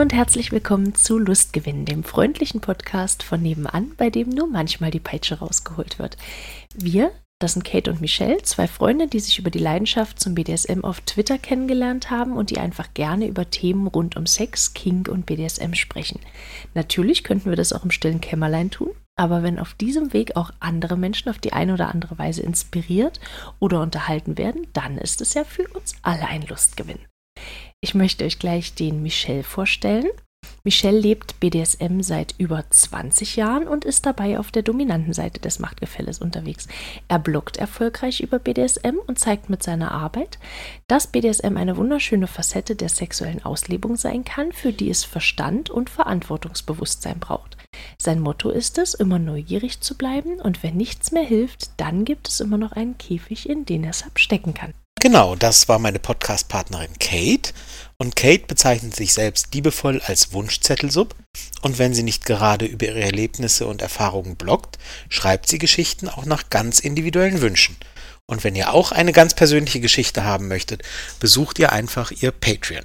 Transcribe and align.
Und 0.00 0.14
herzlich 0.14 0.50
willkommen 0.50 0.94
zu 0.94 1.18
Lustgewinn, 1.18 1.84
dem 1.84 2.04
freundlichen 2.04 2.62
Podcast 2.62 3.22
von 3.22 3.42
nebenan, 3.42 3.92
bei 3.98 4.08
dem 4.08 4.30
nur 4.30 4.46
manchmal 4.46 4.90
die 4.90 4.98
Peitsche 4.98 5.40
rausgeholt 5.40 5.98
wird. 5.98 6.16
Wir, 6.74 7.12
das 7.38 7.52
sind 7.52 7.64
Kate 7.66 7.90
und 7.90 8.00
Michelle, 8.00 8.40
zwei 8.40 8.66
Freunde, 8.66 9.08
die 9.08 9.20
sich 9.20 9.38
über 9.38 9.50
die 9.50 9.58
Leidenschaft 9.58 10.18
zum 10.18 10.34
BDSM 10.34 10.84
auf 10.84 11.02
Twitter 11.02 11.36
kennengelernt 11.36 12.10
haben 12.10 12.32
und 12.32 12.48
die 12.48 12.58
einfach 12.58 12.94
gerne 12.94 13.26
über 13.26 13.50
Themen 13.50 13.88
rund 13.88 14.16
um 14.16 14.24
Sex, 14.24 14.72
Kink 14.72 15.06
und 15.06 15.26
BDSM 15.26 15.74
sprechen. 15.74 16.20
Natürlich 16.72 17.22
könnten 17.22 17.50
wir 17.50 17.56
das 17.56 17.74
auch 17.74 17.84
im 17.84 17.90
stillen 17.90 18.22
Kämmerlein 18.22 18.70
tun, 18.70 18.92
aber 19.16 19.42
wenn 19.42 19.58
auf 19.58 19.74
diesem 19.74 20.14
Weg 20.14 20.34
auch 20.34 20.50
andere 20.60 20.96
Menschen 20.96 21.28
auf 21.28 21.38
die 21.38 21.52
eine 21.52 21.74
oder 21.74 21.90
andere 21.90 22.16
Weise 22.16 22.40
inspiriert 22.40 23.20
oder 23.58 23.82
unterhalten 23.82 24.38
werden, 24.38 24.66
dann 24.72 24.96
ist 24.96 25.20
es 25.20 25.34
ja 25.34 25.44
für 25.44 25.68
uns 25.68 25.94
alle 26.00 26.26
ein 26.26 26.46
Lustgewinn. 26.46 27.00
Ich 27.82 27.94
möchte 27.94 28.24
euch 28.26 28.38
gleich 28.38 28.74
den 28.74 29.02
Michel 29.02 29.42
vorstellen. 29.42 30.10
Michel 30.64 30.94
lebt 30.94 31.40
BDSM 31.40 32.02
seit 32.02 32.34
über 32.36 32.62
20 32.68 33.36
Jahren 33.36 33.66
und 33.66 33.86
ist 33.86 34.04
dabei 34.04 34.38
auf 34.38 34.50
der 34.50 34.62
dominanten 34.62 35.14
Seite 35.14 35.40
des 35.40 35.58
Machtgefälles 35.58 36.18
unterwegs. 36.18 36.68
Er 37.08 37.18
bloggt 37.18 37.56
erfolgreich 37.56 38.20
über 38.20 38.38
BDSM 38.38 38.98
und 39.06 39.18
zeigt 39.18 39.48
mit 39.48 39.62
seiner 39.62 39.92
Arbeit, 39.92 40.38
dass 40.86 41.06
BDSM 41.06 41.56
eine 41.56 41.78
wunderschöne 41.78 42.26
Facette 42.26 42.76
der 42.76 42.90
sexuellen 42.90 43.42
Auslebung 43.42 43.96
sein 43.96 44.24
kann, 44.26 44.52
für 44.52 44.74
die 44.74 44.90
es 44.90 45.04
Verstand 45.04 45.70
und 45.70 45.88
Verantwortungsbewusstsein 45.88 47.18
braucht. 47.18 47.56
Sein 47.96 48.20
Motto 48.20 48.50
ist 48.50 48.76
es, 48.76 48.92
immer 48.92 49.18
neugierig 49.18 49.80
zu 49.80 49.96
bleiben 49.96 50.38
und 50.40 50.62
wenn 50.62 50.76
nichts 50.76 51.12
mehr 51.12 51.24
hilft, 51.24 51.70
dann 51.78 52.04
gibt 52.04 52.28
es 52.28 52.40
immer 52.40 52.58
noch 52.58 52.72
einen 52.72 52.98
Käfig, 52.98 53.48
in 53.48 53.64
den 53.64 53.84
er 53.84 53.90
es 53.90 54.04
abstecken 54.04 54.52
kann. 54.52 54.74
Genau, 55.02 55.34
das 55.34 55.66
war 55.66 55.78
meine 55.78 55.98
Podcast-Partnerin 55.98 56.98
Kate. 56.98 57.54
Und 57.96 58.16
Kate 58.16 58.44
bezeichnet 58.46 58.94
sich 58.94 59.14
selbst 59.14 59.54
liebevoll 59.54 60.02
als 60.04 60.34
Wunschzettelsub. 60.34 61.14
Und 61.62 61.78
wenn 61.78 61.94
sie 61.94 62.02
nicht 62.02 62.26
gerade 62.26 62.66
über 62.66 62.84
ihre 62.84 63.00
Erlebnisse 63.00 63.66
und 63.66 63.80
Erfahrungen 63.80 64.36
bloggt, 64.36 64.76
schreibt 65.08 65.48
sie 65.48 65.58
Geschichten 65.58 66.10
auch 66.10 66.26
nach 66.26 66.50
ganz 66.50 66.80
individuellen 66.80 67.40
Wünschen. 67.40 67.76
Und 68.26 68.44
wenn 68.44 68.54
ihr 68.54 68.74
auch 68.74 68.92
eine 68.92 69.12
ganz 69.12 69.32
persönliche 69.32 69.80
Geschichte 69.80 70.24
haben 70.24 70.48
möchtet, 70.48 70.82
besucht 71.18 71.58
ihr 71.58 71.72
einfach 71.72 72.10
ihr 72.10 72.30
Patreon. 72.30 72.84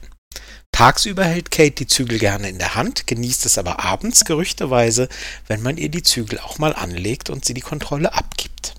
Tagsüber 0.72 1.26
hält 1.26 1.52
Kate 1.52 1.72
die 1.72 1.88
Zügel 1.88 2.18
gerne 2.18 2.48
in 2.48 2.60
der 2.60 2.76
Hand, 2.76 3.08
genießt 3.08 3.46
es 3.46 3.58
aber 3.58 3.84
abends 3.84 4.24
gerüchteweise, 4.24 5.10
wenn 5.48 5.62
man 5.62 5.76
ihr 5.76 5.90
die 5.90 6.04
Zügel 6.04 6.40
auch 6.40 6.60
mal 6.60 6.74
anlegt 6.74 7.30
und 7.30 7.44
sie 7.44 7.54
die 7.54 7.62
Kontrolle 7.62 8.14
abgibt. 8.14 8.74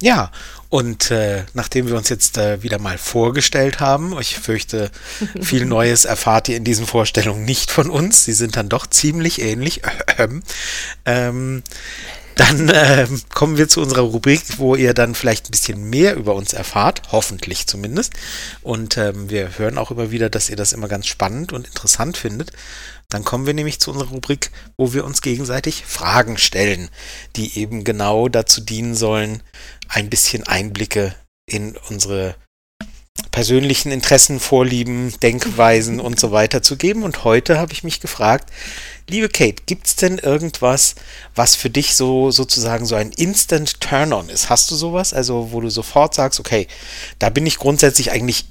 Ja, 0.00 0.30
und 0.68 1.10
äh, 1.10 1.44
nachdem 1.54 1.88
wir 1.88 1.96
uns 1.96 2.08
jetzt 2.08 2.38
äh, 2.38 2.62
wieder 2.62 2.78
mal 2.78 2.98
vorgestellt 2.98 3.80
haben, 3.80 4.16
ich 4.20 4.38
fürchte, 4.38 4.90
viel 5.40 5.64
Neues 5.66 6.04
erfahrt 6.04 6.48
ihr 6.48 6.56
in 6.56 6.64
diesen 6.64 6.86
Vorstellungen 6.86 7.44
nicht 7.44 7.70
von 7.70 7.90
uns. 7.90 8.24
Sie 8.24 8.32
sind 8.32 8.56
dann 8.56 8.68
doch 8.68 8.86
ziemlich 8.86 9.40
ähnlich. 9.40 9.82
Ähm, 11.04 11.62
dann 12.38 12.68
äh, 12.68 13.06
kommen 13.34 13.56
wir 13.58 13.68
zu 13.68 13.80
unserer 13.80 14.02
Rubrik, 14.02 14.42
wo 14.58 14.76
ihr 14.76 14.94
dann 14.94 15.14
vielleicht 15.14 15.48
ein 15.48 15.50
bisschen 15.50 15.90
mehr 15.90 16.14
über 16.14 16.34
uns 16.34 16.52
erfahrt, 16.52 17.02
hoffentlich 17.10 17.66
zumindest. 17.66 18.14
Und 18.62 18.96
ähm, 18.96 19.28
wir 19.28 19.58
hören 19.58 19.76
auch 19.76 19.90
immer 19.90 20.10
wieder, 20.12 20.30
dass 20.30 20.48
ihr 20.48 20.56
das 20.56 20.72
immer 20.72 20.86
ganz 20.86 21.06
spannend 21.06 21.52
und 21.52 21.66
interessant 21.66 22.16
findet. 22.16 22.52
Dann 23.08 23.24
kommen 23.24 23.46
wir 23.46 23.54
nämlich 23.54 23.80
zu 23.80 23.90
unserer 23.90 24.10
Rubrik, 24.10 24.50
wo 24.76 24.92
wir 24.92 25.04
uns 25.04 25.20
gegenseitig 25.20 25.84
Fragen 25.84 26.38
stellen, 26.38 26.90
die 27.34 27.58
eben 27.58 27.82
genau 27.82 28.28
dazu 28.28 28.60
dienen 28.60 28.94
sollen, 28.94 29.42
ein 29.88 30.08
bisschen 30.08 30.46
Einblicke 30.46 31.14
in 31.46 31.76
unsere 31.88 32.36
persönlichen 33.38 33.92
Interessen, 33.92 34.40
Vorlieben, 34.40 35.14
Denkweisen 35.22 36.00
und 36.00 36.18
so 36.18 36.32
weiter 36.32 36.60
zu 36.60 36.76
geben. 36.76 37.04
Und 37.04 37.22
heute 37.22 37.60
habe 37.60 37.72
ich 37.72 37.84
mich 37.84 38.00
gefragt, 38.00 38.50
liebe 39.08 39.28
Kate, 39.28 39.62
gibt 39.64 39.86
es 39.86 39.94
denn 39.94 40.18
irgendwas, 40.18 40.96
was 41.36 41.54
für 41.54 41.70
dich 41.70 41.94
so 41.94 42.32
sozusagen 42.32 42.84
so 42.84 42.96
ein 42.96 43.12
Instant 43.12 43.80
Turn-on 43.80 44.28
ist? 44.28 44.50
Hast 44.50 44.72
du 44.72 44.74
sowas? 44.74 45.14
Also, 45.14 45.52
wo 45.52 45.60
du 45.60 45.70
sofort 45.70 46.14
sagst, 46.14 46.40
okay, 46.40 46.66
da 47.20 47.30
bin 47.30 47.46
ich 47.46 47.60
grundsätzlich 47.60 48.10
eigentlich 48.10 48.46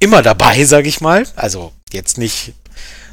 immer 0.00 0.20
dabei, 0.20 0.64
sage 0.64 0.88
ich 0.88 1.00
mal. 1.00 1.24
Also 1.36 1.70
jetzt 1.92 2.18
nicht 2.18 2.54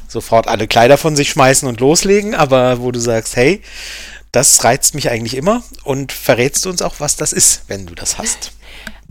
sofort 0.08 0.48
alle 0.48 0.68
Kleider 0.68 0.98
von 0.98 1.16
sich 1.16 1.30
schmeißen 1.30 1.68
und 1.68 1.82
loslegen, 1.82 2.34
aber 2.34 2.82
wo 2.82 2.92
du 2.92 3.00
sagst, 3.00 3.36
hey, 3.36 3.62
das 4.32 4.64
reizt 4.64 4.96
mich 4.96 5.12
eigentlich 5.12 5.36
immer 5.36 5.62
und 5.84 6.12
verrätst 6.12 6.66
du 6.66 6.72
uns 6.72 6.82
auch, 6.82 6.96
was 6.98 7.16
das 7.16 7.32
ist, 7.32 7.62
wenn 7.68 7.86
du 7.86 7.94
das 7.94 8.18
hast. 8.18 8.54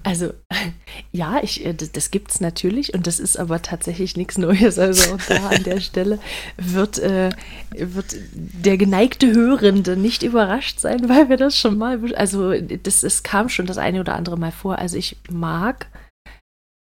Also 0.05 0.35
ja, 1.13 1.43
ich, 1.43 1.65
äh, 1.65 1.75
das 1.75 2.11
gibt 2.11 2.31
es 2.31 2.41
natürlich 2.41 2.95
und 2.95 3.07
das 3.07 3.19
ist 3.19 3.37
aber 3.37 3.63
tatsächlich 3.63 4.17
nichts 4.17 4.39
Neues. 4.39 4.79
Also 4.79 5.17
da 5.29 5.49
an 5.49 5.65
der 5.65 5.81
Stelle 5.81 6.21
wird, 6.57 6.99
äh, 6.99 7.31
wird 7.73 8.15
der 8.33 8.77
geneigte 8.77 9.33
Hörende 9.33 9.97
nicht 9.97 10.23
überrascht 10.23 10.79
sein, 10.79 11.09
weil 11.09 11.29
wir 11.29 11.37
das 11.37 11.59
schon 11.59 11.79
mal, 11.79 12.15
also 12.15 12.53
das, 12.53 13.03
es 13.03 13.23
kam 13.23 13.49
schon 13.49 13.67
das 13.67 13.79
eine 13.79 14.01
oder 14.01 14.15
andere 14.15 14.39
Mal 14.39 14.53
vor. 14.53 14.79
Also 14.79 14.97
ich 14.97 15.17
mag 15.31 15.87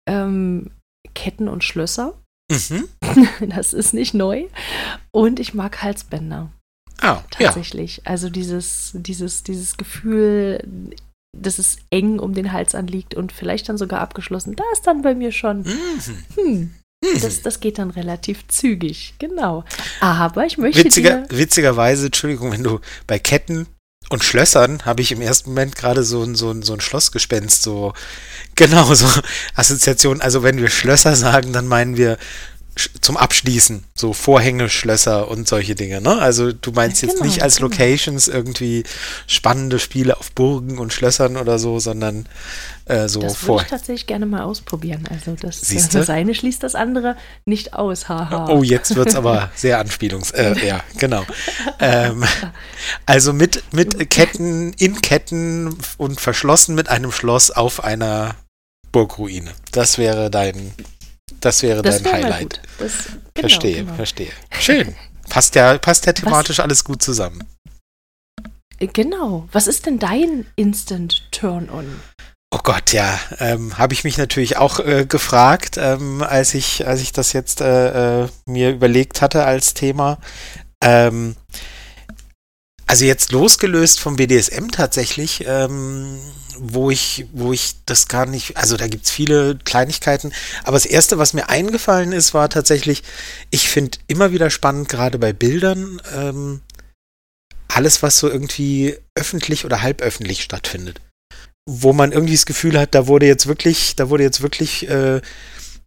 ähm, 0.08 0.72
Ketten 1.14 1.48
und 1.48 1.64
Schlösser. 1.64 2.18
Mhm. 2.50 2.88
Das 3.48 3.74
ist 3.74 3.94
nicht 3.94 4.14
neu. 4.14 4.46
Und 5.12 5.40
ich 5.40 5.54
mag 5.54 5.84
Halsbänder. 5.84 6.52
Ah, 7.02 7.22
tatsächlich. 7.30 7.98
Ja. 7.98 8.04
Also 8.06 8.30
dieses, 8.30 8.92
dieses, 8.94 9.44
dieses 9.44 9.78
Gefühl, 9.78 10.94
dass 11.38 11.60
es 11.60 11.78
eng 11.90 12.20
um 12.20 12.34
den 12.34 12.52
Hals 12.52 12.76
anliegt 12.76 13.16
und 13.16 13.32
vielleicht 13.32 13.70
dann 13.70 13.78
sogar 13.78 14.02
abgeschlossen. 14.02 14.56
Da 14.56 14.64
ist 14.74 14.88
dann 14.88 15.02
bei 15.02 15.16
mir 15.16 15.32
schon. 15.32 15.62
Mhm. 15.62 16.72
Hm, 17.06 17.22
das, 17.22 17.42
das 17.42 17.60
geht 17.60 17.78
dann 17.78 17.92
relativ 17.92 18.48
zügig, 18.48 19.14
genau. 19.20 19.64
Aber 20.02 20.46
ich 20.46 20.58
möchte. 20.58 20.84
Witziger, 20.84 21.26
witzigerweise, 21.30 22.08
Entschuldigung, 22.08 22.52
wenn 22.52 22.64
du 22.64 22.80
bei 23.08 23.20
Ketten 23.20 23.68
und 24.10 24.24
Schlössern 24.24 24.86
habe 24.86 25.02
ich 25.02 25.12
im 25.12 25.22
ersten 25.22 25.52
Moment 25.52 25.76
gerade 25.76 26.04
so 26.04 26.24
ein, 26.24 26.36
so, 26.36 26.52
ein, 26.52 26.62
so 26.64 26.74
ein 26.74 26.82
Schlossgespenst, 26.82 27.62
so 27.62 27.94
genau 28.56 28.94
so 28.94 29.08
Assoziation. 29.56 30.20
Also 30.20 30.44
wenn 30.44 30.58
wir 30.58 30.70
Schlösser 30.70 31.16
sagen, 31.16 31.54
dann 31.54 31.68
meinen 31.68 31.96
wir 31.96 32.18
zum 33.02 33.18
Abschließen, 33.18 33.84
so 33.96 34.14
Vorhänge, 34.14 34.70
Schlösser 34.70 35.28
und 35.30 35.48
solche 35.48 35.76
Dinge. 35.76 36.02
Ne? 36.02 36.18
Also 36.18 36.52
du 36.52 36.72
meinst 36.72 37.02
ja, 37.02 37.08
genau, 37.08 37.20
jetzt 37.20 37.26
nicht 37.26 37.44
als 37.44 37.58
genau. 37.58 37.70
Locations 37.70 38.28
irgendwie 38.28 38.84
spannende 39.28 39.80
Spiele 39.80 40.18
auf 40.18 40.32
Burgen 40.32 40.78
und 40.78 40.94
Schlössern 40.94 41.38
oder 41.38 41.60
so, 41.60 41.80
sondern 41.80 42.28
äh, 42.86 43.08
so 43.08 43.22
das 43.22 43.36
vor. 43.36 43.38
Das 43.38 43.48
würde 43.48 43.62
ich 43.64 43.70
tatsächlich 43.70 44.08
gerne 44.08 44.26
mal 44.26 44.44
ausprobieren. 44.44 45.08
Also 45.10 45.36
das, 45.40 45.62
das 45.62 46.10
eine 46.10 46.34
schließt 46.34 46.64
das 46.64 46.76
andere 46.76 47.16
nicht 47.46 47.74
aus. 47.74 48.10
Haha. 48.10 48.48
Oh, 48.50 48.64
jetzt 48.64 48.96
wird 48.96 49.10
es 49.10 49.16
aber 49.16 49.52
sehr 49.56 49.80
anspielungs. 49.80 50.32
Äh, 50.32 50.56
ja, 50.66 50.82
genau. 50.98 51.24
Ähm, 51.82 52.26
also 53.06 53.32
mit, 53.32 53.64
mit 53.74 54.10
Ketten, 54.10 54.74
in 54.74 55.02
Ketten 55.02 55.78
und 55.98 56.20
verschlossen 56.20 56.76
mit 56.76 56.90
einem 56.90 57.12
Schloss 57.12 57.52
auf 57.52 57.84
einer 57.84 58.36
Burgruine. 58.92 59.52
Das 59.72 59.98
wäre 59.98 60.30
dein 60.30 60.74
das 61.40 61.64
wäre 61.64 61.82
das 61.82 62.02
dein 62.04 62.14
Highlight. 62.14 62.62
Das, 62.78 63.06
genau, 63.34 63.48
verstehe, 63.48 63.76
genau. 63.84 63.94
verstehe. 63.96 64.32
Schön. 64.60 64.96
Passt 65.30 65.56
ja, 65.56 65.78
passt 65.78 66.06
ja 66.06 66.14
thematisch 66.14 66.58
Was? 66.58 66.64
alles 66.64 66.84
gut 66.84 67.02
zusammen. 67.02 67.44
Äh, 68.80 68.88
genau. 68.88 69.48
Was 69.52 69.68
ist 69.68 69.86
denn 69.86 70.00
dein 70.00 70.46
Instant 70.56 71.32
Turn-on? 71.32 72.00
Oh 72.52 72.60
Gott, 72.64 72.94
ja, 72.94 73.20
ähm, 73.40 73.78
habe 73.78 73.94
ich 73.94 74.04
mich 74.04 74.18
natürlich 74.18 74.58
auch 74.58 74.80
äh, 74.80 75.06
gefragt, 75.06 75.78
ähm, 75.78 76.24
als 76.24 76.56
ich 76.56 76.88
als 76.88 77.00
ich 77.02 77.12
das 77.12 77.32
jetzt 77.32 77.62
äh, 77.62 78.24
äh, 78.24 78.28
mir 78.46 78.72
überlegt 78.72 79.22
hatte 79.22 79.46
als 79.46 79.76
Thema. 79.76 80.18
Ähm, 80.82 81.36
also 82.90 83.06
jetzt 83.06 83.32
losgelöst 83.32 84.00
vom 84.00 84.16
BDSM 84.16 84.70
tatsächlich, 84.72 85.46
ähm, 85.46 86.18
wo 86.58 86.90
ich, 86.90 87.28
wo 87.34 87.54
ich 87.54 87.76
das 87.86 88.08
gar 88.08 88.26
nicht, 88.26 88.58
also 88.58 88.78
da 88.78 88.88
gibt 88.88 89.06
es 89.06 89.12
viele 89.12 89.60
Kleinigkeiten, 89.64 90.34
aber 90.64 90.76
das 90.76 90.88
erste, 90.88 91.20
was 91.20 91.34
mir 91.34 91.50
eingefallen 91.50 92.12
ist, 92.12 92.34
war 92.34 92.50
tatsächlich, 92.50 93.04
ich 93.52 93.70
finde 93.70 94.00
immer 94.08 94.32
wieder 94.32 94.50
spannend, 94.50 94.90
gerade 94.90 95.20
bei 95.20 95.34
Bildern, 95.34 96.02
ähm, 96.16 96.62
alles, 97.68 98.02
was 98.02 98.18
so 98.18 98.28
irgendwie 98.28 98.98
öffentlich 99.14 99.66
oder 99.66 99.84
halböffentlich 99.84 100.42
stattfindet. 100.42 101.00
Wo 101.70 101.94
man 101.94 102.12
irgendwie 102.12 102.34
das 102.34 102.48
Gefühl 102.48 102.80
hat, 102.80 102.96
da 102.96 103.06
wurde 103.06 103.28
jetzt 103.28 103.46
wirklich, 103.46 103.96
da 103.98 104.10
wurde 104.10 104.24
jetzt 104.24 104.42
wirklich 104.42 104.90
äh, 104.90 105.22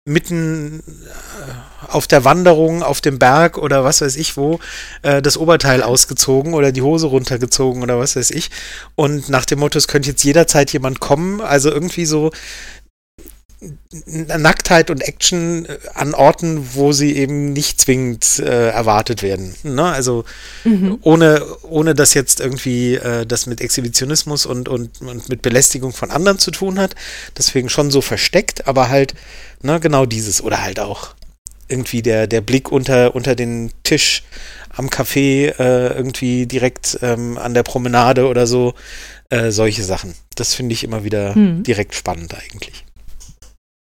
mitten 0.05 0.81
äh, 0.81 1.87
auf 1.87 2.09
der 2.09 2.25
Wanderung 2.25 2.83
auf 2.83 3.01
dem 3.01 3.19
Berg 3.19 3.57
oder 3.57 3.85
was 3.85 4.01
weiß 4.01 4.17
ich 4.17 4.37
wo 4.37 4.59
äh, 5.03 5.23
das 5.23 5.37
Oberteil 5.37 5.83
ausgezogen 5.83 6.55
oder 6.55 6.73
die 6.73 6.83
Hose 6.83 7.07
runtergezogen 7.07 7.83
oder 7.83 7.99
was 7.99 8.17
weiß 8.17 8.31
ich. 8.33 8.51
Und 8.97 9.29
nach 9.29 9.45
dem 9.45 9.61
Motto 9.61 9.79
es 9.79 9.89
könnte 9.89 10.11
jetzt 10.11 10.25
jederzeit 10.25 10.73
jemand 10.73 10.99
kommen. 10.99 11.41
Also 11.41 11.71
irgendwie 11.71 12.07
so 12.07 12.33
Nacktheit 14.39 14.91
und 14.91 15.03
Action 15.03 15.67
äh, 15.67 15.79
an 15.95 16.15
Orten, 16.15 16.75
wo 16.75 16.93
sie 16.93 17.17
eben 17.17 17.53
nicht 17.53 17.81
zwingend 17.81 18.39
äh, 18.41 18.71
erwartet 18.71 19.23
werden. 19.23 19.55
Ne? 19.63 19.85
Also 19.85 20.25
mhm. 20.65 20.99
ohne, 21.03 21.45
ohne 21.63 21.95
dass 21.95 22.15
jetzt 22.15 22.41
irgendwie 22.41 22.95
äh, 22.95 23.25
das 23.27 23.47
mit 23.47 23.61
Exhibitionismus 23.61 24.47
und, 24.47 24.69
und, 24.69 25.01
und 25.01 25.29
mit 25.29 25.43
Belästigung 25.43 25.93
von 25.93 26.11
anderen 26.11 26.39
zu 26.39 26.51
tun 26.51 26.79
hat. 26.79 26.95
Deswegen 27.37 27.69
schon 27.69 27.91
so 27.91 28.01
versteckt, 28.01 28.67
aber 28.67 28.89
halt 28.89 29.15
ne, 29.63 29.79
genau 29.81 30.07
dieses. 30.07 30.43
Oder 30.43 30.63
halt 30.63 30.81
auch 30.81 31.15
irgendwie 31.69 32.03
der, 32.03 32.27
der 32.27 32.41
Blick 32.41 32.73
unter, 32.73 33.15
unter 33.15 33.35
den 33.35 33.71
Tisch 33.85 34.25
am 34.71 34.89
Café, 34.89 35.59
äh, 35.59 35.95
irgendwie 35.95 36.47
direkt 36.47 36.99
ähm, 37.03 37.39
an 37.39 37.55
der 37.55 37.63
Promenade 37.63 38.27
oder 38.27 38.47
so. 38.47 38.75
Äh, 39.31 39.51
solche 39.51 39.83
Sachen. 39.83 40.15
Das 40.35 40.53
finde 40.55 40.75
ich 40.75 40.85
immer 40.85 41.05
wieder 41.05 41.35
Hm. 41.35 41.63
direkt 41.63 41.95
spannend 41.95 42.35
eigentlich. 42.35 42.85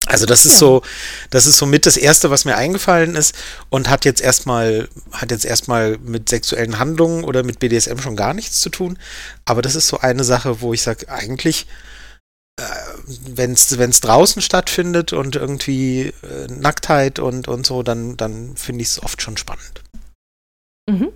Also 0.07 0.25
das 0.25 0.45
ist 0.45 0.59
so, 0.59 0.81
das 1.29 1.45
ist 1.45 1.57
so 1.57 1.65
mit 1.65 1.85
das 1.85 1.95
erste, 1.95 2.29
was 2.29 2.45
mir 2.45 2.55
eingefallen 2.57 3.15
ist 3.15 3.35
und 3.69 3.89
hat 3.89 4.05
jetzt 4.05 4.21
erstmal, 4.21 4.89
hat 5.11 5.31
jetzt 5.31 5.45
erstmal 5.45 5.97
mit 5.99 6.27
sexuellen 6.29 6.77
Handlungen 6.77 7.23
oder 7.23 7.43
mit 7.43 7.59
BDSM 7.59 7.99
schon 7.99 8.15
gar 8.15 8.33
nichts 8.33 8.59
zu 8.59 8.69
tun. 8.69 8.99
Aber 9.45 9.61
das 9.61 9.75
ist 9.75 9.87
so 9.87 9.99
eine 9.99 10.23
Sache, 10.23 10.61
wo 10.61 10.73
ich 10.73 10.81
sage, 10.81 11.09
eigentlich, 11.09 11.67
äh, 12.59 12.63
wenn 13.35 13.53
es 13.53 14.01
draußen 14.01 14.41
stattfindet 14.41 15.13
und 15.13 15.35
irgendwie 15.35 16.13
äh, 16.21 16.47
Nacktheit 16.49 17.19
und, 17.19 17.47
und 17.47 17.65
so, 17.65 17.81
dann, 17.81 18.17
dann 18.17 18.57
finde 18.57 18.81
ich 18.81 18.89
es 18.89 19.01
oft 19.01 19.21
schon 19.21 19.37
spannend. 19.37 19.83
Mhm. 20.89 21.13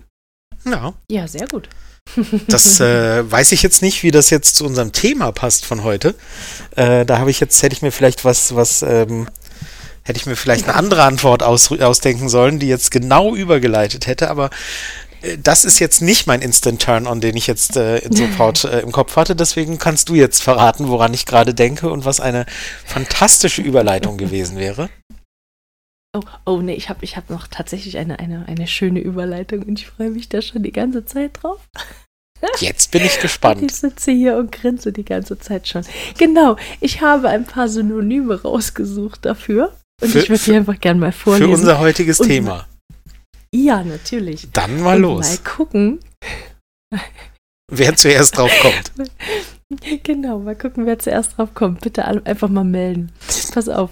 Ja, 0.64 0.94
Ja, 1.10 1.28
sehr 1.28 1.46
gut. 1.46 1.68
Das 2.48 2.80
äh, 2.80 3.30
weiß 3.30 3.52
ich 3.52 3.62
jetzt 3.62 3.82
nicht, 3.82 4.02
wie 4.02 4.10
das 4.10 4.30
jetzt 4.30 4.56
zu 4.56 4.64
unserem 4.64 4.92
Thema 4.92 5.32
passt 5.32 5.64
von 5.64 5.84
heute. 5.84 6.14
Äh, 6.76 7.04
da 7.04 7.18
habe 7.18 7.30
ich 7.30 7.40
jetzt, 7.40 7.62
hätte 7.62 7.74
ich 7.74 7.82
mir 7.82 7.92
vielleicht 7.92 8.24
was, 8.24 8.54
was, 8.54 8.82
ähm, 8.82 9.28
hätte 10.02 10.18
ich 10.18 10.26
mir 10.26 10.36
vielleicht 10.36 10.64
eine 10.64 10.74
andere 10.74 11.02
Antwort 11.02 11.42
aus, 11.42 11.70
ausdenken 11.70 12.28
sollen, 12.28 12.58
die 12.58 12.68
jetzt 12.68 12.90
genau 12.90 13.34
übergeleitet 13.34 14.06
hätte, 14.06 14.30
aber 14.30 14.50
äh, 15.22 15.38
das 15.42 15.64
ist 15.64 15.78
jetzt 15.78 16.00
nicht 16.02 16.26
mein 16.26 16.42
Instant 16.42 16.82
Turn-on, 16.82 17.20
den 17.20 17.36
ich 17.36 17.46
jetzt 17.46 17.76
äh, 17.76 18.00
sofort 18.10 18.64
äh, 18.64 18.80
im 18.80 18.92
Kopf 18.92 19.16
hatte. 19.16 19.36
Deswegen 19.36 19.78
kannst 19.78 20.08
du 20.08 20.14
jetzt 20.14 20.42
verraten, 20.42 20.88
woran 20.88 21.14
ich 21.14 21.26
gerade 21.26 21.54
denke 21.54 21.90
und 21.90 22.04
was 22.04 22.20
eine 22.20 22.46
fantastische 22.84 23.62
Überleitung 23.62 24.16
gewesen 24.16 24.56
wäre. 24.56 24.88
Oh, 26.18 26.22
oh 26.46 26.60
nee, 26.62 26.74
ich 26.74 26.88
habe 26.88 27.04
ich 27.04 27.16
hab 27.16 27.30
noch 27.30 27.46
tatsächlich 27.46 27.96
eine, 27.98 28.18
eine, 28.18 28.46
eine 28.46 28.66
schöne 28.66 29.00
Überleitung 29.00 29.62
und 29.62 29.78
ich 29.78 29.86
freue 29.86 30.10
mich 30.10 30.28
da 30.28 30.42
schon 30.42 30.62
die 30.62 30.72
ganze 30.72 31.04
Zeit 31.04 31.42
drauf. 31.42 31.60
Jetzt 32.60 32.92
bin 32.92 33.02
ich 33.04 33.14
Ich 33.16 33.20
gespannt. 33.20 33.68
sitze 33.70 34.12
hier 34.12 34.36
und 34.36 34.52
grinse 34.52 34.92
die 34.92 35.04
ganze 35.04 35.38
Zeit 35.38 35.66
schon. 35.66 35.84
Genau, 36.18 36.56
ich 36.80 37.00
habe 37.00 37.28
ein 37.28 37.44
paar 37.44 37.68
Synonyme 37.68 38.40
rausgesucht 38.42 39.24
dafür. 39.24 39.74
Und 40.00 40.10
Für- 40.12 40.20
ich 40.20 40.28
würde 40.30 40.38
für- 40.42 40.50
die 40.52 40.56
einfach 40.58 40.78
gerne 40.78 41.00
mal 41.00 41.10
Für 41.12 41.30
vorlesen. 41.30 41.52
unser 41.54 41.78
heutiges 41.80 42.20
Und- 42.20 42.28
Thema. 42.28 42.68
ja, 43.52 43.82
natürlich. 43.82 44.48
Dann 44.52 44.80
mal 44.82 44.96
und 44.96 45.02
los. 45.02 45.28
Mal 45.28 45.38
gucken. 45.38 45.98
Wer 47.70 47.96
zuerst 47.96 48.36
drauf 48.36 48.52
kommt. 48.62 48.92
Genau, 50.02 50.38
mal 50.38 50.56
gucken, 50.56 50.86
wer 50.86 50.98
zuerst 50.98 51.36
drauf 51.36 51.52
kommt. 51.52 51.82
Bitte 51.82 52.06
alle 52.06 52.24
einfach 52.24 52.48
mal 52.48 52.64
melden. 52.64 53.12
Pass 53.52 53.68
auf. 53.68 53.90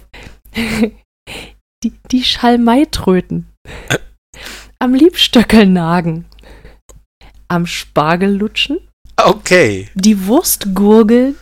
Die, 1.83 1.93
die 2.11 2.23
Schalmeitröten. 2.23 3.53
Am 4.79 4.93
Liebstöckel 4.93 5.65
nagen. 5.65 6.25
Am 7.47 7.65
Spargel 7.65 8.35
lutschen. 8.35 8.79
Okay. 9.15 9.89
Die 9.95 10.25
Wurst 10.25 10.73
gurgeln. 10.73 11.35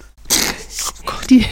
Oh. 1.07 1.11
Die, 1.29 1.45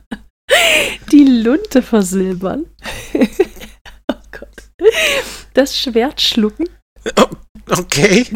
die 1.12 1.24
Lunte 1.24 1.82
versilbern. 1.82 2.66
oh 4.10 4.14
Gott. 4.30 4.70
Das 5.54 5.78
Schwert 5.78 6.20
schlucken. 6.20 6.68
Okay. 7.68 8.26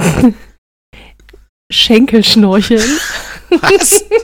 Schenkel 1.73 2.23
schnorcheln. 2.23 2.99
Was? 3.49 4.05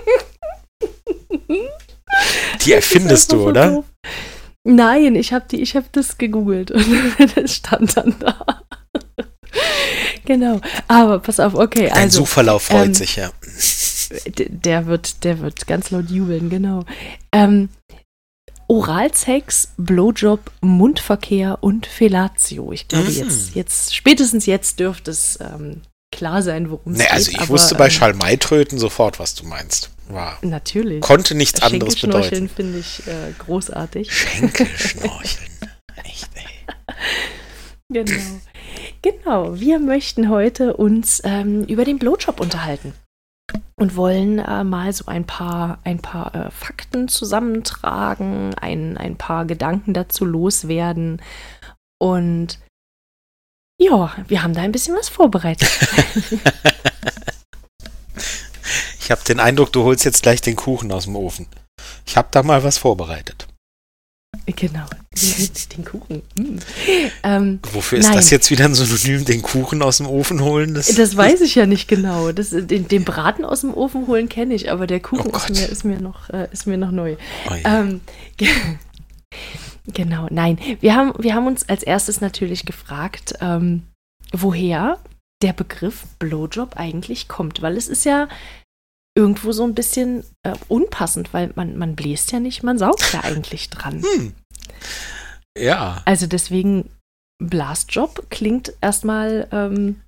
Die 2.65 2.73
erfindest 2.73 3.33
du, 3.33 3.49
oder? 3.49 3.71
doof. 3.71 3.85
Nein, 4.71 5.15
ich 5.15 5.33
habe 5.33 5.47
die, 5.51 5.63
ich 5.63 5.75
habe 5.77 5.87
das 5.93 6.19
gegoogelt 6.19 6.71
und 6.71 6.85
das 7.37 7.55
stand 7.55 7.97
dann 7.97 8.15
da. 8.21 8.63
genau. 10.27 10.61
Aber 10.89 11.21
pass 11.21 11.41
auf, 11.41 11.55
okay, 11.55 11.89
Dein 11.89 12.05
also 12.05 12.21
Suchverlauf 12.21 12.65
freut 12.65 12.89
ähm, 12.89 12.95
sich, 12.95 13.17
ja. 13.17 13.31
der 14.37 14.87
wird, 14.87 15.25
der 15.25 15.41
wird 15.41 15.67
ganz 15.67 15.91
laut 15.91 16.11
jubeln, 16.11 16.51
genau. 16.51 16.85
Ähm, 17.33 17.71
Oralsex, 18.69 19.73
Blowjob, 19.79 20.51
Mundverkehr 20.61 21.59
und 21.63 21.87
Fellatio. 21.87 22.71
Ich 22.73 22.89
glaube 22.89 23.09
Mhm. 23.09 23.17
jetzt, 23.17 23.55
jetzt 23.55 23.95
spätestens 23.95 24.45
jetzt 24.45 24.79
dürfte 24.81 25.11
es 25.11 25.39
ähm, 25.41 25.81
klar 26.15 26.43
sein, 26.43 26.71
worum 26.71 26.93
es 26.93 26.99
Nee, 26.99 27.05
geht. 27.05 27.13
also 27.15 27.31
ich 27.31 27.41
aber, 27.41 27.49
wusste 27.49 27.75
bei 27.77 27.87
ähm, 27.87 27.91
Schalmeitröten 27.91 28.79
sofort, 28.79 29.19
was 29.19 29.35
du 29.35 29.47
meinst. 29.47 29.89
War, 30.09 30.39
Natürlich. 30.43 31.01
konnte 31.01 31.35
nichts 31.35 31.63
anderes 31.63 31.99
Schenkelschnorcheln 31.99 32.49
bedeuten. 32.49 32.57
finde 32.57 32.79
ich 32.79 33.07
äh, 33.07 33.33
großartig. 33.39 34.13
Schenkelschnorcheln. 34.13 35.51
Echt, 36.05 36.29
ey. 36.35 36.95
Genau. 37.91 38.21
Genau. 39.03 39.61
Wir 39.61 39.79
möchten 39.79 40.29
heute 40.29 40.77
uns 40.77 41.21
ähm, 41.25 41.65
über 41.65 41.85
den 41.85 41.99
Blowjob 41.99 42.41
unterhalten 42.41 42.95
und 43.77 43.97
wollen 43.97 44.39
äh, 44.39 44.65
mal 44.65 44.93
so 44.93 45.07
ein 45.07 45.25
paar, 45.25 45.79
ein 45.85 46.01
paar 46.01 46.35
äh, 46.35 46.51
Fakten 46.51 47.09
zusammentragen, 47.09 48.55
ein, 48.55 48.97
ein 48.97 49.17
paar 49.17 49.45
Gedanken 49.45 49.95
dazu 49.95 50.25
loswerden. 50.25 51.23
Und 51.99 52.59
ja, 53.81 54.13
wir 54.27 54.43
haben 54.43 54.55
da 54.55 54.63
ein 54.63 54.73
bisschen 54.73 54.97
was 54.97 55.09
vorbereitet. 55.09 55.71
Ich 59.09 59.11
habe 59.11 59.25
den 59.25 59.41
Eindruck, 59.41 59.73
du 59.73 59.85
holst 59.85 60.05
jetzt 60.05 60.23
gleich 60.23 60.43
den 60.43 60.55
Kuchen 60.55 60.93
aus 60.93 61.05
dem 61.05 61.17
Ofen. 61.17 61.47
Ich 62.05 62.19
habe 62.19 62.29
da 62.31 62.43
mal 62.43 62.63
was 62.63 62.77
vorbereitet. 62.77 63.49
genau. 64.45 64.85
Den 65.73 65.83
Kuchen. 65.87 66.23
Mm. 66.37 66.59
Ähm, 67.23 67.61
Wofür 67.73 68.01
ist 68.01 68.09
Nein. 68.09 68.17
das 68.17 68.29
jetzt 68.29 68.51
wieder 68.51 68.67
ein 68.67 68.75
Synonym, 68.75 69.25
den 69.25 69.41
Kuchen 69.41 69.81
aus 69.81 69.97
dem 69.97 70.07
Ofen 70.07 70.43
holen? 70.43 70.75
Das, 70.75 70.95
das 70.95 71.17
weiß 71.17 71.41
ich 71.47 71.55
ja 71.55 71.65
nicht 71.65 71.89
genau. 71.89 72.33
Das, 72.33 72.51
den, 72.51 72.87
den 72.87 73.05
Braten 73.05 73.47
aus 73.47 73.63
dem 73.63 73.73
Ofen 73.73 74.09
holen 74.09 74.29
kenne 74.29 74.53
ich, 74.53 74.71
aber 74.71 74.87
der 74.87 75.01
Kuchen 75.01 75.31
Oh 75.33 75.37
ist, 75.39 75.49
mir, 75.59 75.67
ist, 75.67 75.85
mir 75.87 76.01
noch, 76.03 76.29
äh, 76.29 76.47
ist 76.53 76.67
mir 76.67 76.77
noch 76.77 76.91
neu. 76.91 77.17
Oh 77.51 77.55
ja. 77.55 77.81
Ähm, 77.81 78.03
ge- 78.37 78.51
genau, 79.87 80.27
nein. 80.31 80.59
Wir 80.81 80.95
haben, 80.95 81.15
wir 81.19 81.35
haben 81.35 81.47
uns 81.47 81.67
als 81.67 81.83
erstes 81.83 82.21
natürlich 82.21 82.67
gefragt, 82.67 83.37
ähm, 83.41 83.85
woher 84.33 84.99
der 85.43 85.55
Begriff 85.55 86.05
Blowjob 86.19 86.77
eigentlich 86.77 87.27
kommt, 87.27 87.63
weil 87.63 87.79
es 87.79 87.89
ist 87.89 88.05
ja 88.05 88.29
irgendwo 89.19 89.51
so 89.51 89.65
ein 89.65 89.75
bisschen 89.75 90.23
äh, 90.45 90.55
unpassend, 90.69 91.35
weil 91.35 91.51
man, 91.57 91.77
man 91.77 91.97
bläst 91.97 92.31
ja 92.31 92.39
nicht, 92.39 92.63
man 92.63 92.79
saugt 92.79 93.13
ja 93.13 93.25
eigentlich 93.25 93.69
dran. 93.69 94.01
Hm. 94.03 94.33
Ja. 95.59 96.03
Also 96.05 96.29
deswegen 96.29 96.89
Blastjob 97.43 98.31
klingt 98.31 98.73
erstmal 98.81 99.49
ähm, 99.51 100.01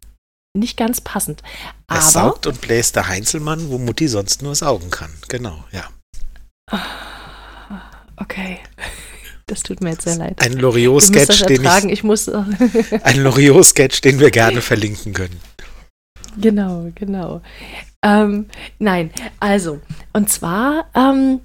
nicht 0.56 0.76
ganz 0.76 1.00
passend. 1.00 1.42
Er 1.88 1.96
Aber 1.96 2.02
saugt 2.02 2.46
und 2.46 2.60
bläst 2.60 2.94
der 2.94 3.08
Heinzelmann, 3.08 3.68
wo 3.68 3.78
Mutti 3.78 4.06
sonst 4.06 4.42
nur 4.42 4.54
saugen 4.54 4.90
kann. 4.90 5.10
Genau, 5.28 5.64
ja. 5.72 5.88
okay. 8.16 8.58
Das 9.46 9.64
tut 9.64 9.80
mir 9.80 9.90
jetzt 9.90 10.04
sehr 10.04 10.14
leid. 10.14 10.40
Ein 10.40 10.52
Loriot-Sketch, 10.52 11.44
den, 11.46 11.64
ich- 11.64 11.84
Ich 11.86 12.04
muss. 12.04 12.28
ein 13.02 13.16
Loriot-Sketch, 13.20 14.00
den 14.00 14.20
wir 14.20 14.30
gerne 14.30 14.60
verlinken 14.60 15.12
können. 15.12 15.40
Genau, 16.38 16.92
genau. 16.94 17.42
Ähm, 18.02 18.46
nein, 18.78 19.10
also, 19.40 19.80
und 20.12 20.30
zwar, 20.30 20.86
ähm, 20.94 21.40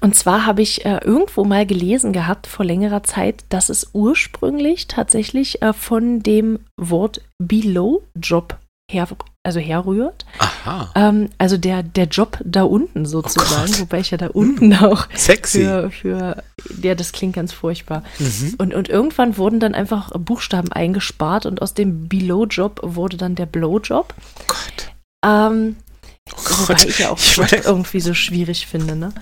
und 0.00 0.14
zwar 0.14 0.46
habe 0.46 0.62
ich 0.62 0.84
äh, 0.84 0.98
irgendwo 1.04 1.44
mal 1.44 1.66
gelesen 1.66 2.12
gehabt 2.12 2.46
vor 2.46 2.64
längerer 2.64 3.02
Zeit, 3.02 3.44
dass 3.48 3.68
es 3.68 3.90
ursprünglich 3.92 4.88
tatsächlich 4.88 5.62
äh, 5.62 5.72
von 5.72 6.22
dem 6.22 6.58
Wort 6.76 7.22
Below 7.38 8.02
Job 8.14 8.58
her, 8.90 9.08
also 9.42 9.58
herrührt. 9.58 10.26
Aha. 10.38 10.90
Ähm, 10.94 11.30
also 11.38 11.56
der, 11.56 11.82
der 11.82 12.06
Job 12.06 12.38
da 12.44 12.62
unten 12.62 13.06
sozusagen, 13.06 13.72
Gott. 13.72 13.80
wobei 13.80 14.00
ich 14.00 14.10
ja 14.10 14.18
da 14.18 14.28
unten 14.28 14.74
auch 14.74 15.08
Sexy. 15.14 15.64
für, 15.64 15.90
für, 15.90 16.42
ja, 16.82 16.94
das 16.94 17.12
klingt 17.12 17.34
ganz 17.34 17.52
furchtbar. 17.52 18.02
Mhm. 18.18 18.54
Und, 18.58 18.74
und 18.74 18.88
irgendwann 18.88 19.36
wurden 19.36 19.60
dann 19.60 19.74
einfach 19.74 20.10
Buchstaben 20.18 20.72
eingespart 20.72 21.46
und 21.46 21.62
aus 21.62 21.74
dem 21.74 22.08
Below-Job 22.08 22.80
wurde 22.82 23.16
dann 23.16 23.34
der 23.34 23.46
Blow-Job. 23.46 24.14
Oh 24.40 24.44
Gott. 24.46 24.95
Ähm, 25.26 25.76
Oh 26.32 26.68
wobei 26.68 26.84
ich 26.88 26.98
ja 26.98 27.10
auch 27.10 27.18
Ich 27.18 27.36
Job 27.36 27.62
irgendwie 27.64 28.00
so 28.00 28.12
schwierig 28.12 28.66
finde, 28.66 28.96
ne? 28.96 29.12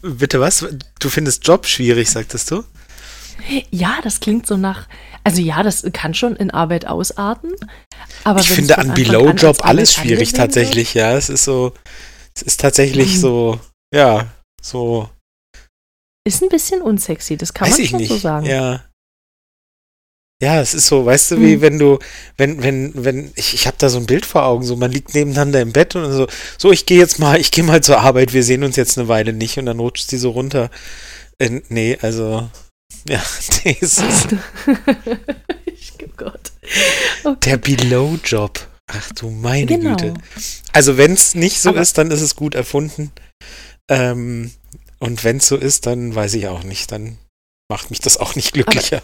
Bitte 0.00 0.40
was? 0.40 0.64
Du 0.98 1.10
findest 1.10 1.46
Job 1.46 1.66
schwierig, 1.66 2.08
sagtest 2.10 2.50
du? 2.50 2.64
Ja, 3.70 3.98
das 4.02 4.20
klingt 4.20 4.46
so 4.46 4.56
nach, 4.56 4.88
also 5.24 5.40
ja, 5.42 5.62
das 5.62 5.84
kann 5.92 6.14
schon 6.14 6.36
in 6.36 6.50
Arbeit 6.50 6.86
ausarten. 6.86 7.52
Aber 8.24 8.40
ich 8.40 8.50
finde 8.50 8.78
an 8.78 8.94
Below-Job 8.94 9.58
als 9.58 9.60
alles 9.60 9.92
schwierig 9.94 10.32
tatsächlich, 10.32 10.94
ja. 10.94 11.12
Es 11.16 11.28
ist 11.28 11.44
so, 11.44 11.72
es 12.34 12.42
ist 12.42 12.60
tatsächlich 12.60 13.14
Mhm. 13.16 13.20
so, 13.20 13.60
ja, 13.94 14.26
so, 14.62 15.10
Wird, 16.24 16.34
ist 16.34 16.42
ein 16.42 16.48
bisschen 16.48 16.82
unsexy, 16.82 17.36
das 17.36 17.52
kann 17.54 17.68
weiß 17.68 17.78
man 17.78 17.86
schon 17.88 18.00
nicht. 18.00 18.08
so 18.08 18.16
sagen. 18.16 18.46
Ja. 18.46 18.84
Ja, 20.40 20.60
es 20.60 20.72
ist 20.72 20.86
so, 20.86 21.04
weißt 21.04 21.32
du, 21.32 21.40
wie 21.40 21.54
Hm. 21.54 21.60
wenn 21.62 21.78
du, 21.80 21.98
wenn, 22.36 22.62
wenn, 22.62 22.92
wenn, 22.94 23.32
ich, 23.34 23.54
ich 23.54 23.66
habe 23.66 23.76
da 23.78 23.88
so 23.88 23.98
ein 23.98 24.06
Bild 24.06 24.24
vor 24.24 24.44
Augen, 24.44 24.62
so 24.64 24.76
man 24.76 24.92
liegt 24.92 25.12
nebeneinander 25.14 25.60
im 25.60 25.72
Bett 25.72 25.96
und 25.96 26.12
so, 26.12 26.28
so, 26.56 26.70
ich 26.70 26.86
gehe 26.86 26.98
jetzt 26.98 27.18
mal, 27.18 27.40
ich 27.40 27.50
gehe 27.50 27.64
mal 27.64 27.82
zur 27.82 27.98
Arbeit, 27.98 28.32
wir 28.32 28.44
sehen 28.44 28.62
uns 28.62 28.76
jetzt 28.76 28.96
eine 28.98 29.08
Weile 29.08 29.32
nicht 29.32 29.58
und 29.58 29.66
dann 29.66 29.80
rutscht 29.80 30.08
sie 30.08 30.18
so 30.18 30.30
runter. 30.30 30.70
Äh, 31.38 31.60
nee, 31.70 31.98
also, 32.02 32.48
Ja, 33.08 33.20
Jesus. 33.64 33.98
ich, 35.66 35.92
oh 36.04 36.10
Gott. 36.16 36.52
Der 37.44 37.56
Below-Job. 37.56 38.60
Ach 38.90 39.12
du 39.12 39.30
meine 39.30 39.66
Genau. 39.66 39.90
Güte. 39.96 40.14
Also 40.72 40.96
wenn 40.96 41.12
es 41.14 41.34
nicht 41.34 41.60
so 41.60 41.70
Aber- 41.70 41.80
ist, 41.80 41.98
dann 41.98 42.10
ist 42.12 42.20
es 42.22 42.36
gut 42.36 42.54
erfunden. 42.54 43.10
Ähm, 43.90 44.52
und 45.00 45.24
wenn 45.24 45.38
es 45.38 45.48
so 45.48 45.56
ist, 45.56 45.86
dann 45.86 46.14
weiß 46.14 46.34
ich 46.34 46.46
auch 46.48 46.62
nicht. 46.62 46.92
Dann 46.92 47.18
macht 47.70 47.90
mich 47.90 48.00
das 48.00 48.16
auch 48.18 48.34
nicht 48.36 48.52
glücklicher. 48.52 49.02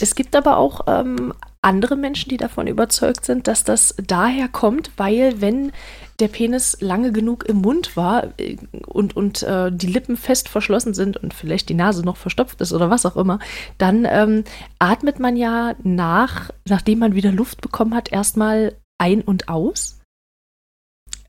Es 0.00 0.14
gibt 0.14 0.36
aber 0.36 0.56
auch 0.56 0.82
ähm, 0.86 1.32
andere 1.60 1.96
Menschen, 1.96 2.28
die 2.28 2.36
davon 2.36 2.66
überzeugt 2.66 3.24
sind, 3.24 3.46
dass 3.48 3.64
das 3.64 3.94
daher 4.04 4.48
kommt, 4.48 4.92
weil 4.96 5.40
wenn 5.40 5.72
der 6.20 6.28
Penis 6.28 6.78
lange 6.80 7.12
genug 7.12 7.48
im 7.48 7.58
Mund 7.58 7.96
war 7.96 8.38
äh, 8.38 8.56
und, 8.86 9.16
und 9.16 9.42
äh, 9.42 9.70
die 9.72 9.86
Lippen 9.86 10.16
fest 10.16 10.48
verschlossen 10.48 10.94
sind 10.94 11.16
und 11.16 11.34
vielleicht 11.34 11.68
die 11.68 11.74
Nase 11.74 12.04
noch 12.04 12.16
verstopft 12.16 12.60
ist 12.60 12.72
oder 12.72 12.90
was 12.90 13.06
auch 13.06 13.16
immer, 13.16 13.38
dann 13.76 14.06
ähm, 14.08 14.44
atmet 14.78 15.20
man 15.20 15.36
ja 15.36 15.74
nach, 15.82 16.50
nachdem 16.68 17.00
man 17.00 17.14
wieder 17.14 17.32
Luft 17.32 17.60
bekommen 17.60 17.94
hat, 17.94 18.12
erstmal 18.12 18.74
ein 18.98 19.22
und 19.22 19.48
aus. 19.48 19.98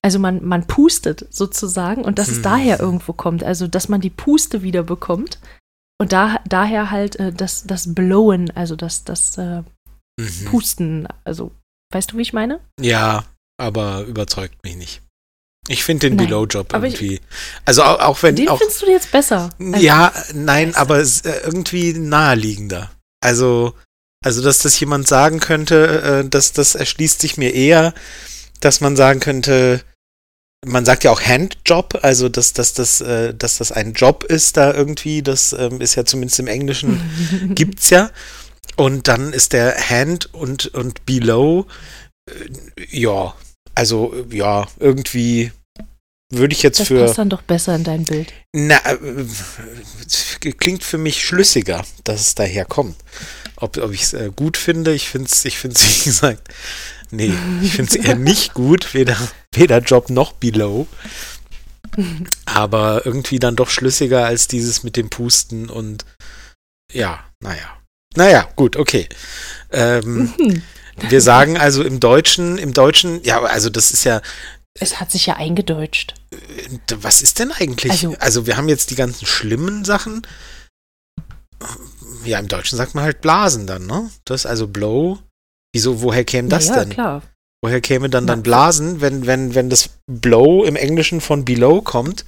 Also 0.01 0.17
man, 0.17 0.45
man 0.45 0.65
pustet 0.65 1.27
sozusagen 1.29 2.05
und 2.05 2.19
dass 2.19 2.29
es 2.29 2.37
Hm. 2.37 2.43
daher 2.43 2.79
irgendwo 2.79 3.13
kommt, 3.13 3.43
also 3.43 3.67
dass 3.67 3.89
man 3.89 4.01
die 4.01 4.09
Puste 4.09 4.61
wieder 4.63 4.83
bekommt. 4.83 5.39
Und 6.01 6.11
da, 6.13 6.39
daher 6.47 6.91
halt 6.91 7.17
äh, 7.17 7.31
das, 7.33 7.63
das 7.65 7.93
Blowen, 7.93 8.51
also 8.55 8.75
das, 8.75 9.03
das 9.03 9.37
äh, 9.37 9.63
Mhm. 10.19 10.45
Pusten, 10.49 11.07
also 11.23 11.51
weißt 11.93 12.11
du, 12.11 12.17
wie 12.17 12.23
ich 12.23 12.33
meine? 12.33 12.59
Ja, 12.81 13.23
aber 13.57 14.01
überzeugt 14.01 14.61
mich 14.65 14.75
nicht. 14.75 15.01
Ich 15.69 15.85
finde 15.85 16.09
den 16.09 16.17
Nein, 16.17 16.25
Below-Job 16.27 16.73
aber 16.73 16.87
ich- 16.87 16.95
irgendwie. 17.01 17.21
also 17.63 17.83
auch, 17.83 17.99
auch 18.01 18.23
wenn 18.23 18.35
Den 18.35 18.49
auch. 18.49 18.57
findest 18.57 18.81
du 18.81 18.87
jetzt 18.91 19.11
besser. 19.13 19.49
Also, 19.57 19.77
Ja, 19.85 20.11
nein, 20.33 20.75
aber 20.75 20.97
es, 20.97 21.21
äh, 21.21 21.39
irgendwie 21.45 21.93
naheliegender. 21.93 22.91
Also, 23.23 23.75
also, 24.21 24.41
dass 24.41 24.59
das 24.59 24.77
jemand 24.81 25.07
sagen 25.07 25.39
könnte, 25.39 26.01
äh, 26.25 26.29
dass 26.29 26.51
das 26.51 26.75
erschließt 26.75 27.21
sich 27.21 27.37
mir 27.37 27.53
eher, 27.53 27.93
dass 28.59 28.81
man 28.81 28.97
sagen 28.97 29.21
könnte, 29.21 29.81
man 30.65 30.85
sagt 30.85 31.03
ja 31.03 31.11
auch 31.11 31.21
Handjob, 31.21 31.99
also 32.01 32.29
dass, 32.29 32.53
dass, 32.53 32.73
das, 32.73 33.01
äh, 33.01 33.33
dass 33.33 33.57
das 33.57 33.71
ein 33.71 33.93
Job 33.93 34.23
ist 34.23 34.57
da 34.57 34.73
irgendwie, 34.73 35.21
das 35.21 35.53
ähm, 35.53 35.81
ist 35.81 35.95
ja 35.95 36.05
zumindest 36.05 36.39
im 36.39 36.47
Englischen, 36.47 37.01
gibt's 37.55 37.89
ja. 37.89 38.11
Und 38.75 39.07
dann 39.07 39.33
ist 39.33 39.53
der 39.53 39.75
Hand 39.89 40.33
und, 40.33 40.67
und 40.67 41.05
Below, 41.05 41.65
äh, 42.29 42.33
ja, 42.89 43.33
also 43.75 44.13
äh, 44.13 44.35
ja, 44.35 44.67
irgendwie 44.79 45.51
würde 46.31 46.53
ich 46.53 46.61
jetzt 46.61 46.79
das 46.79 46.87
für. 46.87 47.05
passt 47.05 47.17
dann 47.17 47.29
doch 47.29 47.41
besser 47.41 47.75
in 47.75 47.83
dein 47.83 48.05
Bild. 48.05 48.33
Na, 48.53 48.77
äh, 48.85 48.97
es 50.05 50.37
klingt 50.39 50.83
für 50.83 50.97
mich 50.97 51.23
schlüssiger, 51.23 51.83
dass 52.03 52.21
es 52.21 52.35
daher 52.35 52.65
kommt. 52.65 52.97
Ob, 53.55 53.77
ob 53.77 53.91
ich 53.91 54.03
es 54.03 54.13
äh, 54.13 54.29
gut 54.35 54.57
finde, 54.57 54.93
ich 54.93 55.09
finde 55.09 55.29
es, 55.31 55.43
ich 55.45 55.57
find's, 55.57 55.81
wie 55.99 56.09
gesagt, 56.09 56.47
nee, 57.11 57.33
ich 57.61 57.73
finde 57.73 57.91
es 57.91 57.95
eher 58.05 58.15
nicht 58.15 58.53
gut, 58.53 58.93
weder, 58.93 59.17
weder 59.53 59.79
Job 59.79 60.09
noch 60.09 60.33
Below. 60.33 60.87
Aber 62.45 63.05
irgendwie 63.05 63.39
dann 63.39 63.55
doch 63.55 63.69
schlüssiger 63.69 64.25
als 64.25 64.47
dieses 64.47 64.83
mit 64.83 64.95
dem 64.95 65.09
Pusten 65.09 65.69
und 65.69 66.05
ja, 66.93 67.23
naja. 67.41 67.77
Naja, 68.15 68.47
gut, 68.55 68.75
okay. 68.77 69.07
Ähm, 69.71 70.33
Mhm. 70.37 70.61
wir 71.09 71.21
sagen 71.21 71.57
also 71.57 71.83
im 71.83 71.99
Deutschen, 71.99 72.57
im 72.57 72.73
Deutschen, 72.73 73.23
ja, 73.23 73.41
also 73.41 73.69
das 73.69 73.91
ist 73.91 74.03
ja, 74.03 74.21
Es 74.79 74.99
hat 74.99 75.11
sich 75.11 75.25
ja 75.25 75.35
eingedeutscht. 75.35 76.13
Was 76.95 77.21
ist 77.21 77.39
denn 77.39 77.51
eigentlich? 77.51 77.91
Also, 77.91 78.15
Also- 78.19 78.45
wir 78.47 78.57
haben 78.57 78.69
jetzt 78.69 78.89
die 78.91 78.95
ganzen 78.95 79.25
schlimmen 79.25 79.85
Sachen. 79.85 80.25
Ja, 82.25 82.39
im 82.39 82.47
Deutschen 82.47 82.77
sagt 82.77 82.95
man 82.95 83.03
halt 83.03 83.21
Blasen 83.21 83.65
dann, 83.67 83.85
ne? 83.85 84.09
Das 84.25 84.41
ist 84.41 84.45
also 84.45 84.67
Blow. 84.67 85.19
Wieso, 85.73 86.01
woher 86.01 86.23
käme 86.23 86.49
das 86.49 86.67
ja, 86.67 86.75
ja, 86.75 86.79
denn? 86.81 86.89
klar. 86.89 87.21
Woher 87.61 87.81
käme 87.81 88.09
dann 88.09 88.25
dann 88.25 88.41
Blasen, 88.41 89.01
wenn, 89.01 89.25
wenn, 89.25 89.53
wenn 89.53 89.69
das 89.69 89.89
Blow 90.07 90.63
im 90.63 90.75
Englischen 90.77 91.19
von 91.19 91.43
Below 91.43 91.81
kommt? 91.81 92.23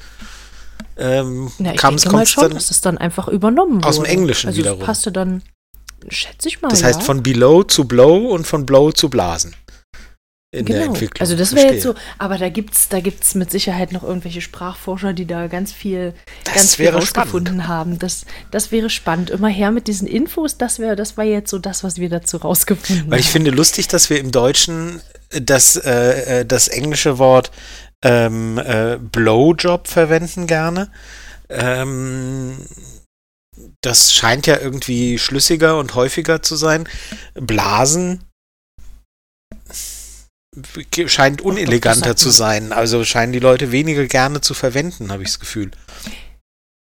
Ähm, 0.97 1.51
Na, 1.57 1.73
ich 1.73 1.77
kam 1.77 1.95
es 1.95 2.03
denke 2.03 2.17
mal 2.17 2.25
schon, 2.25 2.43
dann, 2.43 2.53
dass 2.53 2.69
es 2.69 2.81
dann 2.81 2.97
einfach 2.97 3.27
übernommen 3.29 3.75
wurde. 3.75 3.87
Aus 3.87 3.95
dem 3.95 4.05
Englischen 4.05 4.47
also 4.47 4.59
wiederum. 4.59 4.79
Das 4.79 4.85
passte 4.85 5.11
dann, 5.11 5.41
schätze 6.09 6.49
ich 6.49 6.61
mal, 6.61 6.67
das 6.67 6.81
ja. 6.81 6.87
heißt 6.87 7.03
von 7.03 7.23
Below 7.23 7.63
zu 7.63 7.85
Blow 7.85 8.27
und 8.27 8.45
von 8.45 8.65
Blow 8.65 8.91
zu 8.91 9.09
Blasen. 9.09 9.55
In 10.53 10.65
der 10.65 10.79
Genau. 10.79 10.91
Entwicklung. 10.91 11.21
Also 11.21 11.37
das 11.37 11.55
wäre 11.55 11.73
jetzt 11.73 11.83
so, 11.83 11.95
aber 12.17 12.37
da 12.37 12.49
gibt's, 12.49 12.89
da 12.89 12.99
gibt's 12.99 13.35
mit 13.35 13.49
Sicherheit 13.49 13.93
noch 13.93 14.03
irgendwelche 14.03 14.41
Sprachforscher, 14.41 15.13
die 15.13 15.25
da 15.25 15.47
ganz 15.47 15.71
viel, 15.71 16.13
Das 16.43 16.53
ganz 16.53 16.75
viel 16.75 16.89
rausgefunden 16.89 17.69
haben. 17.69 17.99
Das, 17.99 18.25
das 18.51 18.69
wäre 18.69 18.89
spannend. 18.89 19.29
Immer 19.29 19.47
her 19.47 19.71
mit 19.71 19.87
diesen 19.87 20.09
Infos, 20.09 20.57
das 20.57 20.79
wäre, 20.79 20.97
das 20.97 21.15
war 21.15 21.23
jetzt 21.23 21.49
so 21.51 21.57
das, 21.57 21.85
was 21.85 21.97
wir 21.97 22.09
dazu 22.09 22.35
rausgefunden 22.35 23.09
Weil 23.09 23.19
ich 23.21 23.27
haben. 23.27 23.31
finde 23.31 23.51
lustig, 23.51 23.87
dass 23.87 24.09
wir 24.09 24.19
im 24.19 24.31
Deutschen 24.31 25.01
das, 25.29 25.77
äh, 25.77 26.41
äh, 26.41 26.45
das 26.45 26.67
englische 26.67 27.17
Wort 27.17 27.51
ähm, 28.03 28.57
äh, 28.57 28.97
Blowjob 28.97 29.87
verwenden 29.87 30.47
gerne. 30.47 30.91
Ähm, 31.47 32.57
das 33.79 34.13
scheint 34.13 34.47
ja 34.47 34.59
irgendwie 34.59 35.17
schlüssiger 35.17 35.77
und 35.77 35.95
häufiger 35.95 36.41
zu 36.41 36.57
sein. 36.57 36.89
Blasen 37.35 38.23
scheint 41.07 41.41
uneleganter 41.41 42.15
zu 42.15 42.29
sein. 42.29 42.73
Also 42.73 43.03
scheinen 43.05 43.31
die 43.33 43.39
Leute 43.39 43.71
weniger 43.71 44.05
gerne 44.05 44.41
zu 44.41 44.53
verwenden, 44.53 45.11
habe 45.11 45.23
ich 45.23 45.29
das 45.29 45.39
Gefühl. 45.39 45.71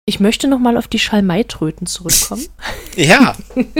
Ich 0.05 0.19
möchte 0.19 0.47
noch 0.47 0.59
mal 0.59 0.77
auf 0.77 0.87
die 0.87 0.99
Schalmeitröten 0.99 1.87
zurückkommen. 1.87 2.45
Ja, 2.97 3.37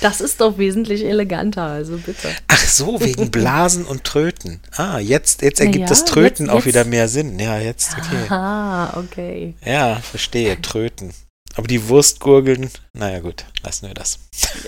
Das 0.00 0.20
ist 0.20 0.40
doch 0.40 0.58
wesentlich 0.58 1.04
eleganter, 1.04 1.62
also 1.62 1.96
bitte. 1.98 2.28
ach 2.48 2.58
so, 2.58 3.00
wegen 3.00 3.30
Blasen 3.30 3.84
und 3.84 4.02
Tröten. 4.02 4.58
Ah, 4.72 4.98
jetzt, 4.98 5.42
jetzt 5.42 5.60
ergibt 5.60 5.82
ja, 5.82 5.86
das 5.86 6.04
Tröten 6.04 6.46
jetzt- 6.46 6.52
auch 6.52 6.56
jetzt- 6.56 6.64
wieder 6.66 6.84
mehr 6.84 7.06
Sinn. 7.08 7.38
Ja, 7.38 7.58
jetzt, 7.60 7.92
okay. 7.96 8.24
Aha, 8.28 8.98
okay. 8.98 9.54
Ja, 9.64 9.96
verstehe, 10.00 10.60
tröten. 10.60 11.12
Aber 11.54 11.68
die 11.68 11.88
Wurstgurgeln, 11.88 12.70
naja 12.92 13.20
gut, 13.20 13.44
lassen 13.62 13.86
wir 13.86 13.94
das. 13.94 14.18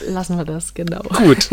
Lassen 0.07 0.37
wir 0.37 0.45
das, 0.45 0.73
genau. 0.75 1.03
Gut. 1.03 1.49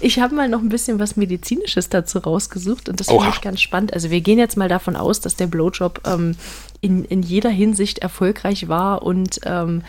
Ich 0.00 0.18
habe 0.18 0.34
mal 0.34 0.48
noch 0.48 0.60
ein 0.60 0.68
bisschen 0.68 0.98
was 0.98 1.16
Medizinisches 1.16 1.88
dazu 1.88 2.18
rausgesucht 2.18 2.88
und 2.88 3.00
das 3.00 3.08
finde 3.08 3.28
ich 3.28 3.40
ganz 3.40 3.60
spannend. 3.60 3.92
Also 3.92 4.10
wir 4.10 4.20
gehen 4.20 4.38
jetzt 4.38 4.56
mal 4.56 4.68
davon 4.68 4.96
aus, 4.96 5.20
dass 5.20 5.36
der 5.36 5.46
Blowjob 5.46 6.02
ähm, 6.06 6.36
in, 6.80 7.04
in 7.04 7.22
jeder 7.22 7.50
Hinsicht 7.50 7.98
erfolgreich 7.98 8.68
war 8.68 9.02
und 9.02 9.40
ähm, 9.44 9.82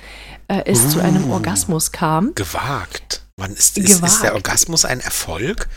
äh, 0.47 0.61
es 0.65 0.89
zu 0.89 0.99
einem 0.99 1.29
Uh. 1.29 1.33
Orgasmus 1.33 1.91
kam. 1.91 2.33
Gewagt. 2.35 3.21
Wann 3.37 3.51
ist, 3.51 3.77
ist, 3.77 3.89
ist 3.89 4.01
der 4.01 4.09
Gewagt. 4.09 4.33
Orgasmus 4.35 4.85
ein 4.85 4.99
Erfolg? 4.99 5.67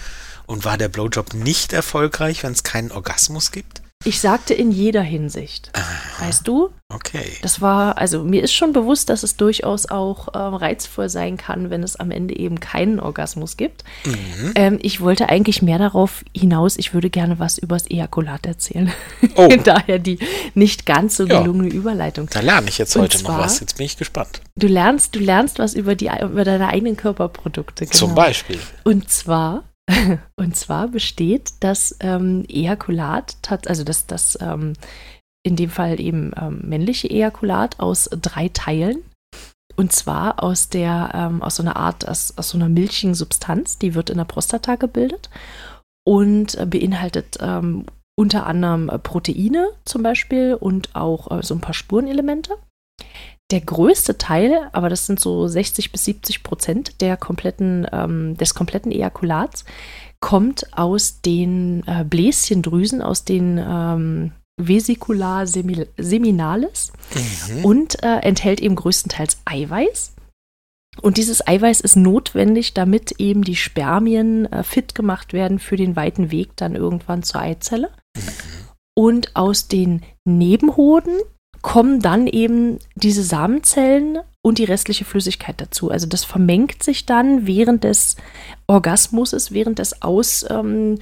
Und 0.46 0.64
war 0.64 0.76
der 0.76 0.88
Blowjob 0.88 1.34
nicht 1.34 1.72
erfolgreich, 1.72 2.42
wenn 2.42 2.52
es 2.52 2.64
keinen 2.64 2.90
Orgasmus 2.90 3.52
gibt? 3.52 3.82
Ich 4.02 4.18
sagte 4.20 4.54
in 4.54 4.70
jeder 4.72 5.02
Hinsicht. 5.02 5.70
Weißt 6.20 6.48
du? 6.48 6.70
Okay. 6.88 7.32
Das 7.42 7.60
war, 7.60 7.98
also 7.98 8.24
mir 8.24 8.42
ist 8.42 8.54
schon 8.54 8.72
bewusst, 8.72 9.10
dass 9.10 9.22
es 9.22 9.36
durchaus 9.36 9.90
auch 9.90 10.28
ähm, 10.34 10.54
reizvoll 10.54 11.10
sein 11.10 11.36
kann, 11.36 11.68
wenn 11.68 11.82
es 11.82 11.96
am 11.96 12.10
Ende 12.10 12.34
eben 12.34 12.60
keinen 12.60 12.98
Orgasmus 12.98 13.58
gibt. 13.58 13.84
Mhm. 14.06 14.52
Ähm, 14.54 14.78
ich 14.80 15.02
wollte 15.02 15.28
eigentlich 15.28 15.60
mehr 15.60 15.78
darauf 15.78 16.24
hinaus, 16.34 16.78
ich 16.78 16.94
würde 16.94 17.10
gerne 17.10 17.38
was 17.38 17.58
übers 17.58 17.90
Ejakulat 17.90 18.46
erzählen. 18.46 18.90
Oh. 19.34 19.48
Daher 19.64 19.98
die 19.98 20.18
nicht 20.54 20.86
ganz 20.86 21.18
so 21.18 21.26
Ja. 21.26 21.42
gelungene 21.42 21.68
Überleitung. 21.68 22.26
Da 22.32 22.40
lerne 22.40 22.70
ich 22.70 22.78
jetzt 22.78 22.96
Und 22.96 23.02
heute 23.02 23.18
noch 23.18 23.24
zwar- 23.24 23.38
was. 23.40 23.60
Jetzt 23.60 23.76
bin 23.76 23.84
ich 23.84 23.98
gespannt. 23.98 24.40
Du 24.56 24.66
lernst, 24.66 25.14
du 25.14 25.18
lernst 25.18 25.58
was 25.58 25.74
über, 25.74 25.94
die, 25.94 26.10
über 26.22 26.44
deine 26.44 26.68
eigenen 26.68 26.96
Körperprodukte. 26.96 27.84
Genau. 27.84 27.96
Zum 27.98 28.14
Beispiel. 28.14 28.58
Und 28.84 29.10
zwar, 29.10 29.64
und 30.36 30.56
zwar 30.56 30.88
besteht 30.88 31.52
das 31.60 31.96
ähm, 32.00 32.44
Ejakulat, 32.48 33.36
also 33.66 33.84
das, 33.84 34.06
das 34.06 34.38
ähm, 34.40 34.74
in 35.42 35.56
dem 35.56 35.70
Fall 35.70 36.00
eben 36.00 36.32
ähm, 36.40 36.60
männliche 36.64 37.08
Ejakulat 37.08 37.80
aus 37.80 38.08
drei 38.20 38.48
Teilen. 38.48 39.02
Und 39.76 39.92
zwar 39.92 40.42
aus 40.42 40.68
der, 40.68 41.10
ähm, 41.14 41.42
aus 41.42 41.56
so 41.56 41.62
einer 41.62 41.76
Art, 41.76 42.06
aus, 42.06 42.36
aus 42.36 42.50
so 42.50 42.58
einer 42.58 42.68
milchigen 42.68 43.14
Substanz, 43.14 43.78
die 43.78 43.94
wird 43.94 44.10
in 44.10 44.18
der 44.18 44.24
Prostata 44.24 44.76
gebildet 44.76 45.30
und 46.06 46.54
äh, 46.56 46.66
beinhaltet 46.66 47.38
ähm, 47.40 47.86
unter 48.18 48.46
anderem 48.46 48.90
äh, 48.90 48.98
Proteine 48.98 49.70
zum 49.86 50.02
Beispiel 50.02 50.54
und 50.54 50.94
auch 50.94 51.30
äh, 51.30 51.42
so 51.42 51.54
ein 51.54 51.60
paar 51.60 51.72
Spurenelemente. 51.72 52.58
Der 53.50 53.60
größte 53.60 54.16
Teil, 54.18 54.68
aber 54.72 54.88
das 54.88 55.06
sind 55.06 55.18
so 55.20 55.48
60 55.48 55.90
bis 55.92 56.04
70 56.04 56.42
Prozent 56.42 57.00
der 57.00 57.16
kompletten, 57.16 57.86
ähm, 57.92 58.36
des 58.36 58.54
kompletten 58.54 58.92
Ejakulats, 58.92 59.64
kommt 60.20 60.76
aus 60.76 61.20
den 61.22 61.82
äh, 61.86 62.04
Bläschendrüsen, 62.04 63.02
aus 63.02 63.24
den 63.24 63.58
ähm, 63.58 64.32
Vesicular 64.60 65.46
semi- 65.46 65.86
seminalis 65.96 66.92
Mhm. 67.14 67.64
und 67.64 68.02
äh, 68.04 68.18
enthält 68.18 68.60
eben 68.60 68.76
größtenteils 68.76 69.38
Eiweiß. 69.46 70.12
Und 71.00 71.16
dieses 71.16 71.46
Eiweiß 71.46 71.80
ist 71.80 71.96
notwendig, 71.96 72.74
damit 72.74 73.12
eben 73.12 73.42
die 73.42 73.56
Spermien 73.56 74.44
äh, 74.52 74.62
fit 74.62 74.94
gemacht 74.94 75.32
werden 75.32 75.58
für 75.58 75.76
den 75.76 75.96
weiten 75.96 76.30
Weg 76.30 76.50
dann 76.56 76.74
irgendwann 76.76 77.22
zur 77.22 77.40
Eizelle. 77.40 77.90
Und 78.94 79.34
aus 79.34 79.66
den 79.68 80.02
Nebenhoden 80.26 81.14
kommen 81.62 82.00
dann 82.00 82.26
eben 82.26 82.78
diese 82.94 83.22
Samenzellen 83.22 84.18
und 84.42 84.58
die 84.58 84.64
restliche 84.64 85.04
Flüssigkeit 85.04 85.60
dazu. 85.60 85.90
Also 85.90 86.06
das 86.06 86.24
vermengt 86.24 86.82
sich 86.82 87.06
dann 87.06 87.46
während 87.46 87.84
des 87.84 88.16
Orgasmuses, 88.66 89.52
während 89.52 89.78
des 89.78 90.02
Ausströmens, 90.02 90.98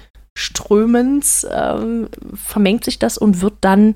ähm, 1.50 2.08
vermengt 2.34 2.84
sich 2.84 2.98
das 2.98 3.16
und 3.18 3.40
wird 3.40 3.54
dann, 3.60 3.94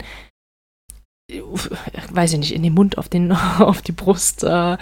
weiß 2.11 2.35
ich 2.35 2.39
nicht, 2.39 2.55
in 2.55 2.63
den 2.63 2.75
Mund, 2.75 2.99
auf, 2.99 3.09
den, 3.09 3.33
auf 3.59 3.83
die 3.83 3.93
Brust, 3.93 4.45
äh, 4.45 4.77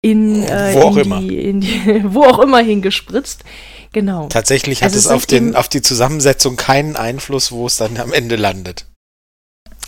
in, 0.00 0.44
äh, 0.44 0.74
Wo 0.74 0.80
auch 0.80 0.96
in 0.96 1.04
immer. 1.04 1.20
Die, 1.20 1.38
in 1.38 1.60
die, 1.60 2.02
wo 2.14 2.22
auch 2.22 2.38
immer 2.38 2.60
hingespritzt. 2.60 3.44
Genau. 3.92 4.28
Tatsächlich 4.28 4.82
hat 4.82 4.92
Also 4.92 4.98
es 4.98 5.06
es 5.06 5.10
auf, 5.10 5.26
den, 5.26 5.56
auf 5.56 5.68
die 5.68 5.82
Zusammensetzung 5.82 6.56
keinen 6.56 6.96
Einfluss, 6.96 7.52
wo 7.52 7.66
es 7.66 7.78
dann 7.78 7.96
am 7.98 8.12
Ende 8.12 8.36
landet. 8.36 8.86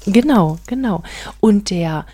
Genau, 0.07 0.59
genau. 0.67 1.03
Und 1.41 1.71
der, 1.71 2.07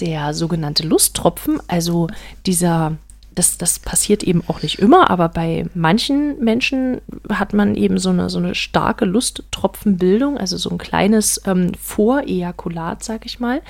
der 0.00 0.34
sogenannte 0.34 0.86
Lusttropfen, 0.86 1.60
also 1.68 2.08
dieser, 2.46 2.96
das, 3.34 3.58
das 3.58 3.78
passiert 3.78 4.22
eben 4.22 4.42
auch 4.48 4.62
nicht 4.62 4.78
immer, 4.78 5.10
aber 5.10 5.28
bei 5.28 5.66
manchen 5.74 6.38
Menschen 6.42 7.00
hat 7.30 7.52
man 7.52 7.74
eben 7.74 7.98
so 7.98 8.10
eine, 8.10 8.28
so 8.28 8.38
eine 8.38 8.54
starke 8.54 9.04
Lusttropfenbildung, 9.04 10.36
also 10.36 10.56
so 10.56 10.70
ein 10.70 10.78
kleines 10.78 11.40
ähm, 11.46 11.72
Vorejakulat, 11.80 13.04
sag 13.04 13.24
ich 13.26 13.40
mal. 13.40 13.62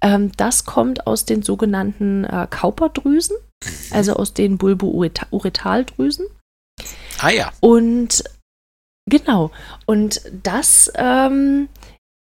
Ähm, 0.00 0.32
das 0.36 0.64
kommt 0.64 1.06
aus 1.06 1.24
den 1.24 1.42
sogenannten 1.42 2.24
äh, 2.24 2.46
Kauperdrüsen, 2.50 3.36
also 3.90 4.14
aus 4.14 4.34
den 4.34 4.58
Bulbouretaldrüsen. 4.58 6.26
Ah 7.20 7.30
ja. 7.30 7.52
Und 7.60 8.24
genau, 9.08 9.52
und 9.86 10.22
das 10.42 10.90
ähm, 10.96 11.68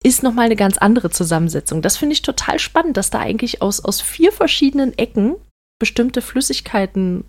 ist 0.06 0.24
nochmal 0.24 0.46
eine 0.46 0.56
ganz 0.56 0.78
andere 0.78 1.10
Zusammensetzung. 1.10 1.82
Das 1.82 1.98
finde 1.98 2.14
ich 2.14 2.22
total 2.22 2.60
spannend, 2.60 2.96
dass 2.98 3.10
da 3.10 3.20
eigentlich 3.20 3.62
aus, 3.62 3.84
aus 3.84 4.02
vier 4.02 4.32
verschiedenen 4.32 4.98
Ecken 4.98 5.36
bestimmte 5.80 6.22
Flüssigkeiten 6.22 7.26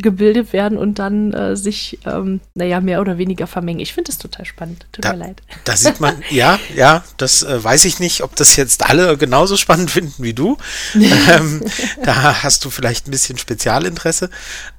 gebildet 0.00 0.52
werden 0.52 0.76
und 0.76 0.98
dann 0.98 1.32
äh, 1.32 1.54
sich, 1.56 2.00
ähm, 2.04 2.40
naja, 2.54 2.80
mehr 2.80 3.00
oder 3.00 3.16
weniger 3.16 3.46
vermengen. 3.46 3.78
Ich 3.78 3.92
finde 3.92 4.08
das 4.10 4.18
total 4.18 4.44
spannend. 4.44 4.86
Tut 4.90 5.04
Da- 5.04 5.12
mir 5.12 5.18
leid. 5.18 5.40
Da 5.64 5.76
sieht 5.76 6.00
man, 6.00 6.20
ja, 6.30 6.58
ja, 6.74 7.04
das 7.16 7.44
äh, 7.44 7.62
weiß 7.62 7.84
ich 7.84 8.00
nicht, 8.00 8.22
ob 8.22 8.34
das 8.34 8.56
jetzt 8.56 8.84
alle 8.90 9.16
genauso 9.16 9.56
spannend 9.56 9.92
finden 9.92 10.24
wie 10.24 10.34
du. 10.34 10.56
ähm, 10.96 11.62
da 12.02 12.42
hast 12.42 12.64
du 12.64 12.70
vielleicht 12.70 13.06
ein 13.06 13.12
bisschen 13.12 13.38
Spezialinteresse, 13.38 14.30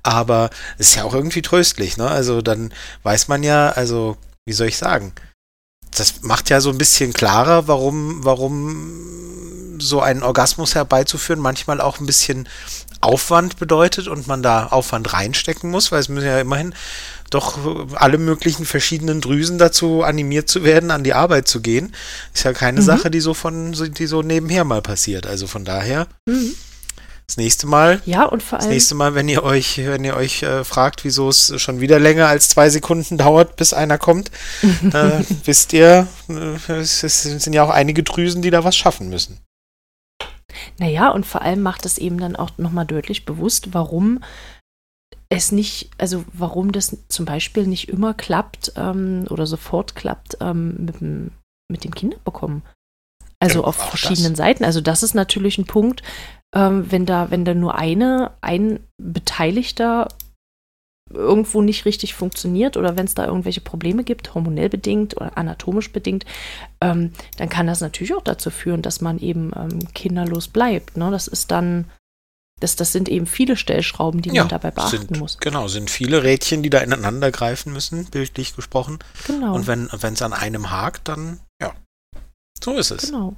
aber 0.04 0.50
es 0.78 0.90
ist 0.90 0.96
ja 0.96 1.06
auch 1.06 1.14
irgendwie 1.14 1.42
tröstlich, 1.42 1.96
ne? 1.96 2.10
Also 2.10 2.42
dann 2.42 2.74
weiß 3.04 3.30
man 3.30 3.42
ja, 3.44 3.70
also, 3.70 4.18
wie 4.46 4.54
soll 4.54 4.68
ich 4.68 4.76
sagen? 4.78 5.14
Das 5.98 6.22
macht 6.22 6.50
ja 6.50 6.62
so 6.62 6.70
ein 6.70 6.78
bisschen 6.78 7.14
klarer, 7.14 7.68
warum, 7.68 8.24
warum 8.24 9.78
so 9.80 10.02
einen 10.02 10.24
Orgasmus 10.24 10.76
herbeizuführen 10.76 11.42
manchmal 11.42 11.82
auch 11.82 12.00
ein 12.00 12.06
bisschen 12.06 12.48
Aufwand 13.02 13.58
bedeutet 13.60 14.08
und 14.08 14.26
man 14.28 14.42
da 14.42 14.68
Aufwand 14.68 15.14
reinstecken 15.14 15.70
muss, 15.70 15.92
weil 15.92 16.00
es 16.00 16.10
müssen 16.10 16.26
ja 16.28 16.40
immerhin 16.40 16.74
doch 17.30 17.58
alle 17.96 18.18
möglichen 18.18 18.66
verschiedenen 18.66 19.20
Drüsen 19.22 19.58
dazu 19.58 20.04
animiert 20.04 20.48
zu 20.50 20.64
werden, 20.64 20.92
an 20.92 21.04
die 21.04 21.14
Arbeit 21.14 21.48
zu 21.48 21.60
gehen. 21.62 21.94
Ist 22.34 22.46
ja 22.46 22.54
keine 22.54 22.82
Mhm. 22.82 22.86
Sache, 22.86 23.12
die 23.12 23.20
so 23.20 23.34
von, 23.34 23.74
die 23.74 24.06
so 24.08 24.22
nebenher 24.22 24.64
mal 24.64 24.82
passiert. 24.82 25.28
Also 25.28 25.46
von 25.48 25.66
daher, 25.66 26.08
Mhm. 26.26 26.54
Das 27.28 27.38
nächste 27.38 27.66
Mal, 27.68 28.02
Ja, 28.06 28.24
und 28.24 28.44
vor 28.44 28.58
das 28.60 28.66
allem. 28.66 28.74
nächste 28.74 28.96
Mal, 28.96 29.16
wenn 29.16 29.28
ihr 29.28 29.44
euch, 29.44 29.78
wenn 29.80 30.04
ihr 30.04 30.16
euch 30.16 30.44
äh, 30.44 30.64
fragt, 30.64 31.04
wieso 31.04 31.30
es 31.30 31.60
schon 31.60 31.80
wieder 31.80 32.00
länger 32.00 32.28
als 32.28 32.50
zwei 32.50 32.70
Sekunden 32.70 33.18
dauert, 33.18 33.56
bis 33.56 33.74
einer 33.74 33.98
kommt, 33.98 34.30
äh, 34.94 35.24
wisst 35.44 35.74
ihr, 35.74 36.08
äh, 36.30 36.72
es, 36.72 37.04
es 37.04 37.24
sind 37.24 37.54
ja 37.54 37.64
auch 37.64 37.70
einige 37.72 38.04
Drüsen, 38.04 38.42
die 38.42 38.52
da 38.52 38.64
was 38.64 38.76
schaffen 38.76 39.10
müssen. 39.10 39.40
Naja, 40.78 41.10
und 41.10 41.26
vor 41.26 41.42
allem 41.42 41.62
macht 41.62 41.86
es 41.86 41.98
eben 41.98 42.20
dann 42.20 42.36
auch 42.36 42.52
nochmal 42.58 42.86
deutlich 42.86 43.26
bewusst, 43.26 43.74
warum 43.74 44.24
es 45.30 45.52
nicht, 45.52 45.90
also 45.98 46.24
warum 46.34 46.72
das 46.72 46.96
zum 47.10 47.26
Beispiel 47.26 47.66
nicht 47.68 47.90
immer 47.90 48.14
klappt 48.14 48.74
ähm, 48.76 49.26
oder 49.30 49.48
sofort 49.48 49.96
klappt 49.96 50.38
ähm, 50.42 50.76
mit, 50.86 51.02
dem, 51.02 51.32
mit 51.70 51.84
dem 51.84 51.94
Kinderbekommen. 51.94 52.62
Also 53.40 53.62
Ja, 53.62 53.66
auf 53.68 53.80
auch 53.80 53.90
verschiedenen 53.90 54.36
Seiten. 54.36 54.64
Also 54.64 54.82
das 54.82 55.04
ist 55.04 55.14
natürlich 55.14 55.58
ein 55.58 55.66
Punkt, 55.66 56.04
ähm, 56.56 56.90
wenn 56.90 57.06
da, 57.06 57.30
wenn 57.32 57.46
da 57.46 57.54
nur 57.54 57.76
eine, 57.76 58.32
ein 58.42 58.80
Beteiligter 58.98 60.08
irgendwo 61.12 61.62
nicht 61.62 61.86
richtig 61.86 62.16
funktioniert 62.16 62.78
oder 62.78 62.98
wenn 62.98 63.06
es 63.06 63.14
da 63.14 63.26
irgendwelche 63.28 63.62
Probleme 63.62 64.04
gibt, 64.04 64.34
hormonell 64.34 64.70
bedingt 64.70 65.16
oder 65.16 65.38
anatomisch 65.38 65.92
bedingt, 65.92 66.26
ähm, 66.82 67.12
dann 67.38 67.50
kann 67.50 67.68
das 67.68 67.82
natürlich 67.82 68.16
auch 68.16 68.24
dazu 68.24 68.50
führen, 68.50 68.82
dass 68.82 69.02
man 69.02 69.20
eben 69.20 69.52
ähm, 69.56 69.94
kinderlos 69.94 70.48
bleibt. 70.48 70.98
Ne? 70.98 71.12
Das 71.12 71.28
ist 71.28 71.52
dann, 71.52 71.86
das, 72.60 72.76
das 72.76 72.92
sind 72.92 73.08
eben 73.08 73.28
viele 73.28 73.56
Stellschrauben, 73.56 74.22
die 74.22 74.32
man 74.32 74.48
dabei 74.48 74.72
beachten 74.72 74.98
sind, 74.98 75.20
muss. 75.20 75.38
Genau, 75.38 75.68
sind 75.68 75.92
viele 75.92 76.24
Rädchen, 76.24 76.64
die 76.64 76.72
da 76.72 76.80
ineinander 76.80 77.32
greifen 77.32 77.72
müssen, 77.72 78.06
bildlich 78.06 78.56
gesprochen. 78.56 78.98
Genau. 79.28 79.54
Und 79.54 79.68
wenn 79.68 79.90
es 79.92 80.22
an 80.24 80.34
einem 80.34 80.72
hakt, 80.72 81.08
dann 81.08 81.40
ja, 81.62 81.76
so 82.64 82.78
ist 82.78 82.90
es. 82.90 83.12
Genau. 83.12 83.36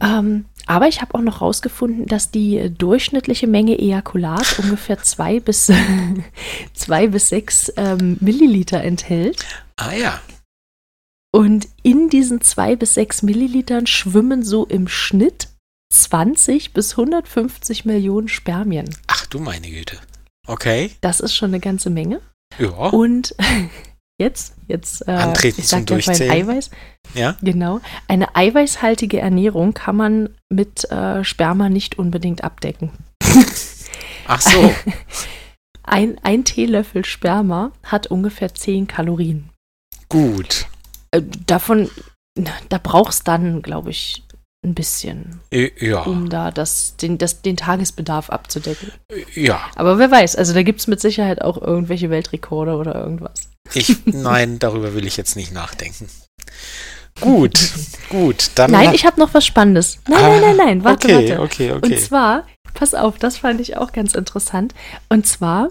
Ähm, 0.00 0.46
aber 0.66 0.88
ich 0.88 1.00
habe 1.00 1.14
auch 1.14 1.20
noch 1.20 1.40
rausgefunden, 1.40 2.06
dass 2.06 2.30
die 2.30 2.70
durchschnittliche 2.76 3.46
Menge 3.46 3.78
Ejakulat 3.78 4.58
ungefähr 4.58 4.98
zwei 5.02 5.38
bis, 5.40 5.70
zwei 6.74 7.06
bis 7.08 7.28
sechs 7.28 7.72
ähm, 7.76 8.16
Milliliter 8.20 8.82
enthält. 8.82 9.44
Ah 9.76 9.92
ja, 9.92 10.20
Und 11.32 11.68
in 11.82 12.08
diesen 12.08 12.40
zwei 12.40 12.76
bis 12.76 12.94
sechs 12.94 13.22
Millilitern 13.22 13.86
schwimmen 13.86 14.42
so 14.42 14.64
im 14.66 14.88
Schnitt 14.88 15.48
20 15.92 16.72
bis 16.72 16.92
150 16.98 17.84
Millionen 17.84 18.28
Spermien. 18.28 18.88
ach 19.06 19.26
du 19.26 19.38
meine 19.38 19.70
Güte. 19.70 19.98
Okay, 20.46 20.90
Das 21.00 21.20
ist 21.20 21.34
schon 21.34 21.50
eine 21.50 21.60
ganze 21.60 21.88
Menge. 21.90 22.20
ja, 22.58 22.68
Und 22.68 23.34
jetzt, 24.20 24.54
jetzt, 24.68 25.06
äh, 25.08 25.12
Antreten 25.12 25.60
ich 25.60 25.66
zum 25.68 25.80
sag 25.80 25.90
ja 25.90 25.98
vorhin 25.98 26.18
Durchzählen. 26.28 26.48
Eiweiß. 26.48 26.70
Ja. 27.14 27.36
Genau. 27.42 27.80
Eine 28.08 28.34
eiweißhaltige 28.36 29.18
Ernährung 29.20 29.74
kann 29.74 29.96
man 29.96 30.30
mit 30.50 30.90
äh, 30.90 31.24
Sperma 31.24 31.68
nicht 31.68 31.98
unbedingt 31.98 32.44
abdecken. 32.44 32.92
ach 34.26 34.40
so, 34.40 34.72
Ein, 35.86 36.18
ein 36.22 36.44
Teelöffel 36.44 37.04
Sperma 37.04 37.70
hat 37.82 38.06
ungefähr 38.06 38.54
10 38.54 38.86
Kalorien. 38.86 39.50
gut. 40.08 40.66
Äh, 41.10 41.20
davon, 41.46 41.90
da 42.68 42.78
brauchst 42.82 43.28
dann, 43.28 43.60
glaube 43.60 43.90
ich, 43.90 44.24
ein 44.64 44.74
bisschen, 44.74 45.40
Ja, 45.52 46.00
um 46.04 46.30
da 46.30 46.50
das, 46.50 46.96
den, 46.96 47.18
das, 47.18 47.42
den 47.42 47.58
Tagesbedarf 47.58 48.30
abzudecken. 48.30 48.92
ja. 49.34 49.60
Aber 49.76 49.98
wer 49.98 50.10
weiß, 50.10 50.36
also 50.36 50.54
da 50.54 50.62
gibt 50.62 50.80
es 50.80 50.86
mit 50.86 51.00
Sicherheit 51.00 51.42
auch 51.42 51.60
irgendwelche 51.60 52.08
Weltrekorde 52.08 52.76
oder 52.76 52.94
irgendwas. 52.94 53.50
Ich, 53.72 53.96
nein, 54.06 54.58
darüber 54.58 54.94
will 54.94 55.06
ich 55.06 55.16
jetzt 55.16 55.36
nicht 55.36 55.52
nachdenken. 55.52 56.08
Gut, 57.20 57.58
gut, 58.08 58.50
dann. 58.56 58.70
Nein, 58.72 58.92
ich 58.94 59.06
habe 59.06 59.20
noch 59.20 59.32
was 59.34 59.46
Spannendes. 59.46 59.98
Nein, 60.08 60.18
Ah, 60.22 60.28
nein, 60.28 60.40
nein, 60.40 60.56
nein, 60.56 60.84
warte, 60.84 61.06
okay, 61.16 61.28
warte. 61.30 61.40
okay, 61.42 61.70
Und 61.72 61.84
okay. 61.86 61.96
zwar, 61.98 62.46
pass 62.74 62.94
auf, 62.94 63.18
das 63.18 63.38
fand 63.38 63.60
ich 63.60 63.76
auch 63.76 63.92
ganz 63.92 64.14
interessant. 64.14 64.74
Und 65.08 65.26
zwar, 65.26 65.70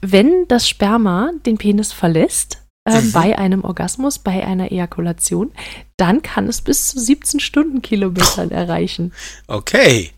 wenn 0.00 0.46
das 0.48 0.68
Sperma 0.68 1.30
den 1.46 1.58
Penis 1.58 1.92
verlässt, 1.92 2.62
ähm, 2.88 3.06
Mhm. 3.08 3.12
bei 3.12 3.38
einem 3.38 3.64
Orgasmus, 3.64 4.18
bei 4.18 4.44
einer 4.46 4.72
Ejakulation, 4.72 5.52
dann 5.98 6.22
kann 6.22 6.48
es 6.48 6.62
bis 6.62 6.88
zu 6.88 6.98
17 6.98 7.38
Stundenkilometern 7.38 8.50
erreichen. 8.50 9.12
Okay. 9.46 10.12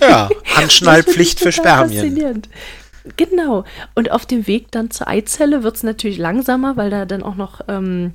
Ja, 0.00 0.28
Anschnallpflicht 0.56 1.40
für 1.40 1.52
Spermien. 1.52 2.02
faszinierend. 2.02 2.48
Genau. 3.16 3.64
Und 3.94 4.10
auf 4.10 4.26
dem 4.26 4.46
Weg 4.46 4.70
dann 4.70 4.90
zur 4.90 5.08
Eizelle 5.08 5.62
wird 5.62 5.76
es 5.76 5.82
natürlich 5.82 6.18
langsamer, 6.18 6.76
weil 6.76 6.90
da 6.90 7.04
dann 7.04 7.22
auch 7.22 7.34
noch, 7.34 7.60
ähm, 7.68 8.14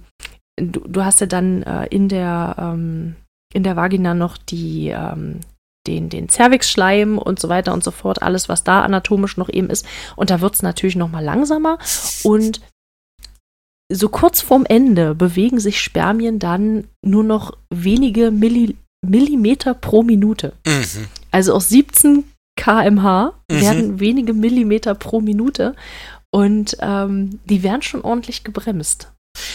du, 0.59 0.79
du 0.81 1.03
hast 1.03 1.21
ja 1.21 1.27
dann 1.27 1.63
äh, 1.63 1.87
in 1.87 2.09
der 2.09 2.55
ähm, 2.57 3.15
in 3.53 3.63
der 3.63 3.75
Vagina 3.75 4.13
noch 4.13 4.37
die 4.37 4.89
ähm, 4.89 5.39
den, 5.87 6.09
den 6.09 6.29
Cervixschleim 6.29 7.17
und 7.17 7.39
so 7.39 7.49
weiter 7.49 7.73
und 7.73 7.83
so 7.83 7.91
fort, 7.91 8.21
alles, 8.21 8.49
was 8.49 8.63
da 8.63 8.81
anatomisch 8.81 9.37
noch 9.37 9.49
eben 9.49 9.69
ist. 9.69 9.85
Und 10.15 10.29
da 10.29 10.41
wird 10.41 10.55
es 10.55 10.61
natürlich 10.61 10.97
noch 10.97 11.09
mal 11.09 11.23
langsamer. 11.23 11.77
Und 12.23 12.61
so 13.89 14.09
kurz 14.09 14.41
vorm 14.41 14.65
Ende 14.65 15.15
bewegen 15.15 15.59
sich 15.59 15.81
Spermien 15.81 16.39
dann 16.39 16.89
nur 17.01 17.23
noch 17.23 17.57
wenige 17.73 18.31
Milli 18.31 18.75
Millimeter 19.05 19.73
pro 19.73 20.03
Minute. 20.03 20.53
Mhm. 20.65 21.07
Also 21.31 21.53
aus 21.53 21.69
17 21.69 22.25
kmh 22.57 23.33
Mhm. 23.49 23.61
werden 23.61 23.99
wenige 24.01 24.33
Millimeter 24.33 24.93
pro 24.93 25.21
Minute 25.21 25.73
und 26.31 26.75
ähm, 26.81 27.39
die 27.45 27.63
werden 27.63 27.81
schon 27.81 28.01
ordentlich 28.01 28.43
gebremst. 28.43 29.09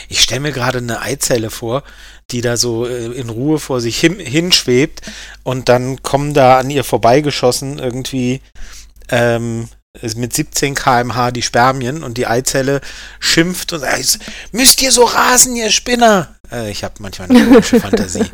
Ich 0.08 0.20
stelle 0.22 0.40
mir 0.40 0.52
gerade 0.52 0.78
eine 0.78 1.00
Eizelle 1.02 1.50
vor, 1.50 1.82
die 2.30 2.40
da 2.40 2.56
so 2.56 2.86
äh, 2.86 3.06
in 3.08 3.28
Ruhe 3.28 3.58
vor 3.58 3.80
sich 3.82 3.98
hin, 4.00 4.18
hinschwebt 4.18 5.02
und 5.42 5.68
dann 5.68 6.02
kommen 6.02 6.32
da 6.32 6.58
an 6.58 6.70
ihr 6.70 6.84
vorbeigeschossen 6.84 7.78
irgendwie 7.80 8.40
ähm, 9.10 9.68
mit 10.16 10.32
17 10.32 10.74
kmh 10.74 11.32
die 11.32 11.42
Spermien 11.42 12.02
und 12.02 12.16
die 12.16 12.26
Eizelle 12.26 12.80
schimpft 13.20 13.74
und 13.74 13.80
sagt, 13.80 14.20
müsst 14.52 14.80
ihr 14.80 14.90
so 14.92 15.04
rasen, 15.04 15.54
ihr 15.56 15.70
Spinner? 15.70 16.34
Äh, 16.50 16.70
ich 16.70 16.82
habe 16.84 16.94
manchmal 17.00 17.28
eine 17.28 17.44
komische 17.44 17.78
Fantasie. 17.80 18.24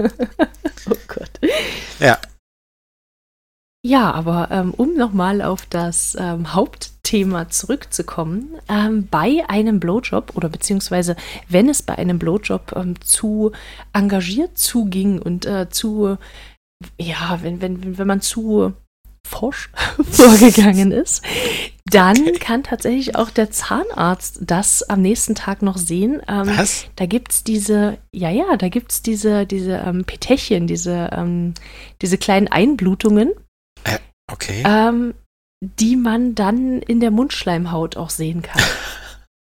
Oh 0.90 0.94
Gott. 1.09 1.31
Ja. 1.98 2.18
Ja, 3.85 4.11
aber 4.11 4.49
ähm, 4.51 4.75
um 4.75 4.95
nochmal 4.95 5.41
auf 5.41 5.64
das 5.67 6.17
ähm, 6.19 6.53
Hauptthema 6.53 7.49
zurückzukommen, 7.49 8.57
ähm, 8.69 9.07
bei 9.09 9.45
einem 9.49 9.79
Blowjob 9.79 10.33
oder 10.37 10.49
beziehungsweise 10.49 11.14
wenn 11.49 11.69
es 11.69 11.83
bei 11.83 11.97
einem 11.97 12.19
Blowjob 12.19 12.73
ähm, 12.75 13.01
zu 13.01 13.53
engagiert 13.93 14.59
zuging 14.59 15.23
und 15.23 15.47
äh, 15.47 15.69
zu, 15.71 16.19
ja, 17.01 17.38
wenn, 17.43 17.61
wenn, 17.62 17.99
wenn 17.99 18.07
man 18.07 18.21
zu 18.21 18.73
forsch 19.25 19.71
vorgegangen 20.11 20.91
ist, 20.91 21.23
dann 21.85 22.17
Okay. 22.19 22.33
kann 22.38 22.62
tatsächlich 22.64 23.14
auch 23.14 23.31
der 23.31 23.51
Zahnarzt 23.51 24.41
das 24.43 24.83
am 24.83 25.03
nächsten 25.03 25.35
Tag 25.35 25.62
noch 25.62 25.77
sehen. 25.79 26.21
Ähm, 26.29 26.49
Was? 26.57 26.87
da 26.97 27.07
gibt 27.07 27.33
es 27.33 27.45
diese, 27.45 27.99
ja, 28.12 28.31
ja, 28.31 28.57
da 28.57 28.69
gibt 28.69 28.91
es 28.91 29.03
diese, 29.03 29.47
diese 29.47 29.77
ähm, 29.87 30.05
Petechien, 30.05 30.67
diese, 30.67 31.11
ähm, 31.12 31.55
diese 32.03 32.19
kleinen 32.19 32.49
Einblutungen, 32.49 33.33
Okay. 34.31 34.62
ähm, 34.67 35.14
die 35.61 35.97
man 35.97 36.35
dann 36.35 36.81
in 36.83 37.01
der 37.01 37.11
Mundschleimhaut 37.11 37.97
auch 37.97 38.11
sehen 38.11 38.43
kann. 38.43 38.62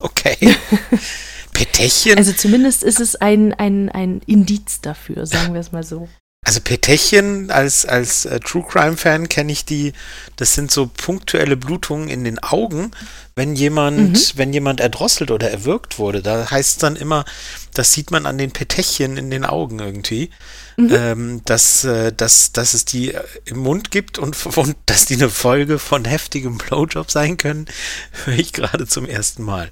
Okay. 0.03 0.57
Petechien? 1.53 2.17
Also 2.17 2.33
zumindest 2.33 2.83
ist 2.83 3.01
es 3.01 3.17
ein, 3.17 3.53
ein, 3.53 3.91
ein 3.91 4.23
Indiz 4.25 4.81
dafür, 4.81 5.27
sagen 5.27 5.53
wir 5.53 5.61
es 5.61 5.73
mal 5.73 5.83
so. 5.83 6.09
Also 6.47 6.61
Petechien 6.63 7.51
als, 7.51 7.85
als 7.85 8.25
äh, 8.25 8.41
True 8.41 8.65
Crime 8.67 8.97
Fan 8.97 9.29
kenne 9.29 9.53
ich 9.53 9.67
die, 9.67 9.93
das 10.37 10.55
sind 10.55 10.71
so 10.71 10.87
punktuelle 10.87 11.55
Blutungen 11.55 12.09
in 12.09 12.25
den 12.25 12.39
Augen, 12.39 12.93
wenn 13.37 13.55
jemand, 13.55 13.99
Mhm. 13.99 14.17
wenn 14.39 14.53
jemand 14.55 14.81
erdrosselt 14.81 15.31
oder 15.31 15.51
erwürgt 15.51 15.99
wurde. 15.99 16.23
Da 16.23 16.51
heißt 16.51 16.71
es 16.71 16.79
dann 16.79 16.97
immer, 16.97 17.27
das 17.75 17.93
sieht 17.93 18.11
man 18.11 18.25
an 18.25 18.39
den 18.39 18.53
Petechien 18.53 19.19
in 19.19 19.31
den 19.31 19.45
Augen 19.45 19.81
irgendwie, 19.81 20.31
Mhm. 20.79 20.91
ähm, 20.95 21.43
dass, 21.45 21.85
äh, 21.85 22.11
dass, 22.11 22.53
dass 22.53 22.73
es 22.73 22.87
die 22.87 23.13
äh, 23.13 23.23
im 23.45 23.59
Mund 23.59 23.91
gibt 23.91 24.19
und, 24.19 24.35
und 24.57 24.77
dass 24.87 25.05
die 25.05 25.15
eine 25.17 25.29
Folge 25.29 25.79
von 25.79 26.07
heftigem 26.07 26.57
Blowjob 26.57 27.11
sein 27.11 27.37
können, 27.37 27.67
höre 28.25 28.39
ich 28.39 28.55
gerade 28.55 28.87
zum 28.87 29.05
ersten 29.05 29.43
Mal. 29.45 29.71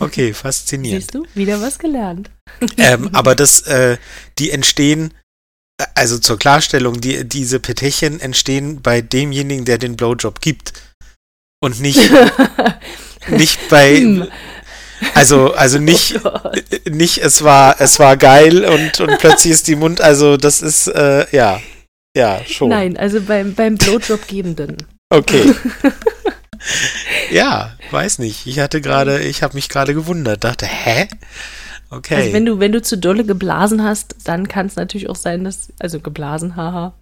Okay, 0.00 0.34
faszinierend. 0.34 1.00
Siehst 1.02 1.14
du, 1.14 1.24
wieder 1.34 1.62
was 1.62 1.78
gelernt. 1.78 2.30
ähm, 2.76 3.08
aber 3.14 3.34
das, 3.34 3.62
äh, 3.62 3.96
die 4.38 4.50
entstehen, 4.50 5.14
also 5.94 6.18
zur 6.18 6.38
Klarstellung, 6.38 7.00
die, 7.00 7.24
diese 7.28 7.60
Petechien 7.60 8.20
entstehen 8.20 8.82
bei 8.82 9.00
demjenigen, 9.00 9.64
der 9.64 9.78
den 9.78 9.96
Blowjob 9.96 10.40
gibt. 10.40 10.72
Und 11.62 11.80
nicht, 11.80 12.00
nicht 13.28 13.68
bei, 13.68 13.96
Hm. 13.96 14.28
also, 15.14 15.52
also 15.52 15.78
nicht, 15.78 16.16
Oh 16.16 16.30
Gott. 16.30 16.64
äh, 16.72 16.90
nicht, 16.90 17.18
es 17.18 17.42
war, 17.42 17.80
es 17.80 17.98
war 17.98 18.16
geil 18.16 18.64
und, 18.64 19.00
und 19.00 19.18
plötzlich 19.18 19.52
ist 19.52 19.68
die 19.68 19.76
Mund, 19.76 20.00
also 20.00 20.36
das 20.36 20.62
ist, 20.62 20.86
äh, 20.88 21.26
ja, 21.34 21.60
ja, 22.16 22.40
schon. 22.46 22.70
Nein, 22.70 22.96
also 22.96 23.20
beim, 23.20 23.54
beim 23.54 23.76
Blowjob-Gebenden. 23.76 24.78
Okay. 25.10 25.54
ja, 27.30 27.76
weiß 27.90 28.18
nicht. 28.18 28.46
Ich 28.46 28.58
hatte 28.58 28.80
gerade, 28.80 29.20
ich 29.20 29.42
habe 29.42 29.54
mich 29.54 29.68
gerade 29.68 29.94
gewundert, 29.94 30.44
dachte, 30.44 30.66
hä? 30.66 31.08
Okay. 31.90 32.14
Also 32.14 32.32
wenn 32.32 32.46
du, 32.46 32.60
wenn 32.60 32.72
du 32.72 32.80
zu 32.82 32.96
dolle 32.96 33.24
geblasen 33.24 33.82
hast, 33.82 34.16
dann 34.24 34.46
kann 34.48 34.66
es 34.66 34.76
natürlich 34.76 35.08
auch 35.08 35.16
sein, 35.16 35.44
dass, 35.44 35.72
also 35.80 35.98
geblasen, 36.00 36.56
haha. 36.56 36.94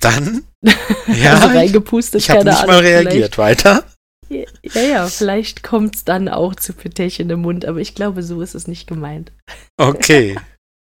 Dann? 0.00 0.44
Ja, 1.06 1.34
also 1.34 1.48
ich- 1.50 1.54
reingepustet, 1.54 2.20
Ich 2.22 2.30
habe 2.30 2.44
nicht 2.44 2.66
mal 2.66 2.78
Ahnung, 2.78 2.82
reagiert. 2.82 3.36
Weiter? 3.38 3.84
vielleicht- 4.26 4.74
Ja, 4.74 4.82
ja, 4.82 5.06
vielleicht 5.06 5.62
kommt 5.62 5.96
es 5.96 6.04
dann 6.04 6.28
auch 6.30 6.54
zu 6.54 6.72
Petechien 6.72 7.28
im 7.28 7.40
Mund, 7.42 7.66
aber 7.66 7.78
ich 7.78 7.94
glaube, 7.94 8.22
so 8.22 8.40
ist 8.40 8.54
es 8.54 8.66
nicht 8.66 8.86
gemeint. 8.86 9.32
Okay. 9.76 10.36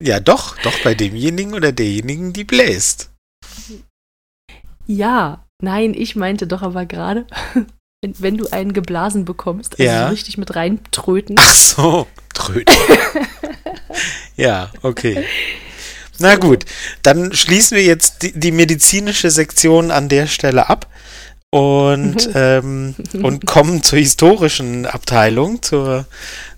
Ja, 0.02 0.18
doch, 0.20 0.58
doch 0.58 0.76
bei 0.82 0.94
demjenigen 0.94 1.54
oder 1.54 1.70
derjenigen, 1.72 2.32
die 2.32 2.44
bläst. 2.44 3.10
Ja, 4.86 5.46
nein, 5.62 5.94
ich 5.94 6.16
meinte 6.16 6.46
doch 6.46 6.62
aber 6.62 6.84
gerade, 6.84 7.26
wenn, 8.04 8.14
wenn 8.18 8.36
du 8.36 8.46
einen 8.50 8.72
geblasen 8.74 9.24
bekommst, 9.24 9.72
also 9.80 9.82
Ja. 9.82 10.06
so 10.06 10.12
richtig 10.12 10.36
mit 10.38 10.54
reintröten. 10.54 11.36
Ach 11.38 11.54
so, 11.54 12.06
Tröten. 12.34 12.74
ja, 14.36 14.70
okay. 14.82 15.24
Na 16.18 16.36
gut, 16.36 16.64
dann 17.02 17.32
schließen 17.32 17.76
wir 17.76 17.84
jetzt 17.84 18.22
die, 18.22 18.38
die 18.38 18.52
medizinische 18.52 19.30
Sektion 19.30 19.90
an 19.90 20.08
der 20.08 20.26
Stelle 20.26 20.68
ab 20.68 20.86
und, 21.50 22.28
ähm, 22.34 22.94
und 23.22 23.46
kommen 23.46 23.82
zur 23.82 23.98
historischen 23.98 24.86
Abteilung, 24.86 25.62
zur, 25.62 26.06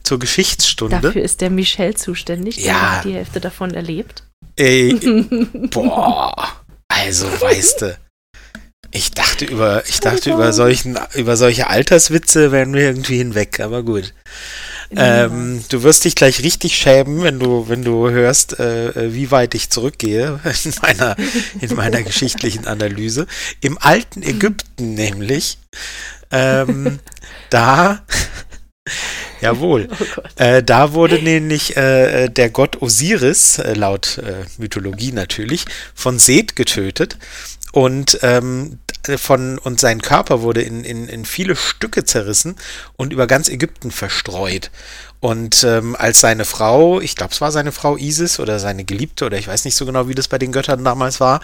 zur 0.03 0.19
Geschichtsstunde. 0.19 1.01
Dafür 1.01 1.23
ist 1.23 1.41
der 1.41 1.51
Michel 1.51 1.95
zuständig, 1.97 2.57
der 2.57 2.65
Ja. 2.67 2.97
hat 2.97 3.05
die 3.05 3.15
Hälfte 3.15 3.41
davon 3.41 3.73
erlebt. 3.73 4.25
Ey, 4.57 4.95
boah, 5.71 6.35
also 6.89 7.27
weißt 7.41 7.83
du, 7.83 7.99
ich 8.97 9.13
dachte 9.13 9.45
über, 9.45 9.85
ich 9.87 10.01
dachte 10.01 10.31
über 10.31 10.53
solchen, 10.53 10.99
über 11.15 11.37
solche 11.37 11.69
Alterswitze 11.69 12.51
wären 12.51 12.73
wir 12.73 12.83
irgendwie 12.83 13.19
hinweg, 13.19 13.61
aber 13.61 13.83
gut. 13.83 14.13
Ähm, 14.95 15.65
du 15.69 15.83
wirst 15.83 16.05
dich 16.05 16.15
gleich 16.15 16.43
richtig 16.43 16.77
schämen, 16.77 17.23
wenn 17.23 17.41
du, 17.41 17.69
wenn 17.69 17.83
du 17.83 18.09
hörst, 18.09 18.59
äh, 18.61 19.13
wie 19.13 19.31
weit 19.31 19.55
ich 19.55 19.71
zurückgehe 19.71 20.41
in 20.65 20.73
meiner, 20.81 21.17
in 21.61 21.75
meiner 21.75 22.03
geschichtlichen 22.03 22.67
Analyse. 22.67 23.27
Im 23.61 23.79
alten 23.79 24.23
Ägypten 24.23 24.95
nämlich, 24.95 25.59
ähm, 26.31 27.01
da, 27.51 28.05
jawohl, 29.41 29.89
oh 29.91 30.21
äh, 30.37 30.63
da 30.63 30.93
wurde 30.93 31.21
nämlich 31.21 31.77
äh, 31.77 32.29
der 32.29 32.51
Gott 32.51 32.81
Osiris, 32.81 33.59
äh, 33.59 33.75
laut 33.75 34.19
äh, 34.19 34.45
Mythologie 34.59 35.11
natürlich, 35.11 35.65
von 35.95 36.21
Seth 36.21 36.55
getötet 36.55 37.19
und 37.77 38.21
ähm, 38.23 38.79
von 39.19 39.59
und 39.59 39.79
sein 39.79 40.01
Körper 40.01 40.41
wurde 40.41 40.63
in, 40.63 40.83
in, 40.83 41.09
in 41.09 41.27
viele 41.27 41.55
Stücke 41.57 42.05
zerrissen 42.05 42.57
und 42.97 43.13
über 43.13 43.27
ganz 43.27 43.51
Ägypten 43.51 43.91
verstreut. 43.91 44.71
Und 45.21 45.65
ähm, 45.65 45.97
als 45.99 46.21
seine 46.21 46.45
Frau, 46.45 47.01
ich 47.01 47.17
glaube, 47.17 47.33
es 47.33 47.41
war 47.41 47.51
seine 47.51 47.73
Frau 47.73 47.97
Isis 47.97 48.39
oder 48.39 48.59
seine 48.59 48.85
Geliebte 48.85 49.25
oder 49.25 49.39
ich 49.39 49.49
weiß 49.49 49.65
nicht 49.65 49.75
so 49.75 49.85
genau, 49.87 50.09
wie 50.09 50.15
das 50.15 50.29
bei 50.29 50.39
den 50.39 50.53
Göttern 50.53 50.85
damals 50.85 51.21
war, 51.21 51.41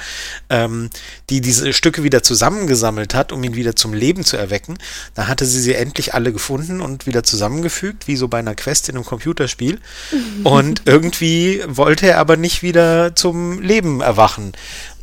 ähm, 0.50 0.88
die 1.30 1.40
diese 1.40 1.72
Stücke 1.72 2.02
wieder 2.02 2.22
zusammengesammelt 2.22 3.14
hat, 3.14 3.32
um 3.32 3.42
ihn 3.42 3.54
wieder 3.54 3.74
zum 3.74 3.94
Leben 3.94 4.24
zu 4.24 4.36
erwecken, 4.36 4.78
dann 5.14 5.26
hatte 5.26 5.46
sie 5.46 5.60
sie 5.60 5.74
endlich 5.74 6.14
alle 6.14 6.32
gefunden 6.32 6.80
und 6.80 7.06
wieder 7.06 7.24
zusammengefügt, 7.24 8.08
wie 8.08 8.16
so 8.16 8.28
bei 8.28 8.38
einer 8.38 8.54
Quest 8.54 8.88
in 8.88 8.96
einem 8.96 9.04
Computerspiel. 9.04 9.80
Und 10.44 10.82
irgendwie 10.84 11.62
wollte 11.66 12.06
er 12.06 12.18
aber 12.18 12.36
nicht 12.36 12.62
wieder 12.62 13.16
zum 13.16 13.60
Leben 13.60 14.00
erwachen. 14.00 14.52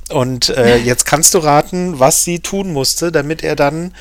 Und 0.10 0.50
äh, 0.50 0.78
jetzt 0.84 1.06
kannst 1.06 1.34
du 1.34 1.40
raten, 1.40 2.00
was 2.00 2.24
sie 2.24 2.40
tun 2.40 2.74
musste, 2.74 3.12
damit 3.12 3.44
er 3.44 3.56
dann 3.56 3.94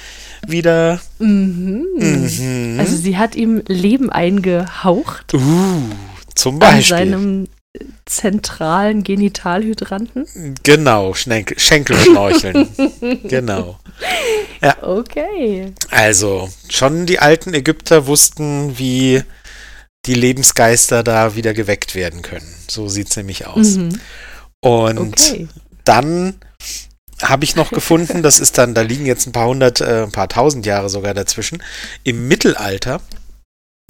wieder. 0.46 1.00
Mhm. 1.18 1.86
Mhm. 1.96 2.76
Also 2.78 2.96
sie 2.96 3.16
hat 3.16 3.34
ihm 3.34 3.62
Leben 3.66 4.10
eingehaucht 4.10 5.34
uh, 5.34 5.82
zum 6.34 6.54
an 6.54 6.60
Beispiel. 6.60 6.96
seinem 6.96 7.48
äh, 7.74 7.84
zentralen 8.06 9.02
Genitalhydranten. 9.02 10.54
Genau, 10.62 11.14
Schenkel, 11.14 11.58
Schenkelschnorcheln. 11.58 12.68
genau. 13.24 13.78
Okay. 14.82 15.72
Also, 15.90 16.48
schon 16.68 17.06
die 17.06 17.18
alten 17.20 17.54
Ägypter 17.54 18.06
wussten, 18.06 18.78
wie 18.78 19.22
die 20.06 20.14
Lebensgeister 20.14 21.02
da 21.02 21.36
wieder 21.36 21.54
geweckt 21.54 21.94
werden 21.94 22.22
können. 22.22 22.46
So 22.68 22.88
sieht's 22.88 23.16
nämlich 23.16 23.46
aus. 23.46 23.76
Mhm. 23.76 24.00
Und 24.60 24.98
Okay. 24.98 25.48
Dann 25.88 26.34
habe 27.22 27.44
ich 27.44 27.56
noch 27.56 27.70
gefunden, 27.70 28.22
das 28.22 28.38
ist 28.38 28.58
dann, 28.58 28.74
da 28.74 28.82
liegen 28.82 29.06
jetzt 29.06 29.26
ein 29.26 29.32
paar 29.32 29.48
hundert, 29.48 29.80
äh, 29.80 30.04
ein 30.04 30.12
paar 30.12 30.28
tausend 30.28 30.66
Jahre 30.66 30.88
sogar 30.88 31.14
dazwischen. 31.14 31.62
Im 32.04 32.28
Mittelalter 32.28 33.00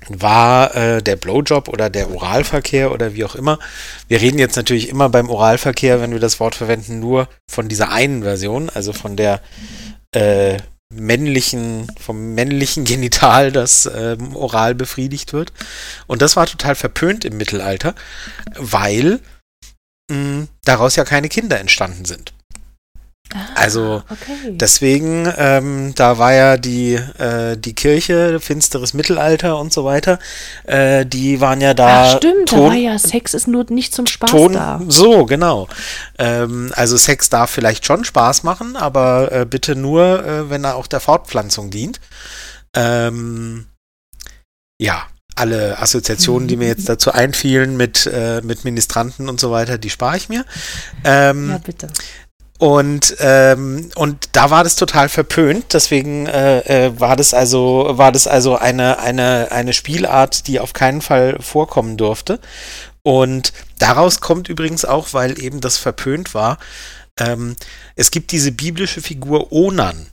war 0.09 0.75
äh, 0.77 1.03
der 1.03 1.17
Blowjob 1.17 1.69
oder 1.69 1.91
der 1.91 2.11
Oralverkehr 2.11 2.93
oder 2.93 3.15
wie 3.15 3.25
auch 3.25 3.35
immer. 3.35 3.59
Wir 4.07 4.21
reden 4.21 4.39
jetzt 4.39 4.57
natürlich 4.57 4.89
immer 4.89 5.09
beim 5.09 5.29
Oralverkehr, 5.29 6.01
wenn 6.01 6.13
wir 6.13 6.21
das 6.21 6.41
Wort 6.41 6.55
verwenden, 6.55 7.01
nur 7.01 7.29
von 7.51 7.69
dieser 7.69 7.91
einen 7.91 8.23
Version, 8.23 8.71
also 8.71 8.93
von 8.93 9.17
der 9.17 9.43
äh, 10.13 10.57
männlichen, 10.91 11.87
vom 12.01 12.35
männlichen 12.35 12.85
Genital, 12.85 13.53
das 13.53 13.91
ähm, 13.95 14.35
oral 14.35 14.75
befriedigt 14.75 15.33
wird. 15.33 15.53
Und 16.07 16.23
das 16.23 16.37
war 16.37 16.47
total 16.47 16.77
verpönt 16.77 17.25
im 17.27 17.37
Mittelalter, 17.37 17.95
weil 18.57 19.21
mh, 20.09 20.47
daraus 20.65 20.97
ja 20.97 21.05
keine 21.05 21.29
Kinder 21.29 21.59
entstanden 21.61 22.05
sind. 22.05 22.33
Also 23.55 24.03
Ah, 24.09 24.13
okay. 24.15 24.53
deswegen, 24.57 25.31
ähm, 25.37 25.93
da 25.95 26.17
war 26.17 26.33
ja 26.33 26.57
die, 26.57 26.95
äh, 26.95 27.59
die 27.59 27.75
Kirche, 27.75 28.41
finsteres 28.41 28.95
Mittelalter 28.95 29.59
und 29.59 29.71
so 29.71 29.85
weiter, 29.85 30.19
äh, 30.65 31.05
die 31.05 31.39
waren 31.43 31.61
ja 31.61 31.75
da. 31.75 32.05
Ach 32.05 32.17
stimmt, 32.17 32.51
da 32.51 32.57
Ton- 32.57 32.71
war 32.71 32.75
ja 32.79 32.99
Sex 32.99 33.35
ist 33.35 33.47
nur 33.47 33.67
nicht 33.69 33.95
zum 33.95 34.07
Spaß 34.07 34.31
Ton, 34.31 34.55
da. 34.55 34.81
so, 34.89 35.27
genau. 35.27 35.69
Ähm, 36.19 36.73
also 36.75 36.97
Sex 36.97 37.29
darf 37.29 37.51
vielleicht 37.51 37.85
schon 37.85 38.03
Spaß 38.07 38.45
machen, 38.45 38.77
aber 38.77 39.31
äh, 39.31 39.45
bitte 39.45 39.77
nur, 39.77 40.25
äh, 40.25 40.49
wenn 40.49 40.65
er 40.65 40.77
auch 40.77 40.87
der 40.87 41.01
Fortpflanzung 41.01 41.69
dient. 41.71 42.01
Ähm, 42.75 43.67
ja, 44.81 45.07
alle 45.39 45.79
Assoziationen, 45.81 46.49
die 46.49 46.57
mir 46.57 46.69
jetzt 46.69 46.89
dazu 46.89 47.13
einfielen 47.13 47.77
mit, 47.77 48.07
äh, 48.07 48.41
mit 48.43 48.65
Ministranten 48.65 49.29
und 49.29 49.41
so 49.41 49.51
weiter, 49.51 49.79
die 49.79 49.91
spare 49.91 50.17
ich 50.17 50.29
mir. 50.29 50.45
Ähm, 51.05 51.51
Ja, 51.51 51.59
bitte. 51.59 51.89
und, 52.59 53.17
ähm, 53.21 53.91
und 53.95 54.31
da 54.33 54.51
war 54.51 54.65
das 54.65 54.77
total 54.77 55.09
verpönt, 55.09 55.73
deswegen 55.73 56.27
äh, 56.27 56.87
äh, 56.87 57.01
war 57.01 57.17
das 57.17 57.35
also, 57.35 57.87
war 57.93 58.13
das 58.13 58.27
also 58.27 58.57
eine, 58.57 58.99
eine, 58.99 59.53
eine 59.53 59.73
Spielart, 59.73 60.47
die 60.47 60.61
auf 60.61 60.73
keinen 60.73 61.01
Fall 61.01 61.39
vorkommen 61.41 61.97
durfte. 61.97 62.41
Und 63.03 63.53
daraus 63.79 64.21
kommt 64.21 64.49
übrigens 64.49 64.85
auch, 64.85 65.13
weil 65.13 65.41
eben 65.43 65.61
das 65.61 65.79
verpönt 65.79 66.35
war, 66.35 66.59
ähm, 67.19 67.57
es 67.97 68.11
gibt 68.11 68.33
diese 68.33 68.53
biblische 68.53 69.01
Figur 69.01 69.53
Onan, 69.53 70.07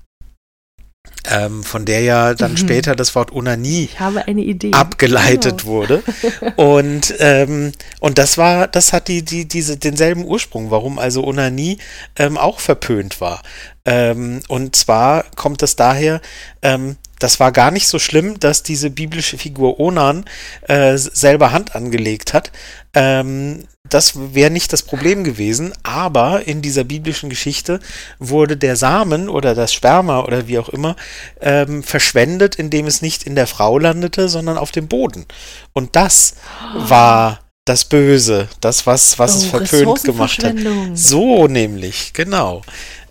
ähm, 1.31 1.63
von 1.63 1.85
der 1.85 2.01
ja 2.01 2.33
dann 2.35 2.51
Mhm. 2.51 2.57
später 2.57 2.95
das 2.95 3.15
Wort 3.15 3.31
Onanie 3.31 3.89
abgeleitet 4.73 5.59
Genau. 5.61 5.63
wurde. 5.71 6.03
Und, 6.55 7.13
ähm, 7.19 7.71
und 7.99 8.17
das 8.17 8.37
war, 8.37 8.67
das 8.67 8.93
hat 8.93 9.07
die, 9.07 9.23
die, 9.23 9.47
diese, 9.47 9.77
denselben 9.77 10.23
Ursprung, 10.25 10.71
warum 10.71 10.99
also 10.99 11.23
Onanie 11.25 11.77
ähm, 12.15 12.37
auch 12.37 12.59
verpönt 12.59 13.21
war. 13.21 13.41
Ähm, 13.85 14.41
und 14.47 14.75
zwar 14.75 15.25
kommt 15.35 15.61
das 15.61 15.75
daher, 15.75 16.21
ähm, 16.61 16.95
das 17.19 17.39
war 17.39 17.51
gar 17.51 17.71
nicht 17.71 17.88
so 17.88 17.99
schlimm, 17.99 18.39
dass 18.39 18.63
diese 18.63 18.89
biblische 18.89 19.38
Figur 19.38 19.80
Onan 19.80 20.25
äh, 20.67 20.97
selber 20.97 21.51
Hand 21.51 21.75
angelegt 21.75 22.34
hat. 22.34 22.51
Ähm, 22.93 23.65
das 23.88 24.34
wäre 24.34 24.49
nicht 24.49 24.73
das 24.73 24.82
Problem 24.82 25.23
gewesen, 25.23 25.73
aber 25.84 26.47
in 26.47 26.62
dieser 26.62 26.84
biblischen 26.84 27.30
Geschichte 27.30 27.80
wurde 28.19 28.58
der 28.58 28.75
Samen 28.75 29.30
oder 29.30 29.54
das 29.54 29.73
Sperma 29.73 30.21
oder 30.21 30.47
wie 30.47 30.58
auch 30.58 30.69
immer 30.69 30.95
ähm, 31.39 31.84
verschwendet, 31.84 32.56
indem 32.56 32.88
es 32.88 33.01
nicht 33.01 33.23
in 33.23 33.36
der 33.36 33.47
Frau 33.47 33.78
landete, 33.78 34.28
sondern 34.28 34.58
auf 34.58 34.71
dem 34.71 34.88
Boden. 34.88 35.25
Und 35.73 35.95
das 35.95 36.36
war 36.73 37.41
das 37.65 37.86
Böse, 37.86 38.47
das, 38.62 38.86
was, 38.86 39.17
was 39.19 39.36
es 39.36 39.45
Oh, 39.45 39.58
verpönt 39.58 40.04
gemacht 40.04 40.43
hat. 40.43 40.56
So 40.93 41.47
nämlich, 41.47 42.13
genau. 42.13 42.62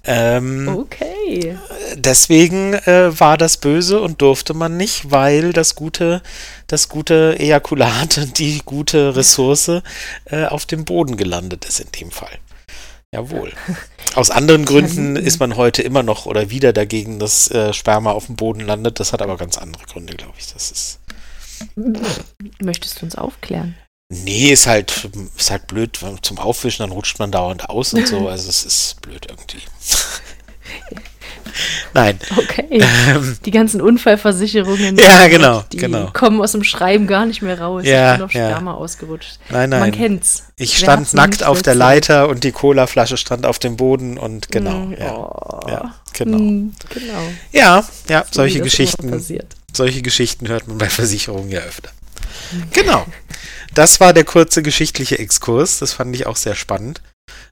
Ähm, 0.06 0.68
Okay. 0.68 1.56
deswegen 1.94 2.74
äh, 2.74 3.18
war 3.18 3.38
das 3.38 3.56
böse 3.56 4.00
und 4.00 4.20
durfte 4.20 4.52
man 4.54 4.76
nicht, 4.76 5.10
weil 5.10 5.52
das 5.52 5.74
gute, 5.74 6.22
das 6.66 6.88
gute 6.88 7.38
Ejakulat, 7.38 8.28
die 8.38 8.60
gute 8.64 9.16
Ressource 9.16 9.82
äh, 10.26 10.44
auf 10.46 10.66
dem 10.66 10.84
Boden 10.84 11.16
gelandet 11.16 11.64
ist 11.64 11.80
in 11.80 11.90
dem 11.92 12.10
Fall. 12.10 12.38
Jawohl. 13.12 13.52
Aus 14.14 14.30
anderen 14.30 14.64
Gründen 14.64 15.16
ist 15.16 15.38
man 15.40 15.56
heute 15.56 15.82
immer 15.82 16.02
noch 16.02 16.26
oder 16.26 16.50
wieder 16.50 16.72
dagegen, 16.72 17.18
dass 17.18 17.50
äh, 17.50 17.72
Sperma 17.72 18.10
auf 18.10 18.26
dem 18.26 18.36
Boden 18.36 18.60
landet. 18.60 19.00
Das 19.00 19.12
hat 19.12 19.22
aber 19.22 19.36
ganz 19.36 19.56
andere 19.56 19.84
Gründe, 19.84 20.14
glaube 20.14 20.34
ich. 20.38 20.52
Das 20.52 20.70
ist. 20.70 20.98
Möchtest 22.60 23.00
du 23.00 23.06
uns 23.06 23.14
aufklären? 23.14 23.76
Nee, 24.22 24.52
ist 24.52 24.66
halt, 24.66 25.08
ist 25.36 25.50
halt 25.50 25.66
blöd 25.66 25.98
zum 26.22 26.38
Aufwischen, 26.38 26.82
dann 26.82 26.92
rutscht 26.92 27.18
man 27.18 27.30
dauernd 27.32 27.68
aus 27.68 27.92
und 27.94 28.06
so. 28.06 28.28
Also 28.34 28.48
es 28.48 28.64
ist 28.64 29.00
blöd 29.02 29.26
irgendwie. 29.28 29.58
Nein. 31.92 32.18
Okay. 32.36 32.66
Ähm, 32.70 33.38
Die 33.44 33.50
ganzen 33.52 33.80
Unfallversicherungen. 33.80 34.96
Ja, 34.98 35.28
genau, 35.28 35.62
Die 35.70 35.76
genau. 35.76 36.10
kommen 36.12 36.40
aus 36.40 36.50
dem 36.52 36.64
Schreiben 36.64 37.06
gar 37.06 37.26
nicht 37.26 37.42
mehr 37.42 37.60
raus. 37.60 37.84
Ja, 37.86 38.12
ich 38.12 38.16
bin 38.18 38.24
auf 38.24 38.34
ja. 38.34 38.50
Sperma 38.50 38.74
ausgerutscht. 38.74 39.38
nein, 39.50 39.70
Man 39.70 39.78
nein. 39.80 39.92
kennt's. 39.92 40.44
Ich 40.56 40.72
Wer 40.72 40.78
stand 40.78 41.14
nackt 41.14 41.44
auf 41.44 41.62
der? 41.62 41.76
Leiter 41.76 42.28
und 42.28 42.42
die 42.42 42.50
Colaflasche 42.50 43.16
stand 43.16 43.46
auf 43.46 43.60
dem 43.60 43.76
Boden 43.76 44.18
und 44.18 44.50
genau, 44.50 44.86
Mm, 44.86 44.94
ja. 44.98 45.14
oh. 45.14 45.60
Ja, 45.68 45.94
genau. 46.12 46.38
Mm, 46.38 46.72
genau. 46.92 47.22
Ja, 47.52 47.84
ja, 48.08 48.24
So 48.28 48.40
solche 48.40 48.60
Geschichten, 48.60 49.24
solche 49.72 50.02
Geschichten 50.02 50.48
hört 50.48 50.66
man 50.66 50.78
bei 50.78 50.88
Versicherungen 50.88 51.50
ja 51.50 51.60
öfter. 51.60 51.90
Genau. 52.72 53.06
Das 53.74 54.00
war 54.00 54.12
der 54.12 54.24
kurze 54.24 54.62
geschichtliche 54.62 55.18
Exkurs. 55.18 55.78
Das 55.78 55.92
fand 55.92 56.14
ich 56.14 56.26
auch 56.26 56.36
sehr 56.36 56.54
spannend. 56.54 57.02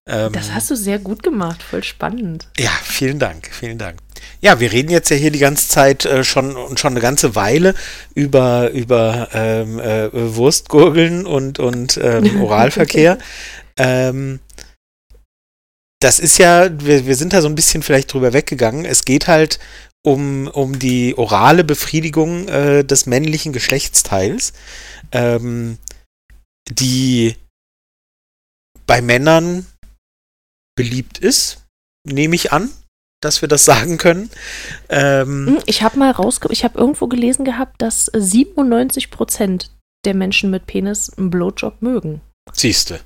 Ähm, 0.07 0.33
Das 0.33 0.53
hast 0.53 0.71
du 0.71 0.77
sehr 0.77 0.99
gut 0.99 1.23
gemacht. 1.23 1.63
Voll 1.63 1.83
spannend. 1.83 2.47
ja, 2.59 2.71
vielen 2.85 3.19
Dank, 3.19 3.49
vielen 3.53 3.79
Dank. 3.79 3.99
Ja, 4.41 4.61
wir 4.61 4.71
reden 4.73 4.91
jetzt 4.91 5.11
ja 5.11 5.17
hier 5.17 5.31
die 5.31 5.39
ganze 5.39 5.69
Zeit 5.69 6.05
äh, 6.05 6.25
schon 6.25 6.57
und 6.57 6.79
schon 6.79 6.93
eine 6.93 7.01
ganze 7.01 7.35
Weile 7.35 7.75
über 8.15 8.71
über 8.71 9.29
ähm, 9.33 9.79
äh, 9.81 10.11
Wurstgurgeln 10.13 11.27
und 11.27 11.59
und 11.59 11.97
ähm, 12.03 12.43
Oralverkehr. 12.43 13.19
ähm, 13.77 14.41
das 16.01 16.19
ist 16.19 16.39
ja, 16.39 16.69
wir, 16.85 17.07
wir 17.07 17.15
sind 17.15 17.33
da 17.33 17.41
so 17.41 17.49
ein 17.49 17.55
bisschen 17.55 17.83
vielleicht 17.85 18.13
drüber 18.13 18.33
weggegangen. 18.33 18.85
Es 18.85 19.05
geht 19.05 19.29
halt 19.29 19.61
um, 20.05 20.49
um 20.49 20.81
die 20.81 21.17
orale 21.17 21.63
Befriedigung 21.63 22.49
äh, 22.49 22.85
des 22.85 23.07
männlichen 23.07 23.53
Geschlechtsteils, 23.53 24.53
ähm, 25.13 25.79
die 26.75 27.37
bei 28.87 29.01
Männern 29.01 29.67
beliebt 30.77 31.19
ist, 31.19 31.65
nehme 32.05 32.35
ich 32.35 32.53
an, 32.53 32.71
dass 33.23 33.41
wir 33.43 33.49
das 33.49 33.65
sagen 33.65 33.99
können. 33.99 34.31
Ähm, 34.89 35.47
Hm, 35.47 35.59
Ich 35.67 35.83
habe 35.83 35.99
mal 35.99 36.11
rausge... 36.11 36.49
Ich 36.51 36.65
habe 36.65 36.79
irgendwo 36.79 37.07
gelesen 37.07 37.45
gehabt, 37.45 37.81
dass 37.81 38.11
97 38.15 39.11
Prozent 39.11 39.71
der 40.05 40.15
Menschen 40.15 40.51
mit 40.51 40.67
Penis 40.67 41.11
einen 41.17 41.31
Blowjob 41.31 41.81
mögen. 41.83 42.21
Siehste. 42.53 43.01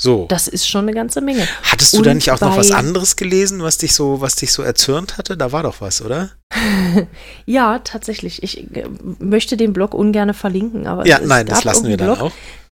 So. 0.00 0.26
Das 0.28 0.46
ist 0.46 0.66
schon 0.68 0.82
eine 0.84 0.94
ganze 0.94 1.20
Menge. 1.20 1.46
Hattest 1.64 1.92
du 1.92 2.02
da 2.02 2.12
und 2.12 2.18
nicht 2.18 2.30
auch 2.30 2.40
noch 2.40 2.56
was 2.56 2.70
anderes 2.70 3.16
gelesen, 3.16 3.62
was 3.62 3.78
dich 3.78 3.92
so, 3.94 4.20
was 4.20 4.36
dich 4.36 4.52
so 4.52 4.62
erzürnt 4.62 5.18
hatte? 5.18 5.36
Da 5.36 5.50
war 5.50 5.64
doch 5.64 5.80
was, 5.80 6.00
oder? 6.00 6.30
ja, 7.46 7.80
tatsächlich. 7.80 8.42
Ich 8.44 8.74
äh, 8.76 8.88
möchte 9.18 9.56
den 9.56 9.72
Blog 9.72 9.94
ungern 9.94 10.32
verlinken, 10.34 10.86
aber 10.86 11.04
Ja, 11.04 11.18
nein, 11.18 11.46
das 11.46 11.64
lassen 11.64 11.84
wir 11.84 11.90
irgendeinen 11.90 12.16
dann 12.20 12.28
Blog, 12.28 12.32
auch. 12.32 12.67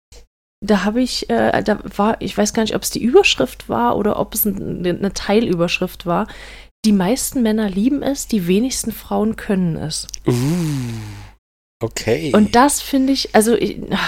Da 0.66 0.84
habe 0.84 1.00
ich, 1.00 1.30
äh, 1.30 1.62
da 1.62 1.78
war, 1.96 2.20
ich 2.20 2.36
weiß 2.36 2.52
gar 2.52 2.62
nicht, 2.62 2.74
ob 2.74 2.82
es 2.82 2.90
die 2.90 3.02
Überschrift 3.02 3.68
war 3.68 3.96
oder 3.96 4.18
ob 4.18 4.34
es 4.34 4.44
ein, 4.44 4.84
eine 4.86 5.12
Teilüberschrift 5.12 6.06
war. 6.06 6.26
Die 6.84 6.92
meisten 6.92 7.42
Männer 7.42 7.68
lieben 7.68 8.02
es, 8.02 8.26
die 8.28 8.46
wenigsten 8.46 8.92
Frauen 8.92 9.36
können 9.36 9.76
es. 9.76 10.06
Uh, 10.26 10.32
okay. 11.82 12.32
Und 12.34 12.54
das 12.54 12.80
finde 12.80 13.12
ich, 13.12 13.34
also 13.34 13.54
ich, 13.54 13.78
ah, 13.92 13.98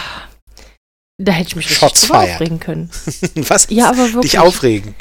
da 1.20 1.32
hätte 1.32 1.48
ich 1.48 1.56
mich 1.56 1.66
richtig 1.66 1.78
Shots 1.78 2.06
fired. 2.06 2.30
aufregen 2.34 2.60
können. 2.60 2.90
was? 3.34 3.66
Ja, 3.70 3.88
aber 3.90 4.12
wirklich. 4.12 4.32
Dich 4.32 4.38
aufregen. 4.38 4.94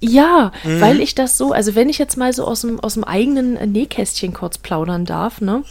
Ja, 0.00 0.52
Mhm. 0.64 0.80
weil 0.80 1.00
ich 1.00 1.14
das 1.14 1.38
so, 1.38 1.52
also 1.52 1.74
wenn 1.74 1.88
ich 1.88 1.98
jetzt 1.98 2.16
mal 2.16 2.32
so 2.32 2.44
aus 2.46 2.60
dem, 2.62 2.80
aus 2.80 2.94
dem 2.94 3.04
eigenen 3.04 3.54
Nähkästchen 3.72 4.32
kurz 4.34 4.58
plaudern 4.58 5.04
darf, 5.06 5.40
ne? 5.40 5.62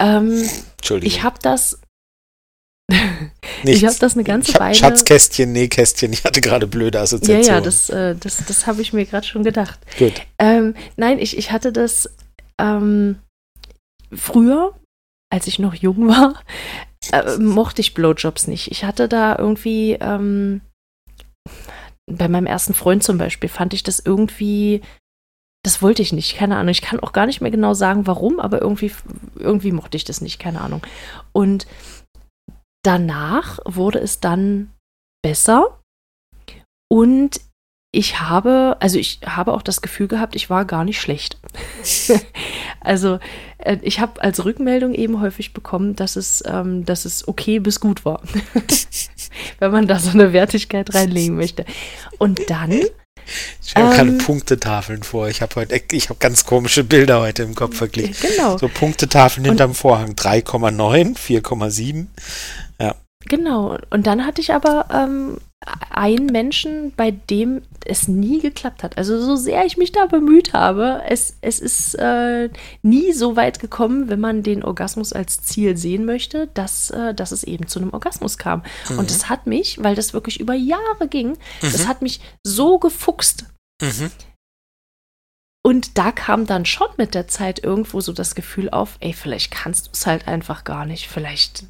Ähm, 0.00 0.42
Entschuldigung. 0.76 1.06
ich 1.14 1.22
habe 1.24 1.38
das, 1.42 1.80
Nichts. 2.88 3.82
ich 3.82 3.84
habe 3.84 3.96
das 3.98 4.14
eine 4.14 4.24
ganze 4.24 4.58
Weile. 4.60 4.74
Schatzkästchen, 4.74 5.52
Nähkästchen. 5.52 6.12
Ich 6.12 6.24
hatte 6.24 6.40
gerade 6.40 6.66
blöde 6.66 6.98
ja, 6.98 7.02
Assoziationen. 7.02 7.46
ja, 7.46 7.60
das, 7.60 7.90
äh, 7.90 8.14
das, 8.14 8.44
das 8.46 8.66
habe 8.66 8.82
ich 8.82 8.92
mir 8.92 9.06
gerade 9.06 9.26
schon 9.26 9.42
gedacht. 9.42 9.78
Gut. 9.98 10.14
Ähm, 10.38 10.74
nein, 10.96 11.18
ich, 11.18 11.36
ich 11.36 11.50
hatte 11.50 11.72
das 11.72 12.08
ähm, 12.60 13.16
früher, 14.12 14.74
als 15.32 15.46
ich 15.46 15.58
noch 15.58 15.74
jung 15.74 16.08
war, 16.08 16.42
äh, 17.12 17.38
mochte 17.38 17.80
ich 17.80 17.94
Blowjobs 17.94 18.46
nicht. 18.46 18.70
Ich 18.70 18.84
hatte 18.84 19.08
da 19.08 19.36
irgendwie, 19.36 19.96
ähm, 20.00 20.60
bei 22.08 22.28
meinem 22.28 22.46
ersten 22.46 22.74
Freund 22.74 23.02
zum 23.02 23.18
Beispiel, 23.18 23.48
fand 23.48 23.74
ich 23.74 23.82
das 23.82 23.98
irgendwie, 23.98 24.80
das 25.64 25.82
wollte 25.82 26.02
ich 26.02 26.12
nicht, 26.12 26.36
keine 26.36 26.56
Ahnung. 26.56 26.70
Ich 26.70 26.82
kann 26.82 27.00
auch 27.00 27.12
gar 27.12 27.26
nicht 27.26 27.40
mehr 27.40 27.50
genau 27.50 27.74
sagen, 27.74 28.06
warum, 28.06 28.38
aber 28.38 28.62
irgendwie, 28.62 28.92
irgendwie 29.34 29.72
mochte 29.72 29.96
ich 29.96 30.04
das 30.04 30.20
nicht, 30.20 30.38
keine 30.38 30.60
Ahnung. 30.60 30.82
Und 31.32 31.66
danach 32.86 33.58
wurde 33.64 33.98
es 33.98 34.20
dann 34.20 34.72
besser 35.22 35.78
und 36.88 37.40
ich 37.92 38.20
habe, 38.20 38.76
also 38.80 38.98
ich 38.98 39.20
habe 39.24 39.54
auch 39.54 39.62
das 39.62 39.80
Gefühl 39.80 40.06
gehabt, 40.06 40.36
ich 40.36 40.50
war 40.50 40.66
gar 40.66 40.84
nicht 40.84 41.00
schlecht. 41.00 41.38
also 42.80 43.18
äh, 43.58 43.78
ich 43.82 44.00
habe 44.00 44.20
als 44.22 44.44
Rückmeldung 44.44 44.92
eben 44.92 45.20
häufig 45.20 45.54
bekommen, 45.54 45.96
dass 45.96 46.16
es, 46.16 46.44
ähm, 46.46 46.84
dass 46.84 47.06
es 47.06 47.26
okay 47.26 47.58
bis 47.58 47.80
gut 47.80 48.04
war. 48.04 48.20
Wenn 49.60 49.70
man 49.70 49.86
da 49.86 49.98
so 49.98 50.10
eine 50.10 50.32
Wertigkeit 50.34 50.94
reinlegen 50.94 51.36
möchte. 51.36 51.64
Und 52.18 52.50
dann, 52.50 52.70
Ich 53.64 53.74
habe 53.74 53.94
gerade 53.94 54.10
Ähm, 54.10 54.18
Punktetafeln 54.18 55.02
vor. 55.02 55.28
Ich 55.28 55.40
habe 55.40 55.54
heute, 55.54 55.80
ich 55.92 56.10
habe 56.10 56.18
ganz 56.18 56.44
komische 56.44 56.84
Bilder 56.84 57.20
heute 57.20 57.44
im 57.44 57.54
Kopf 57.54 57.76
verglichen. 57.78 58.14
genau, 58.20 58.58
So 58.58 58.68
Punktetafeln 58.68 59.44
Und- 59.46 59.52
hinterm 59.52 59.74
Vorhang. 59.74 60.12
3,9, 60.12 61.16
4,7. 61.16 62.06
Genau. 63.28 63.78
Und 63.90 64.06
dann 64.06 64.24
hatte 64.24 64.40
ich 64.40 64.52
aber, 64.52 64.86
ähm, 64.92 65.38
einen 65.90 66.26
Menschen, 66.26 66.92
bei 66.94 67.10
dem 67.10 67.62
es 67.84 68.08
nie 68.08 68.40
geklappt 68.40 68.82
hat. 68.82 68.98
Also 68.98 69.20
so 69.20 69.36
sehr 69.36 69.64
ich 69.64 69.76
mich 69.76 69.90
da 69.90 70.06
bemüht 70.06 70.52
habe, 70.52 71.02
es, 71.08 71.36
es 71.40 71.60
ist 71.60 71.94
äh, 71.94 72.50
nie 72.82 73.12
so 73.12 73.36
weit 73.36 73.58
gekommen, 73.58 74.08
wenn 74.08 74.20
man 74.20 74.42
den 74.42 74.62
Orgasmus 74.62 75.12
als 75.12 75.42
Ziel 75.42 75.76
sehen 75.76 76.04
möchte, 76.04 76.48
dass, 76.48 76.90
äh, 76.90 77.14
dass 77.14 77.32
es 77.32 77.42
eben 77.42 77.66
zu 77.66 77.80
einem 77.80 77.92
Orgasmus 77.92 78.38
kam. 78.38 78.62
Mhm. 78.90 78.98
Und 78.98 79.10
das 79.10 79.28
hat 79.28 79.46
mich, 79.46 79.82
weil 79.82 79.94
das 79.94 80.12
wirklich 80.12 80.40
über 80.40 80.54
Jahre 80.54 81.08
ging, 81.08 81.30
mhm. 81.30 81.36
das 81.60 81.86
hat 81.86 82.02
mich 82.02 82.20
so 82.44 82.78
gefuchst. 82.78 83.46
Mhm. 83.82 84.10
Und 85.64 85.98
da 85.98 86.12
kam 86.12 86.46
dann 86.46 86.64
schon 86.64 86.88
mit 86.96 87.14
der 87.14 87.26
Zeit 87.26 87.64
irgendwo 87.64 88.00
so 88.00 88.12
das 88.12 88.36
Gefühl 88.36 88.70
auf, 88.70 88.98
ey, 89.00 89.12
vielleicht 89.12 89.50
kannst 89.50 89.86
du 89.86 89.90
es 89.94 90.06
halt 90.06 90.28
einfach 90.28 90.62
gar 90.62 90.86
nicht. 90.86 91.08
Vielleicht 91.08 91.64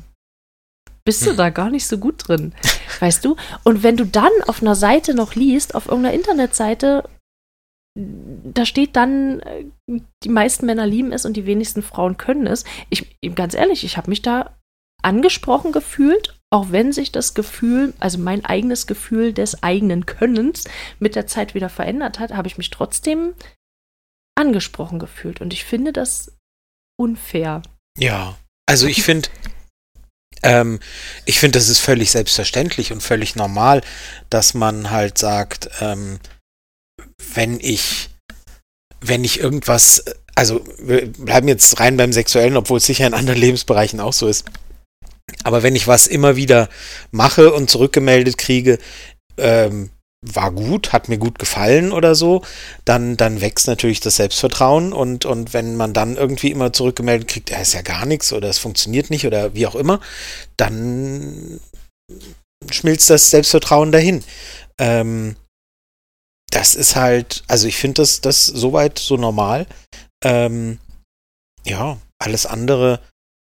bist 1.07 1.25
du 1.25 1.31
hm. 1.31 1.37
da 1.39 1.49
gar 1.49 1.71
nicht 1.71 1.87
so 1.87 1.97
gut 1.97 2.29
drin, 2.29 2.53
weißt 3.01 3.25
du? 3.25 3.37
Und 3.65 3.83
wenn 3.83 3.97
du 3.97 4.05
dann 4.05 4.33
auf 4.47 4.61
einer 4.61 4.75
Seite 4.75 5.15
noch 5.15 5.35
liest, 5.35 5.75
auf 5.75 5.87
irgendeiner 5.87 6.15
Internetseite, 6.15 7.09
da 7.97 8.67
steht 8.67 8.95
dann, 8.95 9.41
äh, 9.41 9.65
die 10.23 10.29
meisten 10.29 10.67
Männer 10.67 10.87
lieben 10.87 11.13
es 11.13 11.25
und 11.25 11.35
die 11.35 11.47
wenigsten 11.47 11.83
Frauen 11.83 12.19
können 12.19 12.47
es. 12.47 12.65
Ich, 12.91 13.17
ganz 13.35 13.55
ehrlich, 13.55 13.85
ich 13.85 13.97
habe 13.97 14.11
mich 14.11 14.21
da 14.21 14.55
angesprochen 15.03 15.73
gefühlt, 15.73 16.39
auch 16.53 16.73
wenn 16.73 16.93
sich 16.93 17.13
das 17.13 17.35
Gefühl, 17.35 17.95
also 17.99 18.19
mein 18.19 18.45
eigenes 18.45 18.87
Gefühl 18.87 19.33
des 19.33 19.63
eigenen 19.63 20.05
Könnens 20.05 20.65
mit 20.99 21.15
der 21.15 21.27
Zeit 21.27 21.55
wieder 21.55 21.69
verändert 21.69 22.19
hat, 22.19 22.35
habe 22.35 22.49
ich 22.49 22.59
mich 22.59 22.71
trotzdem 22.71 23.35
angesprochen 24.37 24.99
gefühlt. 24.99 25.41
Und 25.41 25.53
ich 25.53 25.65
finde 25.65 25.93
das 25.93 26.37
unfair. 26.99 27.63
Ja, 27.99 28.37
also 28.67 28.87
ich 28.87 29.03
finde, 29.03 29.29
ähm, 30.43 30.81
ich 31.25 31.39
finde, 31.39 31.59
das 31.59 31.69
ist 31.69 31.81
völlig 31.81 32.11
selbstverständlich 32.11 32.93
und 32.93 33.03
völlig 33.03 33.37
normal, 33.37 33.83
dass 34.31 34.55
man 34.55 34.91
halt 34.91 35.19
sagt, 35.19 35.71
ähm, 35.81 36.19
wenn 37.35 37.59
ich, 37.61 38.11
wenn 39.01 39.25
ich 39.25 39.41
irgendwas, 39.41 40.05
also 40.35 40.65
wir 40.79 41.13
bleiben 41.13 41.49
jetzt 41.49 41.81
rein 41.81 41.97
beim 41.97 42.13
Sexuellen, 42.13 42.57
obwohl 42.57 42.79
es 42.79 42.87
sicher 42.87 43.07
in 43.07 43.15
anderen 43.15 43.41
Lebensbereichen 43.41 44.01
auch 44.01 44.13
so 44.13 44.29
ist. 44.29 44.45
Aber 45.43 45.63
wenn 45.63 45.77
ich 45.77 45.89
was 45.89 46.07
immer 46.07 46.37
wieder 46.37 46.69
mache 47.11 47.53
und 47.53 47.71
zurückgemeldet 47.71 48.39
kriege, 48.39 48.79
ähm, 49.39 49.91
war 50.25 50.51
gut, 50.51 50.93
hat 50.93 51.09
mir 51.09 51.19
gut 51.19 51.39
gefallen 51.39 51.93
oder 51.93 52.15
so, 52.15 52.43
dann, 52.85 53.17
dann 53.17 53.41
wächst 53.41 53.67
natürlich 53.69 54.01
das 54.01 54.17
Selbstvertrauen 54.17 54.93
und, 54.93 55.25
und 55.25 55.53
wenn 55.53 55.77
man 55.77 55.93
dann 55.93 56.17
irgendwie 56.17 56.51
immer 56.51 56.73
zurückgemeldet 56.73 57.29
kriegt, 57.29 57.51
er 57.51 57.63
ist 57.63 57.75
ja 57.75 57.83
gar 57.83 58.07
nichts 58.07 58.33
oder 58.33 58.49
es 58.49 58.59
funktioniert 58.59 59.11
nicht 59.11 59.27
oder 59.27 59.55
wie 59.55 59.67
auch 59.67 59.75
immer, 59.75 60.01
dann 60.57 61.61
schmilzt 62.71 63.11
das 63.11 63.31
Selbstvertrauen 63.31 63.93
dahin. 63.93 64.25
Ähm, 64.79 65.37
das 66.51 66.75
ist 66.75 66.97
halt, 66.97 67.45
also 67.49 67.67
ich 67.67 67.77
finde 67.77 68.03
das, 68.03 68.21
das 68.21 68.47
soweit 68.47 68.99
so 68.99 69.17
normal. 69.17 69.67
Ähm, 70.25 70.79
ja, 71.65 71.99
alles 72.19 72.47
andere, 72.47 73.01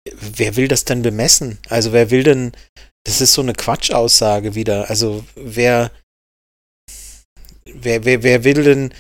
wer 0.10 0.56
will 0.56 0.68
das 0.68 0.86
denn 0.86 1.02
bemessen? 1.02 1.60
Also 1.70 1.92
wer 1.92 2.12
will 2.12 2.24
denn, 2.24 2.52
das 3.06 3.20
ist 3.20 3.34
so 3.34 3.42
eine 3.42 3.54
Quatschaussage 3.54 4.56
wieder. 4.56 4.90
Also 4.90 5.26
wer, 5.36 5.92
wer, 7.66 8.06
wer, 8.06 8.24
wer 8.24 8.44
will 8.44 8.64
denn, 8.64 8.94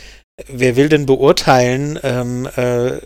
wer 0.47 0.75
will 0.75 0.89
denn 0.89 1.05
beurteilen, 1.05 1.99
ähm, 2.03 2.47
äh, 2.55 2.99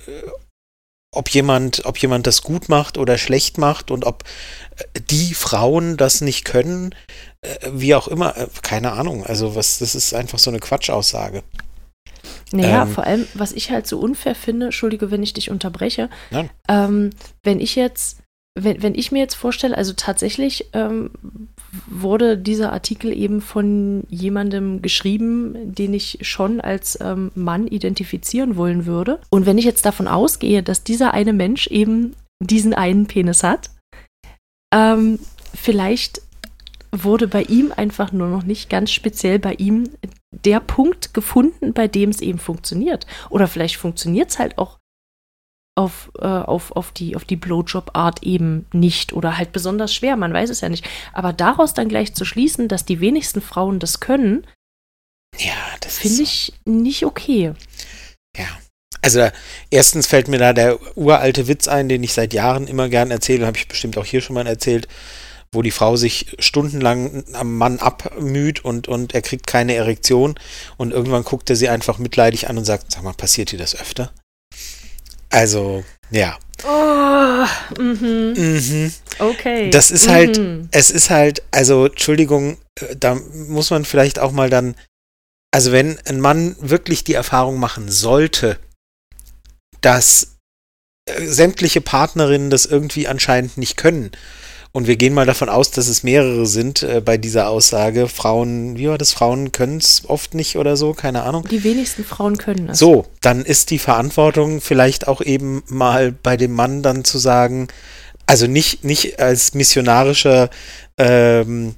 ob 1.11 1.29
jemand, 1.29 1.85
ob 1.85 1.97
jemand 1.97 2.27
das 2.27 2.41
gut 2.41 2.69
macht 2.69 2.97
oder 2.97 3.17
schlecht 3.17 3.57
macht 3.57 3.91
und 3.91 4.05
ob 4.05 4.23
äh, 4.77 4.99
die 5.09 5.33
Frauen 5.33 5.97
das 5.97 6.21
nicht 6.21 6.45
können, 6.45 6.93
äh, 7.41 7.55
wie 7.71 7.95
auch 7.95 8.07
immer, 8.07 8.37
äh, 8.37 8.47
keine 8.61 8.91
Ahnung. 8.93 9.25
Also 9.25 9.55
was, 9.55 9.79
das 9.79 9.95
ist 9.95 10.13
einfach 10.13 10.39
so 10.39 10.51
eine 10.51 10.59
Quatschaussage. 10.59 11.43
Naja, 12.51 12.83
ähm, 12.83 12.91
vor 12.91 13.03
allem, 13.03 13.27
was 13.33 13.51
ich 13.51 13.71
halt 13.71 13.87
so 13.87 13.99
unfair 13.99 14.35
finde, 14.35 14.67
entschuldige, 14.67 15.11
wenn 15.11 15.23
ich 15.23 15.33
dich 15.33 15.49
unterbreche, 15.49 16.09
ähm, 16.69 17.09
wenn 17.43 17.59
ich 17.59 17.75
jetzt 17.75 18.19
wenn, 18.63 18.81
wenn 18.81 18.95
ich 18.95 19.11
mir 19.11 19.19
jetzt 19.19 19.35
vorstelle, 19.35 19.77
also 19.77 19.93
tatsächlich 19.95 20.69
ähm, 20.73 21.11
wurde 21.87 22.37
dieser 22.37 22.73
Artikel 22.73 23.15
eben 23.15 23.41
von 23.41 24.03
jemandem 24.09 24.81
geschrieben, 24.81 25.73
den 25.75 25.93
ich 25.93 26.19
schon 26.21 26.59
als 26.59 26.97
ähm, 27.01 27.31
Mann 27.35 27.67
identifizieren 27.67 28.55
wollen 28.55 28.85
würde. 28.85 29.19
Und 29.29 29.45
wenn 29.45 29.57
ich 29.57 29.65
jetzt 29.65 29.85
davon 29.85 30.07
ausgehe, 30.07 30.63
dass 30.63 30.83
dieser 30.83 31.13
eine 31.13 31.33
Mensch 31.33 31.67
eben 31.67 32.15
diesen 32.39 32.73
einen 32.73 33.05
Penis 33.05 33.43
hat, 33.43 33.69
ähm, 34.73 35.19
vielleicht 35.53 36.21
wurde 36.91 37.27
bei 37.27 37.43
ihm 37.43 37.71
einfach 37.75 38.11
nur 38.11 38.27
noch 38.27 38.43
nicht 38.43 38.69
ganz 38.69 38.91
speziell 38.91 39.39
bei 39.39 39.53
ihm 39.53 39.89
der 40.31 40.59
Punkt 40.59 41.13
gefunden, 41.13 41.73
bei 41.73 41.87
dem 41.87 42.09
es 42.09 42.21
eben 42.21 42.39
funktioniert. 42.39 43.05
Oder 43.29 43.47
vielleicht 43.47 43.77
funktioniert 43.77 44.29
es 44.29 44.39
halt 44.39 44.57
auch 44.57 44.77
auf, 45.77 46.11
äh, 46.19 46.25
auf, 46.25 46.71
auf 46.75 46.91
die, 46.91 47.15
auf 47.15 47.25
die 47.25 47.35
Blowjob-Art 47.35 48.23
eben 48.23 48.65
nicht 48.73 49.13
oder 49.13 49.37
halt 49.37 49.51
besonders 49.51 49.93
schwer, 49.93 50.15
man 50.15 50.33
weiß 50.33 50.49
es 50.49 50.61
ja 50.61 50.69
nicht. 50.69 50.87
Aber 51.13 51.33
daraus 51.33 51.73
dann 51.73 51.89
gleich 51.89 52.13
zu 52.13 52.25
schließen, 52.25 52.67
dass 52.67 52.85
die 52.85 52.99
wenigsten 52.99 53.41
Frauen 53.41 53.79
das 53.79 53.99
können, 53.99 54.45
ja, 55.37 55.53
das 55.81 55.97
finde 55.97 56.23
ich 56.23 56.53
nicht 56.65 57.05
okay. 57.05 57.53
Ja. 58.35 58.45
Also 59.01 59.29
erstens 59.69 60.07
fällt 60.07 60.27
mir 60.27 60.39
da 60.39 60.53
der 60.53 60.79
uralte 60.97 61.47
Witz 61.47 61.67
ein, 61.67 61.87
den 61.87 62.03
ich 62.03 62.13
seit 62.13 62.33
Jahren 62.33 62.67
immer 62.67 62.89
gern 62.89 63.11
erzähle, 63.11 63.45
habe 63.45 63.57
ich 63.57 63.67
bestimmt 63.67 63.97
auch 63.97 64.05
hier 64.05 64.21
schon 64.21 64.33
mal 64.33 64.47
erzählt, 64.47 64.87
wo 65.51 65.61
die 65.61 65.71
Frau 65.71 65.95
sich 65.95 66.35
stundenlang 66.39 67.23
am 67.33 67.57
Mann 67.57 67.79
abmüht 67.79 68.65
und, 68.65 68.87
und 68.87 69.13
er 69.13 69.21
kriegt 69.21 69.47
keine 69.47 69.75
Erektion 69.75 70.35
und 70.77 70.91
irgendwann 70.91 71.23
guckt 71.23 71.49
er 71.49 71.55
sie 71.55 71.69
einfach 71.69 71.99
mitleidig 71.99 72.49
an 72.49 72.57
und 72.57 72.65
sagt, 72.65 72.91
sag 72.91 73.03
mal, 73.03 73.13
passiert 73.13 73.51
dir 73.51 73.59
das 73.59 73.75
öfter? 73.75 74.11
Also, 75.29 75.83
ja. 76.09 76.37
Oh, 76.63 77.45
mhm. 77.79 78.33
Mhm. 78.35 78.93
Okay. 79.19 79.69
Das 79.69 79.91
ist 79.91 80.07
halt, 80.07 80.37
mhm. 80.37 80.69
es 80.71 80.89
ist 80.89 81.09
halt, 81.09 81.43
also, 81.51 81.85
Entschuldigung, 81.85 82.57
äh, 82.79 82.95
da 82.95 83.15
muss 83.15 83.69
man 83.69 83.85
vielleicht 83.85 84.19
auch 84.19 84.31
mal 84.31 84.49
dann, 84.49 84.75
also 85.51 85.71
wenn 85.71 85.99
ein 86.05 86.19
Mann 86.19 86.55
wirklich 86.59 87.03
die 87.03 87.13
Erfahrung 87.13 87.59
machen 87.59 87.89
sollte, 87.89 88.59
dass 89.81 90.37
äh, 91.05 91.25
sämtliche 91.25 91.81
Partnerinnen 91.81 92.49
das 92.49 92.65
irgendwie 92.65 93.07
anscheinend 93.07 93.57
nicht 93.57 93.77
können 93.77 94.11
und 94.77 94.85
wir 94.85 94.95
gehen 94.95 95.15
mal 95.15 95.25
davon 95.25 95.49
aus, 95.49 95.71
dass 95.71 95.87
es 95.87 96.03
mehrere 96.03 96.45
sind 96.45 96.83
äh, 96.83 97.01
bei 97.03 97.17
dieser 97.17 97.49
Aussage. 97.49 98.07
Frauen, 98.07 98.77
wie 98.77 98.87
war 98.87 98.99
das? 98.99 99.11
Frauen 99.11 99.51
können 99.51 99.77
es 99.77 100.03
oft 100.05 100.35
nicht 100.35 100.55
oder 100.55 100.77
so, 100.77 100.93
keine 100.93 101.23
Ahnung. 101.23 101.47
Die 101.49 101.63
wenigsten 101.63 102.03
Frauen 102.03 102.37
können 102.37 102.69
es. 102.69 102.77
So, 102.77 103.07
dann 103.21 103.43
ist 103.43 103.71
die 103.71 103.79
Verantwortung 103.79 104.61
vielleicht 104.61 105.07
auch 105.07 105.21
eben 105.21 105.63
mal 105.67 106.11
bei 106.11 106.37
dem 106.37 106.53
Mann 106.53 106.83
dann 106.83 107.03
zu 107.03 107.17
sagen, 107.17 107.69
also 108.27 108.45
nicht, 108.45 108.83
nicht 108.83 109.19
als 109.19 109.55
missionarischer 109.55 110.51
ähm, 110.99 111.73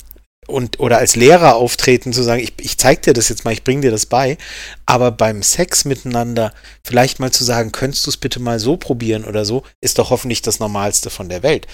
und 0.49 0.79
oder 0.79 0.97
als 0.97 1.15
Lehrer 1.15 1.55
auftreten, 1.55 2.13
zu 2.13 2.23
sagen, 2.23 2.41
ich, 2.41 2.53
ich 2.59 2.77
zeig 2.77 3.01
dir 3.03 3.13
das 3.13 3.29
jetzt 3.29 3.45
mal, 3.45 3.53
ich 3.53 3.63
bring 3.63 3.81
dir 3.81 3.91
das 3.91 4.05
bei, 4.05 4.38
aber 4.85 5.12
beim 5.12 5.43
Sex 5.43 5.85
miteinander 5.85 6.53
vielleicht 6.83 7.19
mal 7.19 7.31
zu 7.31 7.43
sagen, 7.43 7.71
könntest 7.71 8.05
du 8.05 8.09
es 8.09 8.17
bitte 8.17 8.39
mal 8.39 8.59
so 8.59 8.77
probieren 8.77 9.25
oder 9.25 9.45
so, 9.45 9.63
ist 9.81 9.99
doch 9.99 10.09
hoffentlich 10.09 10.41
das 10.41 10.59
Normalste 10.59 11.09
von 11.09 11.29
der 11.29 11.43
Welt 11.43 11.67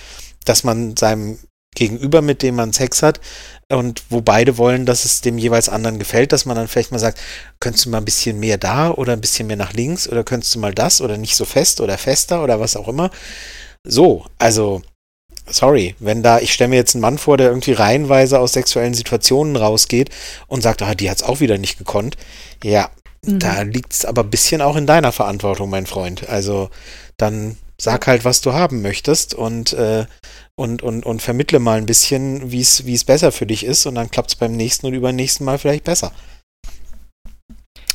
dass 0.45 0.63
man 0.63 0.95
seinem 0.95 1.39
Gegenüber, 1.75 2.21
mit 2.21 2.41
dem 2.41 2.55
man 2.55 2.71
Sex 2.71 3.03
hat, 3.03 3.19
und 3.69 4.03
wo 4.09 4.21
beide 4.21 4.57
wollen, 4.57 4.85
dass 4.85 5.03
es 5.03 5.19
dem 5.19 5.37
jeweils 5.37 5.67
anderen 5.67 5.99
gefällt, 5.99 6.31
dass 6.31 6.45
man 6.45 6.55
dann 6.55 6.69
vielleicht 6.69 6.91
mal 6.91 6.99
sagt, 6.99 7.19
könntest 7.59 7.85
du 7.85 7.89
mal 7.89 7.97
ein 7.97 8.05
bisschen 8.05 8.39
mehr 8.39 8.57
da 8.57 8.91
oder 8.91 9.11
ein 9.11 9.21
bisschen 9.21 9.47
mehr 9.47 9.57
nach 9.57 9.73
links 9.73 10.07
oder 10.07 10.23
könntest 10.23 10.55
du 10.55 10.59
mal 10.59 10.73
das 10.73 11.01
oder 11.01 11.17
nicht 11.17 11.35
so 11.35 11.43
fest 11.43 11.81
oder 11.81 11.97
fester 11.97 12.43
oder 12.43 12.61
was 12.61 12.77
auch 12.77 12.87
immer. 12.87 13.09
So, 13.83 14.25
also, 14.37 14.83
sorry, 15.47 15.95
wenn 15.99 16.23
da, 16.23 16.39
ich 16.39 16.53
stelle 16.53 16.69
mir 16.69 16.77
jetzt 16.77 16.95
einen 16.95 17.01
Mann 17.01 17.17
vor, 17.17 17.37
der 17.37 17.47
irgendwie 17.47 17.73
reihenweise 17.73 18.39
aus 18.39 18.53
sexuellen 18.53 18.93
Situationen 18.93 19.55
rausgeht 19.55 20.09
und 20.47 20.61
sagt, 20.61 20.81
ah, 20.81 20.95
die 20.95 21.09
hat 21.09 21.17
es 21.17 21.23
auch 21.23 21.39
wieder 21.39 21.57
nicht 21.57 21.77
gekonnt. 21.77 22.17
Ja, 22.63 22.89
mhm. 23.25 23.39
da 23.39 23.61
liegt 23.61 23.93
es 23.93 24.05
aber 24.05 24.23
ein 24.23 24.29
bisschen 24.29 24.61
auch 24.61 24.75
in 24.75 24.87
deiner 24.87 25.11
Verantwortung, 25.11 25.69
mein 25.69 25.85
Freund. 25.85 26.27
Also, 26.29 26.69
dann 27.17 27.57
sag 27.79 28.07
halt, 28.07 28.25
was 28.25 28.41
du 28.41 28.53
haben 28.53 28.81
möchtest 28.81 29.33
und, 29.33 29.73
äh, 29.73 30.05
und, 30.55 30.81
und, 30.81 31.05
und 31.05 31.21
vermittle 31.21 31.59
mal 31.59 31.77
ein 31.77 31.85
bisschen, 31.85 32.51
wie 32.51 32.61
es 32.61 33.03
besser 33.03 33.31
für 33.31 33.45
dich 33.45 33.65
ist 33.65 33.85
und 33.85 33.95
dann 33.95 34.09
klappt 34.09 34.31
es 34.31 34.35
beim 34.35 34.53
nächsten 34.53 34.87
und 34.87 34.93
übernächsten 34.93 35.45
Mal 35.45 35.57
vielleicht 35.57 35.83
besser. 35.83 36.11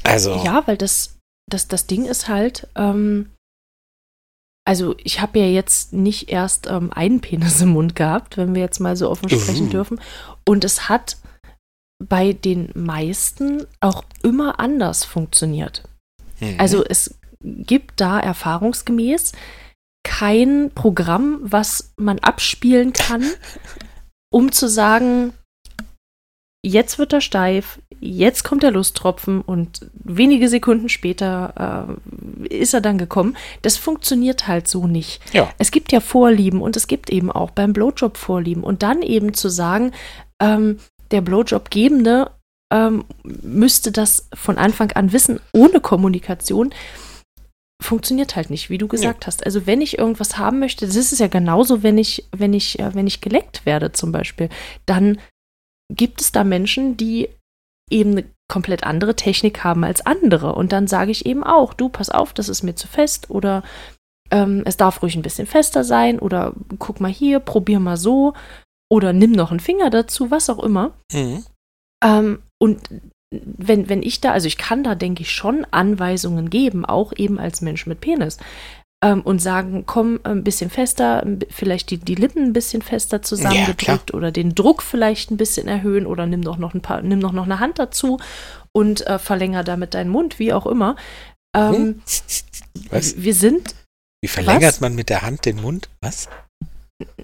Also. 0.02 0.42
Ja, 0.44 0.62
weil 0.66 0.76
das, 0.76 1.16
das, 1.50 1.68
das 1.68 1.86
Ding 1.86 2.04
ist 2.04 2.28
halt, 2.28 2.68
ähm, 2.76 3.30
also 4.66 4.94
ich 5.02 5.20
habe 5.20 5.38
ja 5.38 5.46
jetzt 5.46 5.92
nicht 5.92 6.30
erst 6.30 6.66
ähm, 6.66 6.92
einen 6.92 7.20
Penis 7.20 7.60
im 7.60 7.70
Mund 7.70 7.94
gehabt, 7.96 8.36
wenn 8.36 8.54
wir 8.54 8.62
jetzt 8.62 8.80
mal 8.80 8.96
so 8.96 9.10
offen 9.10 9.28
sprechen 9.28 9.68
uh. 9.68 9.70
dürfen. 9.70 10.00
Und 10.46 10.64
es 10.64 10.88
hat 10.88 11.16
bei 12.02 12.32
den 12.32 12.70
meisten 12.74 13.66
auch 13.80 14.04
immer 14.22 14.60
anders 14.60 15.04
funktioniert. 15.04 15.82
Mhm. 16.40 16.56
Also 16.58 16.84
es 16.84 17.18
gibt 17.42 18.00
da 18.00 18.20
erfahrungsgemäß 18.20 19.32
kein 20.02 20.70
Programm, 20.74 21.38
was 21.42 21.92
man 21.96 22.18
abspielen 22.20 22.92
kann, 22.92 23.24
um 24.32 24.52
zu 24.52 24.68
sagen, 24.68 25.32
jetzt 26.64 26.98
wird 26.98 27.12
er 27.12 27.20
steif, 27.20 27.80
jetzt 28.00 28.44
kommt 28.44 28.62
der 28.62 28.70
Lusttropfen 28.70 29.40
und 29.42 29.90
wenige 29.92 30.48
Sekunden 30.48 30.88
später 30.88 31.96
äh, 32.48 32.48
ist 32.48 32.74
er 32.74 32.80
dann 32.80 32.98
gekommen. 32.98 33.36
Das 33.62 33.76
funktioniert 33.76 34.48
halt 34.48 34.68
so 34.68 34.86
nicht. 34.86 35.20
Ja. 35.32 35.50
Es 35.58 35.70
gibt 35.70 35.92
ja 35.92 36.00
Vorlieben 36.00 36.62
und 36.62 36.76
es 36.76 36.86
gibt 36.86 37.10
eben 37.10 37.30
auch 37.30 37.50
beim 37.50 37.72
Blowjob 37.72 38.16
Vorlieben. 38.16 38.64
Und 38.64 38.82
dann 38.82 39.02
eben 39.02 39.34
zu 39.34 39.48
sagen, 39.48 39.92
ähm, 40.40 40.78
der 41.10 41.20
Blowjob-Gebende 41.20 42.30
ähm, 42.72 43.04
müsste 43.22 43.92
das 43.92 44.28
von 44.34 44.58
Anfang 44.58 44.92
an 44.92 45.12
wissen, 45.12 45.40
ohne 45.52 45.80
Kommunikation, 45.80 46.72
funktioniert 47.82 48.36
halt 48.36 48.50
nicht, 48.50 48.70
wie 48.70 48.78
du 48.78 48.88
gesagt 48.88 49.24
ja. 49.24 49.26
hast. 49.26 49.44
Also 49.44 49.66
wenn 49.66 49.80
ich 49.80 49.98
irgendwas 49.98 50.38
haben 50.38 50.58
möchte, 50.58 50.86
das 50.86 50.96
ist 50.96 51.12
es 51.12 51.18
ja 51.18 51.28
genauso, 51.28 51.82
wenn 51.82 51.98
ich, 51.98 52.28
wenn 52.36 52.52
ich, 52.52 52.78
äh, 52.78 52.94
wenn 52.94 53.06
ich 53.06 53.20
geleckt 53.20 53.66
werde 53.66 53.92
zum 53.92 54.12
Beispiel, 54.12 54.48
dann 54.86 55.18
gibt 55.90 56.20
es 56.20 56.30
da 56.30 56.44
Menschen, 56.44 56.96
die 56.96 57.28
eben 57.90 58.12
eine 58.12 58.24
komplett 58.48 58.84
andere 58.84 59.14
Technik 59.16 59.62
haben 59.64 59.84
als 59.84 60.04
andere. 60.04 60.54
Und 60.54 60.72
dann 60.72 60.86
sage 60.86 61.10
ich 61.10 61.26
eben 61.26 61.44
auch, 61.44 61.74
du, 61.74 61.88
pass 61.88 62.10
auf, 62.10 62.32
das 62.32 62.48
ist 62.48 62.62
mir 62.62 62.74
zu 62.74 62.88
fest 62.88 63.30
oder 63.30 63.62
ähm, 64.30 64.62
es 64.64 64.76
darf 64.76 65.02
ruhig 65.02 65.16
ein 65.16 65.22
bisschen 65.22 65.46
fester 65.46 65.84
sein 65.84 66.18
oder 66.18 66.52
guck 66.78 67.00
mal 67.00 67.10
hier, 67.10 67.40
probier 67.40 67.80
mal 67.80 67.96
so 67.96 68.34
oder 68.90 69.12
nimm 69.12 69.32
noch 69.32 69.50
einen 69.50 69.60
Finger 69.60 69.90
dazu, 69.90 70.30
was 70.30 70.50
auch 70.50 70.62
immer. 70.62 70.92
Mhm. 71.12 71.44
Ähm, 72.02 72.42
und 72.60 72.80
wenn, 73.32 73.88
wenn 73.88 74.02
ich 74.02 74.20
da, 74.20 74.32
also 74.32 74.48
ich 74.48 74.58
kann 74.58 74.82
da, 74.82 74.94
denke 74.94 75.22
ich, 75.22 75.30
schon 75.30 75.64
Anweisungen 75.70 76.50
geben, 76.50 76.84
auch 76.84 77.12
eben 77.16 77.38
als 77.38 77.60
Mensch 77.60 77.86
mit 77.86 78.00
Penis. 78.00 78.38
Ähm, 79.02 79.22
und 79.22 79.40
sagen, 79.40 79.84
komm 79.86 80.20
ein 80.24 80.44
bisschen 80.44 80.68
fester, 80.68 81.26
vielleicht 81.48 81.90
die, 81.90 81.96
die 81.96 82.16
Lippen 82.16 82.44
ein 82.44 82.52
bisschen 82.52 82.82
fester 82.82 83.22
zusammengedrückt 83.22 84.10
ja, 84.10 84.14
oder 84.14 84.30
den 84.30 84.54
Druck 84.54 84.82
vielleicht 84.82 85.30
ein 85.30 85.38
bisschen 85.38 85.68
erhöhen 85.68 86.04
oder 86.04 86.26
nimm 86.26 86.42
doch 86.42 86.58
noch 86.58 86.74
ein 86.74 86.82
paar, 86.82 87.00
nimm 87.00 87.20
doch 87.20 87.32
noch 87.32 87.44
eine 87.44 87.60
Hand 87.60 87.78
dazu 87.78 88.18
und 88.72 89.06
äh, 89.06 89.18
verlänger 89.18 89.64
damit 89.64 89.94
deinen 89.94 90.10
Mund, 90.10 90.38
wie 90.38 90.52
auch 90.52 90.66
immer. 90.66 90.96
Ähm, 91.56 91.74
hm? 91.74 92.02
Was? 92.90 93.22
Wir 93.22 93.34
sind. 93.34 93.74
Wie 94.22 94.28
verlängert 94.28 94.64
was? 94.64 94.80
man 94.80 94.94
mit 94.94 95.08
der 95.08 95.22
Hand 95.22 95.46
den 95.46 95.62
Mund? 95.62 95.88
Was? 96.02 96.28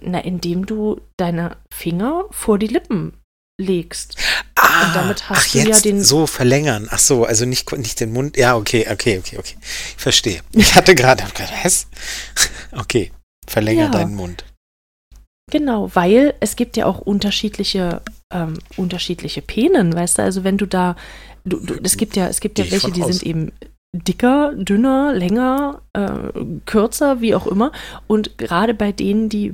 Na, 0.01 0.21
indem 0.21 0.65
du 0.65 1.01
deine 1.19 1.59
Finger 1.71 2.25
vor 2.31 2.59
die 2.59 2.69
Lippen 2.69 3.13
legst. 3.59 4.17
Ah, 4.55 4.87
und 4.87 4.97
damit 4.97 5.29
hast 5.29 5.49
ach, 5.49 5.53
du 5.53 5.59
jetzt 5.59 5.85
ja 5.85 5.93
den. 5.93 6.03
So 6.03 6.27
verlängern. 6.27 6.89
Ach 6.91 6.99
so, 6.99 7.25
also 7.25 7.45
nicht, 7.45 7.71
nicht 7.77 8.01
den 8.01 8.13
Mund. 8.13 8.37
Ja, 8.37 8.57
okay, 8.57 8.87
okay, 8.91 9.19
okay, 9.19 9.39
okay. 9.39 9.57
Ich 9.97 10.03
verstehe. 10.03 10.41
Ich 10.53 10.75
hatte 10.75 10.95
gerade, 10.95 11.25
was? 11.63 11.87
Okay, 12.73 13.11
verlänger 13.47 13.85
ja. 13.85 13.91
deinen 13.91 14.15
Mund. 14.15 14.45
Genau, 15.51 15.91
weil 15.95 16.35
es 16.41 16.57
gibt 16.57 16.77
ja 16.77 16.87
auch 16.87 16.99
unterschiedliche, 16.99 18.03
ähm, 18.35 18.59
unterschiedliche 18.77 19.41
Penen, 19.41 19.95
weißt 19.95 20.19
du, 20.19 20.23
also 20.23 20.45
wenn 20.45 20.59
du 20.59 20.67
da, 20.67 20.97
du, 21.45 21.59
du, 21.61 21.75
es 21.83 21.97
gibt 21.97 22.17
ja, 22.17 22.27
es 22.27 22.41
gibt 22.41 22.59
ja 22.59 22.71
welche, 22.71 22.91
die 22.91 23.03
aus. 23.03 23.13
sind 23.13 23.23
eben 23.23 23.53
dicker, 23.93 24.53
dünner, 24.57 25.13
länger, 25.15 25.83
äh, 25.93 26.33
kürzer, 26.67 27.21
wie 27.21 27.35
auch 27.35 27.47
immer. 27.47 27.73
Und 28.07 28.37
gerade 28.39 28.75
bei 28.75 28.93
denen, 28.93 29.29
die 29.29 29.53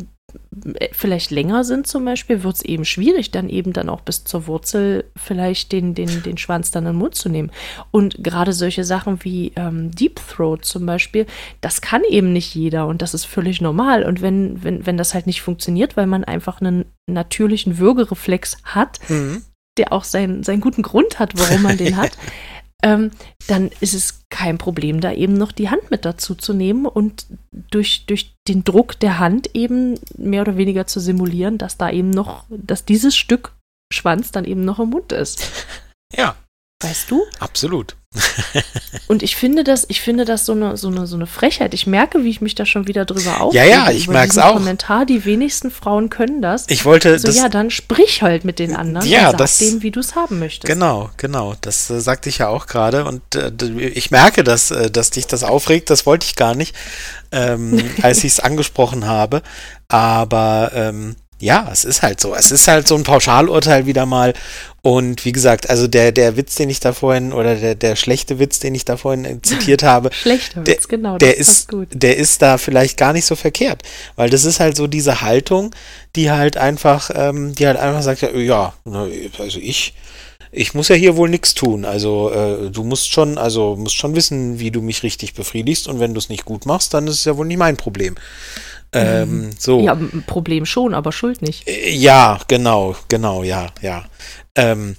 vielleicht 0.92 1.30
länger 1.30 1.64
sind 1.64 1.86
zum 1.86 2.04
Beispiel, 2.04 2.42
wird 2.42 2.56
es 2.56 2.62
eben 2.62 2.84
schwierig, 2.84 3.30
dann 3.30 3.48
eben 3.48 3.72
dann 3.72 3.88
auch 3.88 4.00
bis 4.00 4.24
zur 4.24 4.46
Wurzel 4.46 5.04
vielleicht 5.16 5.72
den, 5.72 5.94
den, 5.94 6.22
den 6.22 6.38
Schwanz 6.38 6.70
dann 6.70 6.84
in 6.84 6.92
den 6.92 6.98
Mund 6.98 7.14
zu 7.14 7.28
nehmen. 7.28 7.50
Und 7.90 8.22
gerade 8.22 8.52
solche 8.52 8.84
Sachen 8.84 9.24
wie 9.24 9.52
ähm, 9.56 9.90
Deep 9.90 10.20
Throat 10.28 10.64
zum 10.64 10.86
Beispiel, 10.86 11.26
das 11.60 11.80
kann 11.80 12.02
eben 12.08 12.32
nicht 12.32 12.54
jeder 12.54 12.86
und 12.86 13.02
das 13.02 13.14
ist 13.14 13.24
völlig 13.24 13.60
normal. 13.60 14.04
Und 14.04 14.22
wenn, 14.22 14.62
wenn, 14.62 14.86
wenn 14.86 14.96
das 14.96 15.14
halt 15.14 15.26
nicht 15.26 15.42
funktioniert, 15.42 15.96
weil 15.96 16.06
man 16.06 16.24
einfach 16.24 16.60
einen 16.60 16.84
natürlichen 17.06 17.78
Würgereflex 17.78 18.58
hat, 18.64 19.00
mhm. 19.08 19.42
der 19.78 19.92
auch 19.92 20.04
seinen, 20.04 20.42
seinen 20.42 20.60
guten 20.60 20.82
Grund 20.82 21.18
hat, 21.18 21.32
warum 21.38 21.62
man 21.62 21.76
den 21.76 21.96
hat, 21.96 22.12
ähm, 22.82 23.10
dann 23.46 23.70
ist 23.80 23.94
es 23.94 24.24
kein 24.28 24.58
Problem, 24.58 25.00
da 25.00 25.12
eben 25.12 25.34
noch 25.34 25.52
die 25.52 25.70
Hand 25.70 25.90
mit 25.90 26.04
dazu 26.04 26.34
zu 26.34 26.52
nehmen 26.52 26.86
und 26.86 27.26
durch, 27.50 28.06
durch 28.06 28.34
den 28.48 28.64
Druck 28.64 28.98
der 28.98 29.18
Hand 29.18 29.54
eben 29.54 29.98
mehr 30.16 30.42
oder 30.42 30.56
weniger 30.56 30.86
zu 30.86 31.00
simulieren, 31.00 31.58
dass 31.58 31.76
da 31.76 31.90
eben 31.90 32.10
noch, 32.10 32.44
dass 32.50 32.84
dieses 32.84 33.16
Stück 33.16 33.54
Schwanz 33.92 34.32
dann 34.32 34.44
eben 34.44 34.64
noch 34.64 34.80
im 34.80 34.90
Mund 34.90 35.12
ist. 35.12 35.48
Ja. 36.14 36.36
Weißt 36.82 37.10
du? 37.10 37.24
Absolut. 37.38 37.96
Und 39.08 39.22
ich 39.22 39.36
finde 39.36 39.64
das, 39.64 39.86
ich 39.88 40.00
finde 40.00 40.24
das 40.24 40.44
so 40.44 40.52
eine, 40.52 40.76
so 40.76 40.88
eine, 40.88 41.06
so 41.06 41.16
eine 41.16 41.26
Frechheit. 41.26 41.72
Ich 41.72 41.86
merke, 41.86 42.24
wie 42.24 42.28
ich 42.28 42.40
mich 42.40 42.54
da 42.54 42.66
schon 42.66 42.86
wieder 42.86 43.04
drüber 43.04 43.40
aufrege. 43.40 43.64
Ja, 43.64 43.86
ja, 43.86 43.90
ich 43.90 44.08
merke 44.08 44.30
es 44.30 44.38
auch. 44.38 44.54
Kommentar, 44.54 45.06
die 45.06 45.24
wenigsten 45.24 45.70
Frauen 45.70 46.10
können 46.10 46.42
das. 46.42 46.66
Ich 46.68 46.84
wollte 46.84 47.18
so, 47.18 47.30
ja, 47.30 47.48
dann 47.48 47.70
sprich 47.70 48.22
halt 48.22 48.44
mit 48.44 48.58
den 48.58 48.76
anderen 48.76 49.08
ja, 49.08 49.26
und 49.26 49.32
sag 49.32 49.38
das, 49.38 49.58
denen, 49.58 49.82
wie 49.82 49.90
du 49.90 50.00
es 50.00 50.14
haben 50.14 50.38
möchtest. 50.38 50.66
Genau, 50.66 51.10
genau. 51.16 51.54
Das 51.60 51.88
äh, 51.90 52.00
sagte 52.00 52.28
ich 52.28 52.38
ja 52.38 52.48
auch 52.48 52.66
gerade 52.66 53.04
und 53.04 53.22
äh, 53.34 53.50
ich 53.88 54.10
merke, 54.10 54.44
dass, 54.44 54.70
äh, 54.70 54.90
dass 54.90 55.10
dich 55.10 55.26
das 55.26 55.42
aufregt. 55.42 55.88
Das 55.88 56.04
wollte 56.04 56.26
ich 56.26 56.36
gar 56.36 56.54
nicht, 56.54 56.74
ähm, 57.30 57.82
als 58.02 58.18
ich 58.18 58.32
es 58.32 58.40
angesprochen 58.40 59.06
habe. 59.06 59.42
Aber 59.88 60.72
ähm, 60.74 61.16
ja, 61.42 61.68
es 61.72 61.84
ist 61.84 62.02
halt 62.02 62.20
so. 62.20 62.36
Es 62.36 62.52
ist 62.52 62.68
halt 62.68 62.86
so 62.86 62.94
ein 62.94 63.02
Pauschalurteil 63.02 63.84
wieder 63.84 64.06
mal. 64.06 64.32
Und 64.80 65.24
wie 65.24 65.32
gesagt, 65.32 65.68
also 65.68 65.88
der, 65.88 66.12
der 66.12 66.36
Witz, 66.36 66.54
den 66.54 66.70
ich 66.70 66.78
da 66.78 66.92
vorhin, 66.92 67.32
oder 67.32 67.56
der, 67.56 67.74
der 67.74 67.96
schlechte 67.96 68.38
Witz, 68.38 68.60
den 68.60 68.76
ich 68.76 68.84
da 68.84 68.96
vorhin 68.96 69.42
zitiert 69.42 69.82
habe, 69.82 70.10
Schlechter 70.22 70.64
Witz, 70.64 70.86
der, 70.86 70.96
genau, 70.96 71.18
der 71.18 71.36
ist, 71.36 71.68
gut. 71.68 71.88
der 71.90 72.16
ist 72.16 72.42
da 72.42 72.58
vielleicht 72.58 72.96
gar 72.96 73.12
nicht 73.12 73.26
so 73.26 73.34
verkehrt. 73.34 73.82
Weil 74.14 74.30
das 74.30 74.44
ist 74.44 74.60
halt 74.60 74.76
so 74.76 74.86
diese 74.86 75.20
Haltung, 75.20 75.74
die 76.14 76.30
halt 76.30 76.56
einfach, 76.56 77.10
ähm, 77.12 77.56
die 77.56 77.66
halt 77.66 77.76
einfach 77.76 78.02
sagt, 78.02 78.22
ja, 78.22 78.30
ja 78.36 78.72
also 79.40 79.58
ich, 79.58 79.94
ich 80.52 80.74
muss 80.74 80.88
ja 80.88 80.94
hier 80.94 81.16
wohl 81.16 81.28
nichts 81.28 81.54
tun. 81.54 81.84
Also 81.84 82.30
äh, 82.30 82.70
du 82.70 82.84
musst 82.84 83.10
schon, 83.10 83.36
also 83.36 83.74
musst 83.74 83.96
schon 83.96 84.14
wissen, 84.14 84.60
wie 84.60 84.70
du 84.70 84.80
mich 84.80 85.02
richtig 85.02 85.34
befriedigst 85.34 85.88
und 85.88 85.98
wenn 85.98 86.14
du 86.14 86.18
es 86.18 86.28
nicht 86.28 86.44
gut 86.44 86.66
machst, 86.66 86.94
dann 86.94 87.08
ist 87.08 87.14
es 87.16 87.24
ja 87.24 87.36
wohl 87.36 87.46
nicht 87.46 87.58
mein 87.58 87.76
Problem. 87.76 88.14
Ähm, 88.94 89.50
so. 89.58 89.80
Ja, 89.80 89.98
Problem 90.26 90.66
schon, 90.66 90.94
aber 90.94 91.12
Schuld 91.12 91.42
nicht. 91.42 91.66
Äh, 91.66 91.90
ja, 91.90 92.38
genau, 92.48 92.94
genau, 93.08 93.42
ja, 93.42 93.68
ja. 93.80 94.04
Ähm, 94.54 94.96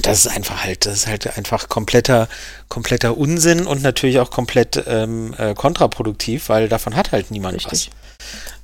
das 0.00 0.24
ist 0.24 0.34
einfach 0.34 0.64
halt, 0.64 0.86
das 0.86 0.94
ist 0.94 1.06
halt 1.06 1.36
einfach 1.36 1.68
kompletter, 1.68 2.28
kompletter 2.68 3.16
Unsinn 3.16 3.66
und 3.66 3.82
natürlich 3.82 4.20
auch 4.20 4.30
komplett 4.30 4.82
ähm, 4.86 5.34
äh, 5.36 5.54
kontraproduktiv, 5.54 6.48
weil 6.48 6.68
davon 6.68 6.96
hat 6.96 7.12
halt 7.12 7.30
niemand 7.30 7.56
Richtig. 7.56 7.90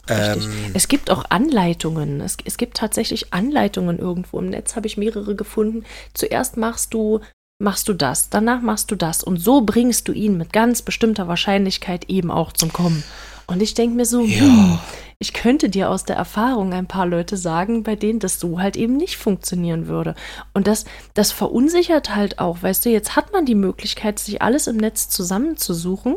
was. 0.09 0.39
Ähm, 0.39 0.70
es 0.72 0.89
gibt 0.89 1.11
auch 1.11 1.26
Anleitungen. 1.29 2.22
Es, 2.22 2.39
es 2.45 2.57
gibt 2.57 2.79
tatsächlich 2.79 3.35
Anleitungen 3.35 3.99
irgendwo 3.99 4.39
im 4.39 4.49
Netz, 4.49 4.74
habe 4.74 4.87
ich 4.87 4.97
mehrere 4.97 5.35
gefunden. 5.35 5.85
Zuerst 6.14 6.57
machst 6.57 6.95
du 6.95 7.20
machst 7.61 7.89
du 7.89 7.93
das, 7.93 8.31
danach 8.31 8.61
machst 8.62 8.91
du 8.91 8.95
das 8.95 9.24
und 9.24 9.39
so 9.39 9.62
bringst 9.62 10.07
du 10.07 10.12
ihn 10.12 10.37
mit 10.37 10.53
ganz 10.53 10.81
bestimmter 10.81 11.26
Wahrscheinlichkeit 11.26 12.09
eben 12.09 12.31
auch 12.31 12.53
zum 12.53 12.72
Kommen. 12.72 13.03
Und 13.49 13.62
ich 13.62 13.74
denke 13.74 13.96
mir 13.96 14.05
so, 14.05 14.22
ja. 14.22 14.40
hm, 14.40 14.78
ich 15.18 15.32
könnte 15.32 15.68
dir 15.68 15.90
aus 15.90 16.05
der 16.05 16.16
Erfahrung 16.16 16.72
ein 16.72 16.86
paar 16.86 17.07
Leute 17.07 17.36
sagen, 17.36 17.82
bei 17.82 17.96
denen 17.96 18.20
das 18.20 18.38
so 18.38 18.61
halt 18.61 18.76
eben 18.76 18.96
nicht 18.96 19.16
funktionieren 19.16 19.88
würde. 19.88 20.14
Und 20.55 20.66
das, 20.66 20.84
das 21.14 21.32
verunsichert 21.32 22.14
halt 22.14 22.38
auch, 22.38 22.62
weißt 22.62 22.84
du, 22.84 22.90
jetzt 22.90 23.16
hat 23.16 23.32
man 23.32 23.46
die 23.46 23.57
Möglichkeit, 23.57 24.18
sich 24.18 24.42
alles 24.42 24.66
im 24.66 24.76
Netz 24.76 25.09
zusammenzusuchen 25.09 26.16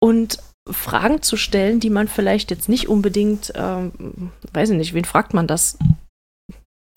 und 0.00 0.38
Fragen 0.70 1.22
zu 1.22 1.36
stellen, 1.36 1.80
die 1.80 1.90
man 1.90 2.06
vielleicht 2.06 2.50
jetzt 2.50 2.68
nicht 2.68 2.88
unbedingt, 2.88 3.52
ähm, 3.56 4.30
weiß 4.52 4.70
ich 4.70 4.76
nicht, 4.76 4.94
wen 4.94 5.04
fragt 5.04 5.34
man 5.34 5.46
das? 5.46 5.78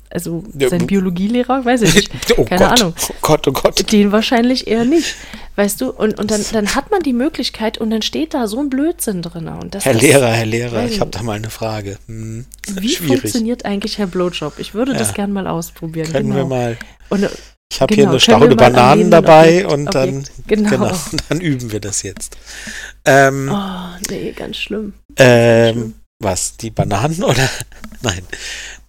Also 0.09 0.43
ja, 0.55 0.69
sein 0.69 0.85
Biologielehrer, 0.85 1.65
weiß 1.65 1.81
ich 1.83 1.95
nicht. 1.95 2.11
Oh 2.37 2.45
Keine 2.45 2.65
Gott, 2.65 2.79
Ahnung. 2.79 2.93
Oh 3.09 3.15
Gott, 3.21 3.47
oh 3.47 3.51
Gott. 3.51 3.91
Den 3.91 4.11
wahrscheinlich 4.11 4.67
eher 4.67 4.85
nicht. 4.85 5.15
Weißt 5.55 5.81
du, 5.81 5.91
und, 5.91 6.19
und 6.19 6.31
dann, 6.31 6.43
dann 6.51 6.75
hat 6.75 6.89
man 6.89 7.01
die 7.01 7.13
Möglichkeit 7.13 7.77
und 7.77 7.91
dann 7.91 8.01
steht 8.01 8.33
da 8.33 8.47
so 8.47 8.59
ein 8.59 8.69
Blödsinn 8.69 9.21
drin. 9.21 9.47
Und 9.47 9.75
das, 9.75 9.85
Herr 9.85 9.93
Lehrer, 9.93 10.31
Herr 10.31 10.45
Lehrer, 10.45 10.85
ich 10.85 10.99
habe 10.99 11.11
da 11.11 11.21
mal 11.21 11.33
eine 11.33 11.51
Frage. 11.51 11.97
Hm, 12.07 12.45
wie 12.75 12.89
schwierig. 12.89 13.21
funktioniert 13.21 13.65
eigentlich 13.65 13.99
Herr 13.99 14.07
Blowjob? 14.07 14.57
Ich 14.57 14.73
würde 14.73 14.93
ja. 14.93 14.97
das 14.97 15.13
gern 15.13 15.31
mal 15.31 15.47
ausprobieren. 15.47 16.11
Können 16.11 16.31
genau. 16.31 16.37
wir 16.37 16.45
mal. 16.45 16.77
Und, 17.09 17.29
ich 17.71 17.81
habe 17.81 17.95
genau, 17.95 18.05
hier 18.05 18.09
eine 18.11 18.19
Staude 18.19 18.55
Bananen 18.55 19.09
dabei 19.09 19.65
und 19.65 19.95
Objekt, 19.95 19.95
dann, 19.95 20.25
genau. 20.47 20.69
genau. 20.69 20.99
dann 21.29 21.41
üben 21.41 21.71
wir 21.71 21.79
das 21.79 22.03
jetzt. 22.03 22.37
Ähm, 23.05 23.49
oh, 23.51 23.97
nee, 24.09 24.31
ganz 24.31 24.57
schlimm. 24.57 24.93
Ähm, 25.17 25.73
schlimm. 25.73 25.93
Was, 26.19 26.57
die 26.57 26.69
Bananen 26.69 27.23
oder? 27.23 27.49
Nein. 28.01 28.21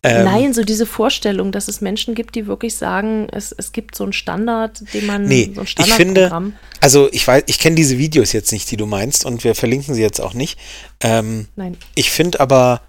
Ähm, 0.06 0.24
Nein, 0.26 0.52
so 0.52 0.64
diese 0.64 0.84
Vorstellung, 0.84 1.50
dass 1.50 1.66
es 1.66 1.80
Menschen 1.80 2.14
gibt, 2.14 2.34
die 2.34 2.46
wirklich 2.46 2.76
sagen, 2.76 3.26
es, 3.32 3.52
es 3.52 3.72
gibt 3.72 3.96
so 3.96 4.04
einen 4.04 4.12
Standard, 4.12 4.82
den 4.92 5.06
man, 5.06 5.24
nee, 5.24 5.50
so 5.54 5.62
ein 5.62 5.66
ich 5.78 5.94
finde, 5.94 6.52
also 6.80 7.08
ich 7.10 7.26
weiß, 7.26 7.44
ich 7.46 7.58
kenne 7.58 7.74
diese 7.74 7.96
Videos 7.96 8.32
jetzt 8.32 8.52
nicht, 8.52 8.70
die 8.70 8.76
du 8.76 8.84
meinst, 8.84 9.24
und 9.24 9.44
wir 9.44 9.54
verlinken 9.54 9.94
sie 9.94 10.02
jetzt 10.02 10.20
auch 10.20 10.34
nicht. 10.34 10.58
Ähm, 11.00 11.48
Nein. 11.56 11.78
Ich 11.94 12.10
finde 12.10 12.40
aber, 12.40 12.82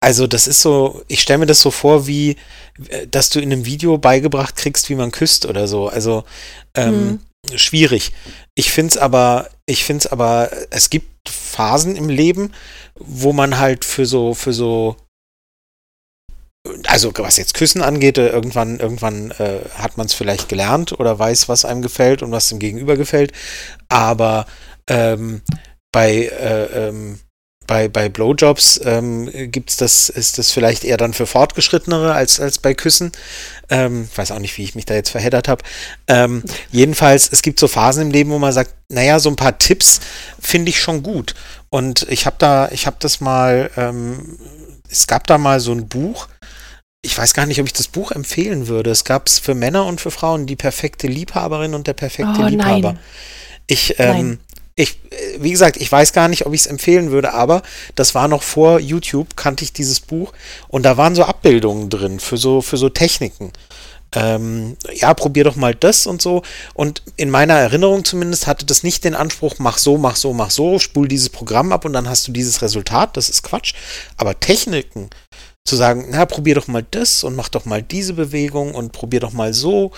also 0.00 0.28
das 0.28 0.46
ist 0.46 0.62
so, 0.62 1.02
ich 1.08 1.20
stelle 1.20 1.38
mir 1.38 1.46
das 1.46 1.60
so 1.62 1.72
vor, 1.72 2.06
wie, 2.06 2.36
äh, 2.88 3.08
dass 3.08 3.30
du 3.30 3.40
in 3.40 3.50
einem 3.50 3.64
Video 3.64 3.98
beigebracht 3.98 4.54
kriegst, 4.54 4.88
wie 4.88 4.94
man 4.94 5.10
küsst 5.10 5.46
oder 5.46 5.66
so. 5.66 5.88
Also 5.88 6.22
ähm, 6.76 7.18
hm. 7.44 7.58
schwierig. 7.58 8.12
Ich 8.54 8.70
finde 8.70 8.90
es 8.90 8.98
aber, 8.98 9.50
ich 9.66 9.82
finde 9.82 10.04
es 10.04 10.06
aber, 10.06 10.50
es 10.70 10.90
gibt 10.90 11.28
Phasen 11.28 11.96
im 11.96 12.08
Leben, 12.08 12.52
wo 12.94 13.32
man 13.32 13.58
halt 13.58 13.84
für 13.84 14.06
so, 14.06 14.32
für 14.32 14.52
so 14.52 14.96
also 16.86 17.12
was 17.16 17.36
jetzt 17.36 17.54
Küssen 17.54 17.82
angeht, 17.82 18.18
äh, 18.18 18.28
irgendwann, 18.28 18.80
irgendwann 18.80 19.30
äh, 19.32 19.60
hat 19.74 19.96
man 19.96 20.06
es 20.06 20.14
vielleicht 20.14 20.48
gelernt 20.48 20.98
oder 20.98 21.18
weiß, 21.18 21.48
was 21.48 21.64
einem 21.64 21.82
gefällt 21.82 22.22
und 22.22 22.32
was 22.32 22.48
dem 22.48 22.58
Gegenüber 22.58 22.96
gefällt. 22.96 23.32
Aber 23.88 24.46
ähm, 24.88 25.42
bei 25.92 26.26
äh, 26.26 26.88
ähm, 26.88 27.18
bei, 27.66 27.88
bei 27.88 28.08
Blowjobs 28.08 28.80
ähm, 28.84 29.30
gibt's 29.50 29.76
das, 29.76 30.08
ist 30.08 30.38
das 30.38 30.52
vielleicht 30.52 30.84
eher 30.84 30.96
dann 30.96 31.12
für 31.12 31.26
Fortgeschrittenere 31.26 32.14
als, 32.14 32.40
als 32.40 32.58
bei 32.58 32.74
Küssen. 32.74 33.12
Ähm, 33.68 34.08
weiß 34.14 34.30
auch 34.30 34.38
nicht, 34.38 34.56
wie 34.56 34.64
ich 34.64 34.74
mich 34.74 34.86
da 34.86 34.94
jetzt 34.94 35.10
verheddert 35.10 35.48
habe. 35.48 35.64
Ähm, 36.06 36.44
jedenfalls, 36.70 37.28
es 37.30 37.42
gibt 37.42 37.58
so 37.58 37.66
Phasen 37.68 38.02
im 38.02 38.10
Leben, 38.10 38.30
wo 38.30 38.38
man 38.38 38.52
sagt, 38.52 38.74
naja, 38.88 39.18
so 39.18 39.28
ein 39.28 39.36
paar 39.36 39.58
Tipps 39.58 40.00
finde 40.40 40.70
ich 40.70 40.80
schon 40.80 41.02
gut. 41.02 41.34
Und 41.68 42.06
ich 42.08 42.26
habe 42.26 42.36
da, 42.38 42.68
ich 42.70 42.86
habe 42.86 42.96
das 43.00 43.20
mal, 43.20 43.70
ähm, 43.76 44.38
es 44.88 45.06
gab 45.06 45.26
da 45.26 45.36
mal 45.36 45.58
so 45.58 45.72
ein 45.72 45.88
Buch, 45.88 46.28
ich 47.06 47.16
weiß 47.16 47.34
gar 47.34 47.46
nicht, 47.46 47.60
ob 47.60 47.66
ich 47.66 47.72
das 47.72 47.88
Buch 47.88 48.10
empfehlen 48.10 48.66
würde. 48.66 48.90
Es 48.90 49.04
gab 49.04 49.28
es 49.28 49.38
für 49.38 49.54
Männer 49.54 49.86
und 49.86 50.00
für 50.00 50.10
Frauen, 50.10 50.46
die 50.46 50.56
perfekte 50.56 51.06
Liebhaberin 51.06 51.74
und 51.74 51.86
der 51.86 51.94
perfekte 51.94 52.40
oh, 52.40 52.46
Liebhaber. 52.46 52.92
Nein. 52.94 52.98
Ich, 53.68 53.94
ähm, 53.98 54.38
ich, 54.74 54.98
wie 55.38 55.52
gesagt, 55.52 55.76
ich 55.76 55.90
weiß 55.90 56.12
gar 56.12 56.28
nicht, 56.28 56.46
ob 56.46 56.52
ich 56.52 56.62
es 56.62 56.66
empfehlen 56.66 57.10
würde, 57.10 57.32
aber 57.32 57.62
das 57.94 58.14
war 58.14 58.28
noch 58.28 58.42
vor 58.42 58.80
YouTube, 58.80 59.36
kannte 59.36 59.64
ich 59.64 59.72
dieses 59.72 60.00
Buch 60.00 60.32
und 60.68 60.82
da 60.82 60.96
waren 60.96 61.14
so 61.14 61.24
Abbildungen 61.24 61.88
drin 61.88 62.20
für 62.20 62.36
so, 62.36 62.60
für 62.60 62.76
so 62.76 62.88
Techniken. 62.88 63.52
Ähm, 64.14 64.76
ja, 64.94 65.12
probier 65.14 65.44
doch 65.44 65.56
mal 65.56 65.74
das 65.74 66.06
und 66.06 66.22
so. 66.22 66.42
Und 66.74 67.02
in 67.16 67.28
meiner 67.30 67.54
Erinnerung 67.54 68.04
zumindest 68.04 68.46
hatte 68.46 68.64
das 68.64 68.82
nicht 68.82 69.04
den 69.04 69.14
Anspruch, 69.14 69.56
mach 69.58 69.78
so, 69.78 69.98
mach 69.98 70.16
so, 70.16 70.32
mach 70.32 70.50
so, 70.50 70.78
spul 70.78 71.08
dieses 71.08 71.28
Programm 71.28 71.72
ab 71.72 71.84
und 71.84 71.92
dann 71.92 72.08
hast 72.08 72.26
du 72.26 72.32
dieses 72.32 72.62
Resultat. 72.62 73.16
Das 73.16 73.28
ist 73.28 73.42
Quatsch. 73.42 73.74
Aber 74.16 74.38
Techniken, 74.38 75.10
zu 75.66 75.76
sagen, 75.76 76.06
na, 76.10 76.24
probier 76.24 76.54
doch 76.54 76.68
mal 76.68 76.86
das 76.90 77.24
und 77.24 77.34
mach 77.34 77.48
doch 77.48 77.64
mal 77.64 77.82
diese 77.82 78.14
Bewegung 78.14 78.74
und 78.74 78.92
probier 78.92 79.20
doch 79.20 79.32
mal 79.32 79.52
so, 79.52 79.90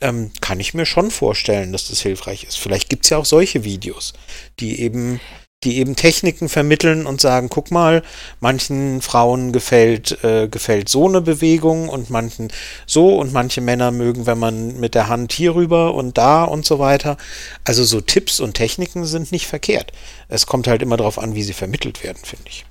ähm, 0.00 0.32
kann 0.40 0.60
ich 0.60 0.74
mir 0.74 0.84
schon 0.84 1.10
vorstellen, 1.10 1.72
dass 1.72 1.88
das 1.88 2.00
hilfreich 2.00 2.44
ist. 2.44 2.58
Vielleicht 2.58 2.88
gibt 2.88 3.04
es 3.04 3.10
ja 3.10 3.18
auch 3.18 3.24
solche 3.24 3.64
Videos, 3.64 4.12
die 4.58 4.80
eben, 4.80 5.20
die 5.62 5.78
eben 5.78 5.94
Techniken 5.94 6.48
vermitteln 6.48 7.06
und 7.06 7.20
sagen, 7.20 7.48
guck 7.48 7.70
mal, 7.70 8.02
manchen 8.40 9.00
Frauen 9.00 9.52
gefällt, 9.52 10.24
äh, 10.24 10.48
gefällt 10.48 10.88
so 10.88 11.06
eine 11.08 11.20
Bewegung 11.20 11.88
und 11.88 12.10
manchen 12.10 12.52
so 12.84 13.16
und 13.16 13.32
manche 13.32 13.60
Männer 13.60 13.92
mögen, 13.92 14.26
wenn 14.26 14.40
man 14.40 14.80
mit 14.80 14.96
der 14.96 15.08
Hand 15.08 15.32
hier 15.32 15.54
rüber 15.54 15.94
und 15.94 16.18
da 16.18 16.42
und 16.42 16.66
so 16.66 16.80
weiter. 16.80 17.16
Also 17.62 17.84
so 17.84 18.00
Tipps 18.00 18.40
und 18.40 18.54
Techniken 18.54 19.04
sind 19.04 19.30
nicht 19.30 19.46
verkehrt. 19.46 19.92
Es 20.28 20.46
kommt 20.46 20.66
halt 20.66 20.82
immer 20.82 20.96
darauf 20.96 21.18
an, 21.20 21.36
wie 21.36 21.44
sie 21.44 21.52
vermittelt 21.52 22.02
werden, 22.02 22.22
finde 22.24 22.48
ich. 22.48 22.64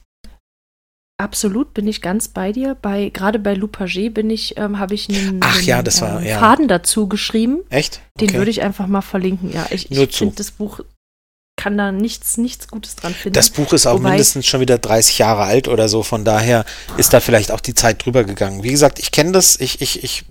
Absolut 1.22 1.76
bin 1.76 1.88
ich 1.88 2.02
ganz 2.02 2.30
bei 2.30 2.52
dir. 2.52 2.76
Bei 2.82 3.10
gerade 3.10 3.38
bei 3.38 3.54
Loupagé 3.54 4.10
bin 4.10 4.32
ich, 4.32 4.58
ähm, 4.58 4.80
habe 4.80 4.96
ich 4.96 5.08
einen, 5.08 5.40
Ach, 5.42 5.58
einen, 5.58 5.66
ja, 5.66 5.84
das 5.84 6.02
war, 6.02 6.20
ähm, 6.20 6.28
ja. 6.28 6.40
Faden 6.40 6.68
dazu 6.68 7.08
geschrieben. 7.08 7.60
Echt? 7.70 8.02
Okay. 8.16 8.28
Den 8.28 8.38
würde 8.38 8.50
ich 8.50 8.64
einfach 8.64 8.88
mal 8.88 9.02
verlinken. 9.02 9.52
Ja, 9.54 9.68
ich, 9.70 9.92
ich 9.92 10.18
finde 10.18 10.36
das 10.36 10.50
Buch 10.50 10.82
kann 11.58 11.78
da 11.78 11.92
nichts, 11.92 12.38
nichts 12.38 12.68
Gutes 12.68 12.96
dran 12.96 13.14
finden. 13.14 13.36
Das 13.36 13.52
Buch 13.52 13.72
ist 13.74 13.86
auch 13.86 14.00
Wobei, 14.00 14.10
mindestens 14.10 14.48
schon 14.48 14.62
wieder 14.62 14.80
30 14.80 15.20
Jahre 15.20 15.44
alt 15.44 15.68
oder 15.68 15.90
so, 15.90 16.02
von 16.02 16.26
daher 16.26 16.66
ist 16.98 17.14
da 17.14 17.20
vielleicht 17.20 17.52
auch 17.52 17.60
die 17.60 17.76
Zeit 17.76 18.04
drüber 18.04 18.24
gegangen. 18.24 18.64
Wie 18.64 18.72
gesagt, 18.72 18.98
ich 18.98 19.12
kenne 19.12 19.32
das, 19.32 19.60
ich, 19.60 19.80
ich, 19.80 20.04
ich 20.04 20.26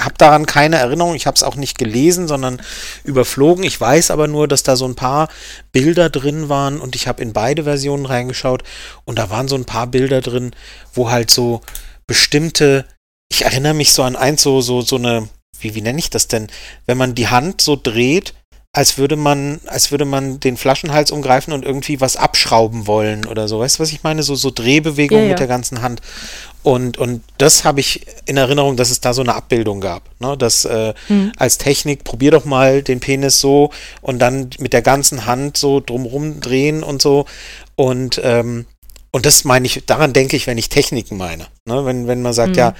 habe 0.00 0.14
daran 0.18 0.46
keine 0.46 0.76
Erinnerung. 0.76 1.14
Ich 1.14 1.26
habe 1.26 1.36
es 1.36 1.42
auch 1.42 1.56
nicht 1.56 1.78
gelesen, 1.78 2.28
sondern 2.28 2.60
überflogen. 3.04 3.64
Ich 3.64 3.80
weiß 3.80 4.10
aber 4.10 4.28
nur, 4.28 4.48
dass 4.48 4.62
da 4.62 4.76
so 4.76 4.86
ein 4.86 4.94
paar 4.94 5.28
Bilder 5.72 6.10
drin 6.10 6.48
waren 6.48 6.80
und 6.80 6.94
ich 6.96 7.08
habe 7.08 7.22
in 7.22 7.32
beide 7.32 7.64
Versionen 7.64 8.06
reingeschaut 8.06 8.62
und 9.04 9.18
da 9.18 9.30
waren 9.30 9.48
so 9.48 9.56
ein 9.56 9.64
paar 9.64 9.86
Bilder 9.86 10.20
drin, 10.20 10.52
wo 10.94 11.10
halt 11.10 11.30
so 11.30 11.60
bestimmte, 12.06 12.86
ich 13.30 13.42
erinnere 13.42 13.74
mich 13.74 13.92
so 13.92 14.02
an 14.02 14.16
eins, 14.16 14.42
so, 14.42 14.60
so, 14.60 14.80
so 14.82 14.96
eine, 14.96 15.28
wie, 15.60 15.74
wie 15.74 15.82
nenne 15.82 15.98
ich 15.98 16.10
das 16.10 16.28
denn? 16.28 16.48
Wenn 16.86 16.98
man 16.98 17.14
die 17.14 17.28
Hand 17.28 17.60
so 17.60 17.78
dreht, 17.80 18.34
als 18.74 18.96
würde 18.96 19.16
man, 19.16 19.60
als 19.66 19.90
würde 19.90 20.06
man 20.06 20.40
den 20.40 20.56
Flaschenhals 20.56 21.10
umgreifen 21.10 21.52
und 21.52 21.64
irgendwie 21.64 22.00
was 22.00 22.16
abschrauben 22.16 22.86
wollen 22.86 23.26
oder 23.26 23.46
so. 23.46 23.60
Weißt 23.60 23.78
du, 23.78 23.82
was 23.82 23.92
ich 23.92 24.02
meine? 24.02 24.22
So, 24.22 24.34
so 24.34 24.50
Drehbewegungen 24.50 25.24
ja, 25.24 25.28
ja. 25.28 25.32
mit 25.32 25.40
der 25.40 25.46
ganzen 25.46 25.82
Hand. 25.82 26.00
Und, 26.62 26.96
und 26.96 27.22
das 27.38 27.64
habe 27.64 27.80
ich 27.80 28.06
in 28.26 28.36
Erinnerung, 28.36 28.76
dass 28.76 28.90
es 28.90 29.00
da 29.00 29.12
so 29.14 29.22
eine 29.22 29.34
Abbildung 29.34 29.80
gab. 29.80 30.02
Ne? 30.20 30.36
Das 30.38 30.64
äh, 30.64 30.94
hm. 31.08 31.32
als 31.36 31.58
Technik, 31.58 32.04
probier 32.04 32.30
doch 32.30 32.44
mal 32.44 32.82
den 32.82 33.00
Penis 33.00 33.40
so 33.40 33.70
und 34.00 34.20
dann 34.20 34.50
mit 34.58 34.72
der 34.72 34.82
ganzen 34.82 35.26
Hand 35.26 35.56
so 35.56 35.80
drumrum 35.80 36.40
drehen 36.40 36.82
und 36.82 37.02
so. 37.02 37.26
Und 37.74 38.20
ähm, 38.22 38.66
und 39.14 39.26
das 39.26 39.44
meine 39.44 39.66
ich, 39.66 39.84
daran 39.84 40.14
denke 40.14 40.36
ich, 40.36 40.46
wenn 40.46 40.56
ich 40.56 40.70
Techniken 40.70 41.18
meine. 41.18 41.46
Ne? 41.66 41.84
Wenn, 41.84 42.06
wenn 42.06 42.22
man 42.22 42.32
sagt, 42.32 42.52
mhm. 42.52 42.58
ja, 42.58 42.74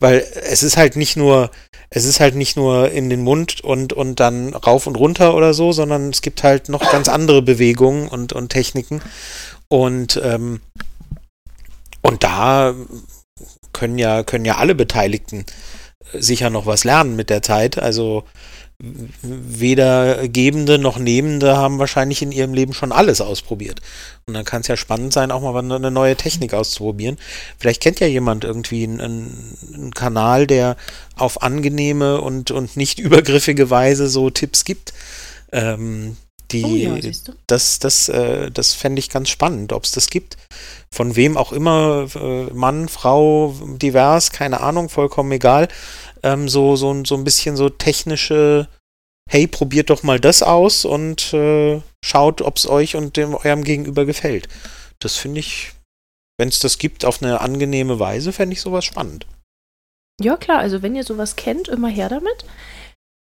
weil 0.00 0.22
es 0.44 0.62
ist 0.62 0.76
halt 0.76 0.96
nicht 0.96 1.16
nur, 1.16 1.50
es 1.88 2.04
ist 2.04 2.20
halt 2.20 2.34
nicht 2.34 2.58
nur 2.58 2.90
in 2.90 3.08
den 3.08 3.22
Mund 3.22 3.62
und, 3.64 3.94
und 3.94 4.20
dann 4.20 4.52
rauf 4.52 4.86
und 4.86 4.96
runter 4.96 5.34
oder 5.34 5.54
so, 5.54 5.72
sondern 5.72 6.10
es 6.10 6.20
gibt 6.20 6.42
halt 6.42 6.68
noch 6.68 6.92
ganz 6.92 7.08
andere 7.08 7.40
Bewegungen 7.40 8.06
und, 8.06 8.34
und 8.34 8.50
Techniken. 8.50 9.00
Und, 9.68 10.20
ähm, 10.22 10.60
und 12.02 12.22
da 12.22 12.74
können 13.72 13.98
ja, 13.98 14.22
können 14.22 14.44
ja 14.44 14.56
alle 14.56 14.74
Beteiligten 14.74 15.44
sicher 16.12 16.50
noch 16.50 16.66
was 16.66 16.84
lernen 16.84 17.16
mit 17.16 17.30
der 17.30 17.42
Zeit. 17.42 17.78
Also 17.78 18.24
weder 18.80 20.28
Gebende 20.28 20.78
noch 20.78 20.98
Nehmende 20.98 21.56
haben 21.56 21.80
wahrscheinlich 21.80 22.22
in 22.22 22.30
ihrem 22.30 22.54
Leben 22.54 22.72
schon 22.72 22.92
alles 22.92 23.20
ausprobiert. 23.20 23.80
Und 24.26 24.34
dann 24.34 24.44
kann 24.44 24.60
es 24.60 24.68
ja 24.68 24.76
spannend 24.76 25.12
sein, 25.12 25.32
auch 25.32 25.42
mal 25.42 25.58
eine 25.58 25.90
neue 25.90 26.14
Technik 26.14 26.54
auszuprobieren. 26.54 27.18
Vielleicht 27.58 27.82
kennt 27.82 27.98
ja 27.98 28.06
jemand 28.06 28.44
irgendwie 28.44 28.84
einen, 28.84 29.56
einen 29.74 29.94
Kanal, 29.94 30.46
der 30.46 30.76
auf 31.16 31.42
angenehme 31.42 32.20
und, 32.20 32.52
und 32.52 32.76
nicht 32.76 33.00
übergriffige 33.00 33.68
Weise 33.68 34.08
so 34.08 34.30
Tipps 34.30 34.64
gibt. 34.64 34.92
Ähm, 35.50 36.16
die, 36.50 36.64
oh 36.64 36.96
ja, 36.96 37.10
das, 37.46 37.78
das, 37.78 38.08
äh, 38.08 38.50
das 38.50 38.72
fände 38.72 39.00
ich 39.00 39.10
ganz 39.10 39.28
spannend, 39.28 39.72
ob 39.72 39.84
es 39.84 39.92
das 39.92 40.08
gibt. 40.08 40.36
Von 40.90 41.16
wem 41.16 41.36
auch 41.36 41.52
immer, 41.52 42.08
äh, 42.14 42.44
Mann, 42.54 42.88
Frau, 42.88 43.54
divers, 43.76 44.32
keine 44.32 44.60
Ahnung, 44.60 44.88
vollkommen 44.88 45.32
egal 45.32 45.68
ähm, 46.22 46.48
so, 46.48 46.76
so, 46.76 47.04
so 47.04 47.14
ein 47.14 47.24
bisschen 47.24 47.56
so 47.56 47.68
technische, 47.68 48.68
hey, 49.30 49.46
probiert 49.46 49.90
doch 49.90 50.02
mal 50.02 50.20
das 50.20 50.42
aus 50.42 50.84
und 50.84 51.32
äh, 51.32 51.80
schaut, 52.04 52.42
ob 52.42 52.56
es 52.56 52.68
euch 52.68 52.96
und 52.96 53.16
dem 53.16 53.34
eurem 53.34 53.64
Gegenüber 53.64 54.04
gefällt. 54.04 54.48
Das 54.98 55.16
finde 55.16 55.40
ich, 55.40 55.72
wenn 56.38 56.48
es 56.48 56.60
das 56.60 56.78
gibt, 56.78 57.04
auf 57.04 57.22
eine 57.22 57.40
angenehme 57.40 57.98
Weise, 57.98 58.32
fände 58.32 58.54
ich 58.54 58.60
sowas 58.60 58.84
spannend. 58.84 59.26
Ja, 60.20 60.36
klar, 60.36 60.58
also 60.58 60.82
wenn 60.82 60.96
ihr 60.96 61.04
sowas 61.04 61.36
kennt, 61.36 61.68
immer 61.68 61.88
her 61.88 62.08
damit. 62.08 62.44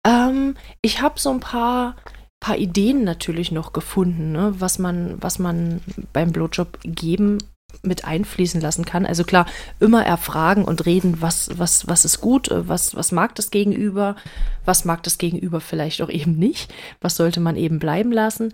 Ähm, 0.05 0.57
ich 0.81 1.01
habe 1.01 1.19
so 1.19 1.29
ein 1.29 1.39
paar, 1.39 1.95
paar 2.41 2.57
Ideen 2.57 3.05
natürlich 3.05 3.51
noch 3.51 3.71
gefunden, 3.71 4.33
ne, 4.33 4.53
was 4.57 4.79
man, 4.79 5.21
was 5.21 5.39
man 5.39 5.79
beim 6.11 6.33
Blowjob 6.33 6.79
geben 6.83 7.37
mit 7.83 8.03
einfließen 8.03 8.59
lassen 8.59 8.83
kann. 8.83 9.05
Also 9.05 9.23
klar, 9.23 9.45
immer 9.79 10.03
erfragen 10.05 10.65
und 10.65 10.85
reden, 10.85 11.21
was, 11.21 11.51
was, 11.57 11.87
was 11.87 12.03
ist 12.03 12.19
gut, 12.19 12.49
äh, 12.51 12.67
was, 12.67 12.95
was 12.95 13.11
mag 13.13 13.35
das 13.35 13.51
Gegenüber, 13.51 14.17
was 14.65 14.83
mag 14.83 15.03
das 15.03 15.17
Gegenüber 15.17 15.61
vielleicht 15.61 16.01
auch 16.01 16.09
eben 16.09 16.33
nicht, 16.33 16.73
was 16.99 17.15
sollte 17.15 17.39
man 17.39 17.55
eben 17.55 17.79
bleiben 17.79 18.11
lassen. 18.11 18.53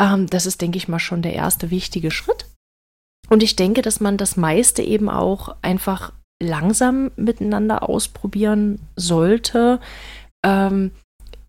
Ähm, 0.00 0.26
das 0.26 0.46
ist, 0.46 0.60
denke 0.60 0.78
ich 0.78 0.88
mal, 0.88 0.98
schon 0.98 1.22
der 1.22 1.34
erste 1.34 1.70
wichtige 1.70 2.10
Schritt. 2.10 2.46
Und 3.28 3.42
ich 3.42 3.56
denke, 3.56 3.82
dass 3.82 4.00
man 4.00 4.16
das 4.16 4.36
meiste 4.36 4.82
eben 4.82 5.10
auch 5.10 5.54
einfach 5.60 6.12
langsam 6.42 7.10
miteinander 7.16 7.88
ausprobieren 7.88 8.80
sollte. 8.96 9.80
Ähm, 10.44 10.92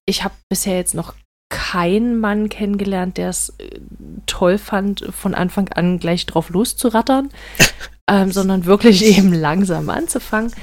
ich 0.05 0.23
habe 0.25 0.33
bisher 0.49 0.75
jetzt 0.75 0.93
noch 0.93 1.13
keinen 1.49 2.19
Mann 2.19 2.49
kennengelernt, 2.49 3.17
der 3.17 3.29
es 3.29 3.49
äh, 3.57 3.79
toll 4.27 4.57
fand, 4.57 5.05
von 5.11 5.33
Anfang 5.33 5.69
an 5.69 5.99
gleich 5.99 6.25
drauf 6.25 6.49
loszurattern, 6.49 7.29
ähm, 8.09 8.31
sondern 8.31 8.65
wirklich 8.65 9.03
eben 9.03 9.33
langsam 9.33 9.89
anzufangen. 9.89 10.53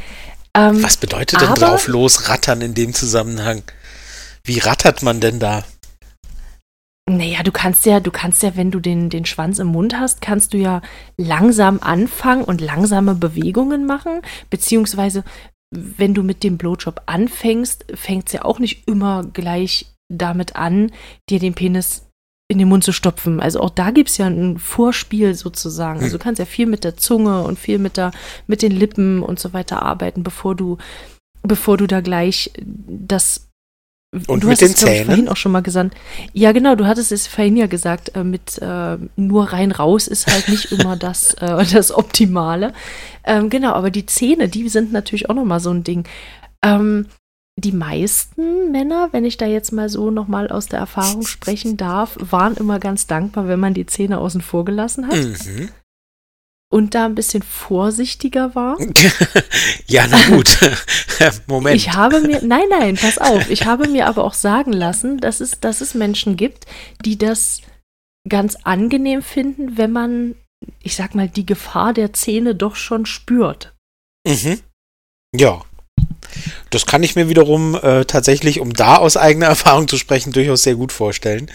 Ähm, 0.54 0.82
Was 0.82 0.96
bedeutet 0.96 1.40
denn 1.40 1.48
aber, 1.48 1.60
drauf 1.60 1.88
losrattern 1.88 2.60
in 2.60 2.74
dem 2.74 2.94
Zusammenhang? 2.94 3.62
Wie 4.44 4.58
rattert 4.58 5.02
man 5.02 5.20
denn 5.20 5.38
da? 5.38 5.64
Naja, 7.08 7.44
du 7.44 7.52
kannst 7.52 7.86
ja, 7.86 8.00
du 8.00 8.10
kannst 8.10 8.42
ja, 8.42 8.56
wenn 8.56 8.72
du 8.72 8.80
den, 8.80 9.10
den 9.10 9.26
Schwanz 9.26 9.60
im 9.60 9.68
Mund 9.68 9.96
hast, 9.96 10.20
kannst 10.20 10.54
du 10.54 10.58
ja 10.58 10.82
langsam 11.16 11.78
anfangen 11.80 12.42
und 12.42 12.60
langsame 12.60 13.14
Bewegungen 13.14 13.86
machen, 13.86 14.22
beziehungsweise 14.50 15.22
wenn 15.70 16.14
du 16.14 16.22
mit 16.22 16.42
dem 16.42 16.58
Blowjob 16.58 17.02
anfängst, 17.06 17.86
fängt 17.94 18.26
es 18.28 18.32
ja 18.32 18.44
auch 18.44 18.58
nicht 18.58 18.88
immer 18.88 19.24
gleich 19.24 19.95
damit 20.08 20.56
an, 20.56 20.92
dir 21.28 21.38
den 21.38 21.54
Penis 21.54 22.06
in 22.48 22.58
den 22.58 22.68
Mund 22.68 22.84
zu 22.84 22.92
stopfen. 22.92 23.40
Also 23.40 23.60
auch 23.60 23.70
da 23.70 23.90
gibt 23.90 24.08
es 24.08 24.18
ja 24.18 24.26
ein 24.26 24.58
Vorspiel 24.58 25.34
sozusagen. 25.34 26.00
Also 26.00 26.16
du 26.16 26.22
kannst 26.22 26.38
ja 26.38 26.44
viel 26.44 26.66
mit 26.66 26.84
der 26.84 26.96
Zunge 26.96 27.42
und 27.42 27.58
viel 27.58 27.78
mit 27.78 27.96
der, 27.96 28.12
mit 28.46 28.62
den 28.62 28.72
Lippen 28.72 29.22
und 29.22 29.40
so 29.40 29.52
weiter 29.52 29.82
arbeiten, 29.82 30.22
bevor 30.22 30.54
du, 30.54 30.78
bevor 31.42 31.76
du 31.76 31.88
da 31.88 32.00
gleich 32.00 32.52
das 32.62 33.48
Und 34.28 34.44
du 34.44 34.48
mit 34.48 34.52
hast 34.52 34.60
den 34.60 34.70
es, 34.70 34.76
glaub 34.76 34.90
ich, 34.90 34.96
Zähnen? 34.98 35.06
vorhin 35.06 35.28
auch 35.28 35.36
schon 35.36 35.50
mal 35.50 35.62
gesagt. 35.62 35.96
Ja, 36.34 36.52
genau, 36.52 36.76
du 36.76 36.86
hattest 36.86 37.10
es 37.10 37.26
vorhin 37.26 37.56
ja 37.56 37.66
gesagt, 37.66 38.14
äh, 38.14 38.22
mit 38.22 38.58
äh, 38.62 38.96
nur 39.16 39.52
rein 39.52 39.72
raus 39.72 40.06
ist 40.06 40.28
halt 40.28 40.48
nicht 40.48 40.70
immer 40.70 40.96
das, 40.96 41.34
äh, 41.34 41.64
das 41.64 41.90
Optimale. 41.90 42.74
Ähm, 43.24 43.50
genau, 43.50 43.72
aber 43.72 43.90
die 43.90 44.06
Zähne, 44.06 44.48
die 44.48 44.68
sind 44.68 44.92
natürlich 44.92 45.28
auch 45.28 45.34
nochmal 45.34 45.58
so 45.58 45.70
ein 45.70 45.82
Ding. 45.82 46.06
Ähm, 46.62 47.06
die 47.58 47.72
meisten 47.72 48.70
Männer, 48.70 49.08
wenn 49.12 49.24
ich 49.24 49.38
da 49.38 49.46
jetzt 49.46 49.72
mal 49.72 49.88
so 49.88 50.10
nochmal 50.10 50.48
aus 50.48 50.66
der 50.66 50.78
Erfahrung 50.78 51.26
sprechen 51.26 51.76
darf, 51.78 52.16
waren 52.20 52.54
immer 52.56 52.78
ganz 52.78 53.06
dankbar, 53.06 53.48
wenn 53.48 53.60
man 53.60 53.72
die 53.74 53.86
Zähne 53.86 54.18
außen 54.18 54.42
vor 54.42 54.64
gelassen 54.66 55.08
hat 55.08 55.16
Mhm. 55.16 55.70
und 56.70 56.94
da 56.94 57.06
ein 57.06 57.14
bisschen 57.14 57.42
vorsichtiger 57.42 58.54
war. 58.54 58.76
ja, 59.86 60.06
na 60.06 60.18
gut. 60.28 60.58
Moment. 61.46 61.76
Ich 61.76 61.94
habe 61.94 62.20
mir, 62.20 62.42
nein, 62.42 62.66
nein, 62.68 62.96
pass 62.96 63.16
auf, 63.16 63.48
ich 63.48 63.64
habe 63.64 63.88
mir 63.88 64.06
aber 64.06 64.24
auch 64.24 64.34
sagen 64.34 64.72
lassen, 64.74 65.18
dass 65.18 65.40
es, 65.40 65.58
dass 65.58 65.80
es 65.80 65.94
Menschen 65.94 66.36
gibt, 66.36 66.66
die 67.06 67.16
das 67.16 67.62
ganz 68.28 68.56
angenehm 68.64 69.22
finden, 69.22 69.78
wenn 69.78 69.92
man, 69.92 70.34
ich 70.82 70.94
sag 70.94 71.14
mal, 71.14 71.28
die 71.28 71.46
Gefahr 71.46 71.94
der 71.94 72.12
Zähne 72.12 72.54
doch 72.54 72.76
schon 72.76 73.06
spürt. 73.06 73.74
Mhm. 74.26 74.60
Ja. 75.34 75.62
Das 76.70 76.86
kann 76.86 77.02
ich 77.02 77.16
mir 77.16 77.28
wiederum 77.28 77.74
äh, 77.74 78.04
tatsächlich, 78.04 78.60
um 78.60 78.72
da 78.72 78.96
aus 78.96 79.16
eigener 79.16 79.46
Erfahrung 79.56 79.88
zu 79.88 79.98
sprechen, 79.98 80.32
durchaus 80.32 80.62
sehr 80.62 80.74
gut 80.74 80.92
vorstellen. 80.92 81.50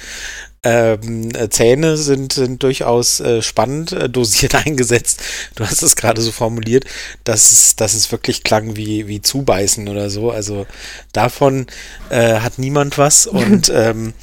Ähm, 0.63 1.30
äh, 1.34 1.49
Zähne 1.49 1.97
sind, 1.97 2.34
sind 2.34 2.61
durchaus 2.61 3.19
äh, 3.19 3.41
spannend 3.41 3.93
äh, 3.93 4.09
dosiert 4.09 4.53
eingesetzt. 4.65 5.22
Du 5.55 5.65
hast 5.65 5.82
es 5.82 5.95
gerade 5.95 6.22
so 6.22 6.32
formuliert, 6.32 6.86
dass 7.24 7.51
es, 7.51 7.76
dass 7.76 7.95
es 7.95 8.11
wirklich 8.11 8.43
klang 8.43 8.76
wie, 8.76 9.07
wie 9.07 9.22
Zubeißen 9.22 9.88
oder 9.88 10.11
so. 10.11 10.30
Also 10.30 10.67
davon 11.13 11.65
äh, 12.09 12.36
hat 12.41 12.59
niemand 12.59 12.99
was 12.99 13.26
und, 13.28 13.72
ähm, 13.74 14.13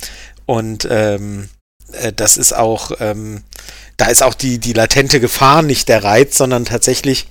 und 0.47 0.87
ähm, 0.91 1.49
äh, 1.93 2.13
das 2.13 2.37
ist 2.37 2.55
auch, 2.55 2.93
ähm, 3.01 3.43
da 3.97 4.07
ist 4.07 4.23
auch 4.23 4.35
die, 4.35 4.59
die 4.59 4.75
latente 4.75 5.19
Gefahr 5.19 5.63
nicht 5.63 5.89
der 5.89 6.05
Reiz, 6.05 6.39
sondern 6.39 6.65
tatsächlich 6.65 7.27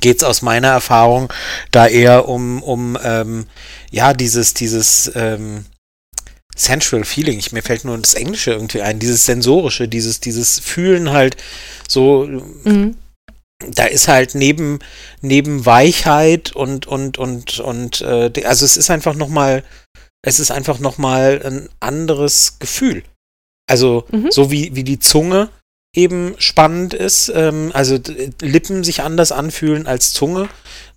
geht 0.00 0.18
es 0.18 0.22
aus 0.22 0.42
meiner 0.42 0.68
Erfahrung 0.68 1.32
da 1.70 1.86
eher 1.86 2.28
um, 2.28 2.62
um 2.62 2.98
ähm, 3.02 3.46
ja, 3.90 4.12
dieses, 4.14 4.54
dieses 4.54 5.10
ähm, 5.14 5.64
Sensual 6.56 7.04
Feeling. 7.04 7.38
Ich, 7.38 7.52
mir 7.52 7.62
fällt 7.62 7.84
nur 7.84 7.98
das 7.98 8.14
Englische 8.14 8.52
irgendwie 8.52 8.82
ein, 8.82 8.98
dieses 8.98 9.26
Sensorische, 9.26 9.88
dieses, 9.88 10.20
dieses 10.20 10.58
Fühlen 10.58 11.10
halt 11.12 11.36
so, 11.88 12.26
Mhm. 12.26 12.96
da 13.70 13.84
ist 13.84 14.08
halt 14.08 14.34
neben, 14.34 14.78
neben 15.20 15.64
Weichheit 15.66 16.52
und, 16.56 16.86
und, 16.86 17.18
und, 17.18 17.60
und, 17.60 18.00
äh, 18.00 18.30
also 18.44 18.64
es 18.64 18.76
ist 18.76 18.90
einfach 18.90 19.14
nochmal, 19.14 19.64
es 20.22 20.40
ist 20.40 20.50
einfach 20.50 20.78
nochmal 20.78 21.40
ein 21.44 21.68
anderes 21.80 22.58
Gefühl. 22.58 23.02
Also, 23.68 24.04
Mhm. 24.10 24.30
so 24.30 24.50
wie, 24.50 24.74
wie 24.74 24.84
die 24.84 24.98
Zunge 24.98 25.50
eben 25.96 26.34
spannend 26.38 26.94
ist, 26.94 27.32
ähm, 27.34 27.70
also 27.72 27.98
Lippen 28.40 28.84
sich 28.84 29.02
anders 29.02 29.32
anfühlen 29.32 29.86
als 29.86 30.12
Zunge 30.12 30.48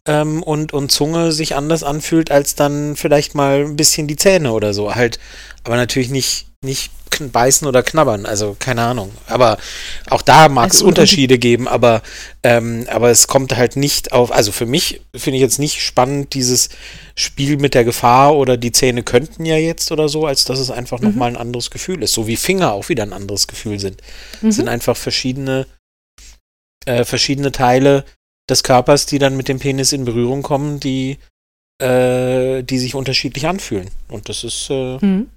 ähm, 0.06 0.44
und, 0.44 0.74
und 0.74 0.92
Zunge 0.92 1.32
sich 1.32 1.56
anders 1.56 1.84
anfühlt 1.84 2.32
als 2.32 2.56
dann 2.56 2.96
vielleicht 2.96 3.34
mal 3.34 3.62
ein 3.62 3.76
bisschen 3.78 4.08
die 4.08 4.18
Zähne 4.18 4.52
oder 4.52 4.74
so. 4.74 4.96
Halt, 4.96 5.20
aber 5.64 5.76
natürlich 5.76 6.10
nicht, 6.10 6.48
nicht 6.64 6.92
beißen 7.20 7.68
oder 7.68 7.84
knabbern, 7.84 8.26
also 8.26 8.56
keine 8.60 8.82
Ahnung. 8.84 9.12
Aber 9.28 9.58
auch 10.10 10.22
da 10.22 10.48
mag 10.48 10.68
es 10.70 10.76
Also, 10.76 10.86
die- 10.86 10.90
Unterschiede 10.90 11.38
geben, 11.38 11.68
aber, 11.68 12.02
ähm, 12.44 12.86
aber 12.90 13.10
es 13.10 13.28
kommt 13.28 13.58
halt 13.58 13.76
nicht 13.76 14.14
auf, 14.14 14.32
also 14.32 14.52
für 14.54 14.66
mich 14.66 15.02
finde 15.16 15.38
ich 15.38 15.42
jetzt 15.42 15.60
nicht 15.60 15.82
spannend, 15.82 16.34
dieses 16.34 16.70
Spiel 17.16 17.58
mit 17.58 17.74
der 17.74 17.84
Gefahr 17.84 18.36
oder 18.36 18.56
die 18.56 18.72
Zähne 18.72 19.04
könnten 19.04 19.46
ja 19.46 19.58
jetzt 19.58 19.92
oder 19.92 20.08
so, 20.08 20.26
als 20.28 20.46
dass 20.46 20.60
es 20.60 20.72
einfach 20.72 21.00
Mhm. 21.00 21.08
nochmal 21.10 21.30
ein 21.32 21.38
anderes 21.38 21.72
Gefühl 21.72 22.04
ist. 22.04 22.14
So 22.14 22.26
wie 22.28 22.38
Finger 22.38 22.72
auch 22.72 22.88
wieder 22.88 23.04
ein 23.04 23.12
anderes 23.14 23.48
Gefühl 23.48 23.80
sind. 23.80 24.02
Mhm. 24.42 24.50
Es 24.50 24.56
sind 24.56 24.70
einfach 24.70 24.96
verschiedene, 24.96 25.66
äh, 26.86 27.04
verschiedene 27.04 27.52
Teile 27.52 28.06
des 28.50 28.64
Körpers, 28.64 29.06
die 29.08 29.20
dann 29.20 29.36
mit 29.36 29.48
dem 29.50 29.60
Penis 29.60 29.92
in 29.92 30.06
Berührung 30.06 30.42
kommen, 30.42 30.80
die, 30.80 31.18
äh, 31.82 32.64
die 32.64 32.80
sich 32.80 32.96
unterschiedlich 32.96 33.46
anfühlen. 33.48 33.90
Und 34.08 34.30
das 34.30 34.44
ist, 34.44 34.68
äh, 34.70 34.98
Mhm. 35.06 35.28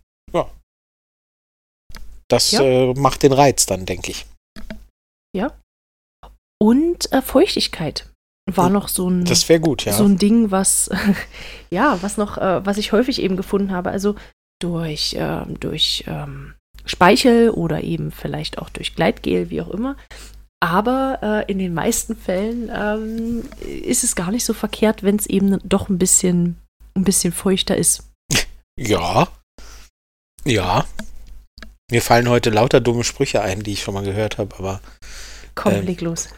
Das 2.29 2.51
Ja. 2.53 2.63
äh, 2.63 2.95
macht 2.95 3.23
den 3.23 3.33
Reiz 3.33 3.67
dann, 3.67 3.85
denke 3.87 4.11
ich. 4.13 4.27
Und 6.63 7.11
äh, 7.13 7.23
Feuchtigkeit 7.23 8.09
war 8.49 8.67
Und 8.69 8.73
noch 8.75 8.87
so 8.87 9.11
ein, 9.11 9.25
Das 9.25 9.49
wäre 9.49 9.59
gut, 9.59 9.85
ja. 9.85 9.93
so 9.95 10.05
ein 10.05 10.17
Ding, 10.17 10.53
was, 10.53 10.89
ja, 11.71 12.01
was 12.03 12.17
noch, 12.19 12.39
äh, 12.39 12.65
was 12.65 12.79
ich 12.79 12.93
häufig 12.93 13.21
eben 13.21 13.37
gefunden 13.37 13.73
habe. 13.73 13.91
Also 13.91 14.15
durch, 14.61 15.17
ähm, 15.19 15.59
durch 15.59 16.05
ähm, 16.07 16.55
Speichel 16.85 17.51
oder 17.51 17.83
eben 17.83 18.13
vielleicht 18.13 18.59
auch 18.59 18.69
durch 18.71 18.95
Gleitgel, 18.95 19.51
wie 19.51 19.61
auch 19.61 19.71
immer. 19.71 19.97
Aber 20.63 21.19
äh, 21.21 21.51
in 21.51 21.59
den 21.59 21.75
meisten 21.75 22.15
Fällen 22.15 22.71
ähm, 22.73 23.43
ist 23.61 24.05
es 24.05 24.15
gar 24.15 24.31
nicht 24.31 24.45
so 24.45 24.55
verkehrt, 24.55 25.03
wenn 25.03 25.17
es 25.17 25.27
eben 25.27 25.59
doch 25.69 25.89
ein 25.89 25.99
bisschen, 25.99 26.61
ein 26.95 27.03
bisschen 27.03 27.33
feuchter 27.33 27.77
ist. 27.77 28.09
Ja. 28.79 29.29
Ja. 30.45 30.87
Mir 31.91 32.03
fallen 32.03 32.29
heute 32.29 32.51
lauter 32.51 32.81
dumme 32.81 33.05
Sprüche 33.05 33.43
ein, 33.43 33.63
die 33.63 33.73
ich 33.73 33.83
schon 33.83 33.95
mal 33.95 34.05
gehört 34.05 34.39
habe, 34.39 34.57
aber 34.59 34.81
Komm, 35.55 35.75
Ähm, 35.75 35.87
leg 35.87 36.01
los. 36.01 36.29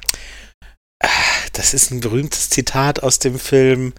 das 1.53 1.75
ist 1.75 1.91
ein 1.91 2.01
berühmtes 2.01 2.51
Zitat 2.51 3.03
aus 3.03 3.19
dem 3.19 3.39
Film, 3.39 3.93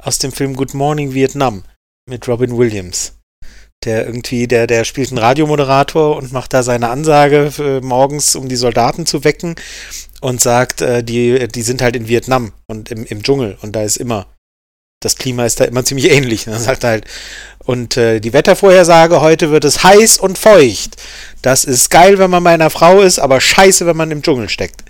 aus 0.00 0.18
dem 0.18 0.32
Film 0.32 0.54
Good 0.54 0.74
Morning 0.74 1.12
Vietnam 1.14 1.64
mit 2.08 2.28
Robin 2.28 2.56
Williams. 2.56 3.14
Der 3.84 4.06
irgendwie, 4.06 4.46
der, 4.46 4.68
der 4.68 4.84
spielt 4.84 5.08
einen 5.08 5.18
Radiomoderator 5.18 6.16
und 6.16 6.30
macht 6.32 6.52
da 6.52 6.62
seine 6.62 6.88
Ansage 6.90 7.50
für 7.50 7.80
morgens, 7.80 8.36
um 8.36 8.48
die 8.48 8.54
Soldaten 8.56 9.06
zu 9.06 9.24
wecken 9.24 9.56
und 10.20 10.40
sagt, 10.40 10.82
äh, 10.82 11.02
die, 11.02 11.48
die 11.48 11.62
sind 11.62 11.82
halt 11.82 11.96
in 11.96 12.06
Vietnam 12.06 12.52
und 12.68 12.92
im, 12.92 13.04
im 13.04 13.24
Dschungel 13.24 13.58
und 13.60 13.74
da 13.74 13.82
ist 13.82 13.96
immer, 13.96 14.26
das 15.04 15.16
Klima 15.16 15.44
ist 15.44 15.60
da 15.60 15.64
immer 15.64 15.84
ziemlich 15.84 16.10
ähnlich. 16.10 16.46
Und 16.46 16.54
dann 16.54 16.62
sagt 16.62 16.84
halt, 16.84 17.04
und 17.64 17.96
äh, 17.96 18.20
die 18.20 18.32
Wettervorhersage 18.32 19.20
heute 19.20 19.50
wird 19.50 19.64
es 19.64 19.82
heiß 19.84 20.18
und 20.18 20.38
feucht. 20.38 20.96
Das 21.42 21.64
ist 21.64 21.90
geil, 21.90 22.18
wenn 22.18 22.30
man 22.30 22.42
bei 22.44 22.50
einer 22.54 22.70
Frau 22.70 23.00
ist, 23.02 23.18
aber 23.18 23.40
scheiße, 23.40 23.86
wenn 23.86 23.96
man 23.96 24.10
im 24.10 24.22
Dschungel 24.22 24.48
steckt. 24.48 24.82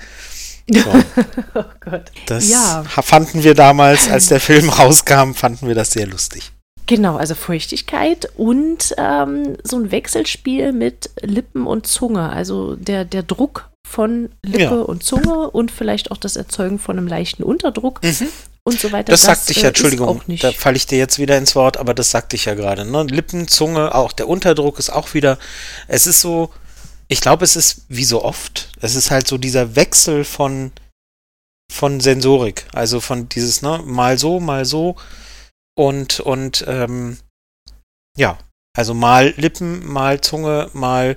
So. 0.70 0.80
oh 1.54 1.64
Gott. 1.80 2.10
Das 2.26 2.48
Ja. 2.48 2.84
fanden 3.02 3.42
wir 3.42 3.54
damals, 3.54 4.08
als 4.08 4.28
der 4.28 4.40
Film 4.40 4.68
rauskam, 4.70 5.32
fanden 5.34 5.66
wir 5.68 5.74
das 5.74 5.90
sehr 5.90 6.06
lustig. 6.06 6.52
Genau, 6.86 7.16
also 7.16 7.34
Feuchtigkeit 7.34 8.28
und 8.36 8.94
ähm, 8.98 9.56
so 9.64 9.76
ein 9.76 9.90
Wechselspiel 9.92 10.72
mit 10.72 11.10
Lippen 11.20 11.66
und 11.66 11.86
Zunge. 11.86 12.28
Also 12.30 12.74
der, 12.76 13.04
der 13.04 13.22
Druck 13.22 13.70
von 13.88 14.30
Lippe 14.44 14.62
Ja. 14.62 14.70
und 14.72 15.02
Zunge 15.04 15.50
und 15.50 15.70
vielleicht 15.70 16.10
auch 16.10 16.16
das 16.16 16.36
Erzeugen 16.36 16.78
von 16.78 16.98
einem 16.98 17.06
leichten 17.06 17.42
Unterdruck 17.44 18.00
und 18.64 18.78
so 18.78 18.92
weiter. 18.92 19.10
Das, 19.10 19.22
sagte 19.22 19.52
ich 19.52 19.58
ja, 19.58 19.64
äh, 19.64 19.68
Entschuldigung, 19.68 20.08
auch 20.08 20.26
nicht. 20.26 20.44
da 20.44 20.52
falle 20.52 20.76
ich 20.76 20.86
dir 20.86 20.98
jetzt 20.98 21.18
wieder 21.18 21.36
ins 21.38 21.54
Wort, 21.54 21.76
aber 21.76 21.94
das 21.94 22.10
sagte 22.10 22.36
ich 22.36 22.44
ja 22.44 22.54
gerade. 22.54 22.84
Ne? 22.84 23.04
Lippen, 23.04 23.48
Zunge, 23.48 23.94
auch 23.94 24.12
der 24.12 24.28
Unterdruck 24.28 24.78
ist 24.78 24.90
auch 24.90 25.14
wieder, 25.14 25.38
es 25.88 26.06
ist 26.06 26.20
so, 26.20 26.52
ich 27.08 27.20
glaube, 27.20 27.44
es 27.44 27.56
ist 27.56 27.82
wie 27.88 28.04
so 28.04 28.22
oft, 28.22 28.70
es 28.80 28.94
ist 28.94 29.10
halt 29.10 29.26
so 29.26 29.38
dieser 29.38 29.76
Wechsel 29.76 30.24
von, 30.24 30.72
von 31.70 32.00
Sensorik, 32.00 32.66
also 32.72 33.00
von 33.00 33.28
dieses, 33.28 33.62
ne, 33.62 33.82
mal 33.84 34.18
so, 34.18 34.40
mal 34.40 34.64
so 34.64 34.96
und, 35.74 36.20
und, 36.20 36.64
ähm, 36.68 37.18
ja, 38.16 38.38
also 38.74 38.94
mal 38.94 39.34
Lippen, 39.36 39.86
mal 39.86 40.20
Zunge, 40.20 40.70
mal 40.72 41.16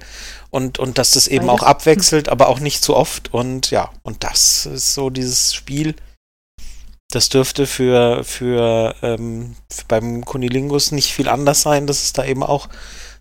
und, 0.49 0.79
und 0.79 0.97
dass 0.97 1.11
das 1.11 1.27
eben 1.27 1.47
Beides. 1.47 1.61
auch 1.61 1.65
abwechselt, 1.65 2.27
aber 2.27 2.47
auch 2.47 2.59
nicht 2.59 2.83
zu 2.83 2.95
oft 2.95 3.33
und 3.33 3.71
ja, 3.71 3.91
und 4.03 4.23
das 4.23 4.65
ist 4.65 4.93
so 4.93 5.09
dieses 5.09 5.53
Spiel, 5.53 5.95
das 7.11 7.29
dürfte 7.29 7.67
für, 7.67 8.23
für, 8.23 8.95
ähm, 9.01 9.55
für 9.71 9.85
beim 9.87 10.25
Kunilingus 10.25 10.91
nicht 10.91 11.13
viel 11.13 11.29
anders 11.29 11.61
sein, 11.61 11.87
dass 11.87 12.03
es 12.03 12.13
da 12.13 12.25
eben 12.25 12.43
auch 12.43 12.67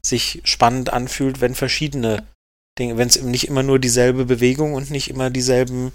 sich 0.05 0.41
spannend 0.45 0.93
anfühlt, 0.93 1.41
wenn 1.41 1.55
verschiedene 1.55 2.25
Dinge, 2.79 2.97
wenn 2.97 3.09
es 3.09 3.17
eben 3.17 3.31
nicht 3.31 3.49
immer 3.49 3.63
nur 3.63 3.79
dieselbe 3.79 4.25
Bewegung 4.25 4.75
und 4.75 4.91
nicht 4.91 5.09
immer 5.09 5.31
dieselben 5.31 5.93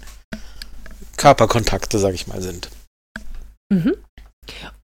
Körperkontakte, 1.16 1.98
sag 1.98 2.14
ich 2.14 2.26
mal, 2.26 2.40
sind. 2.40 2.70
Mhm. 3.70 3.94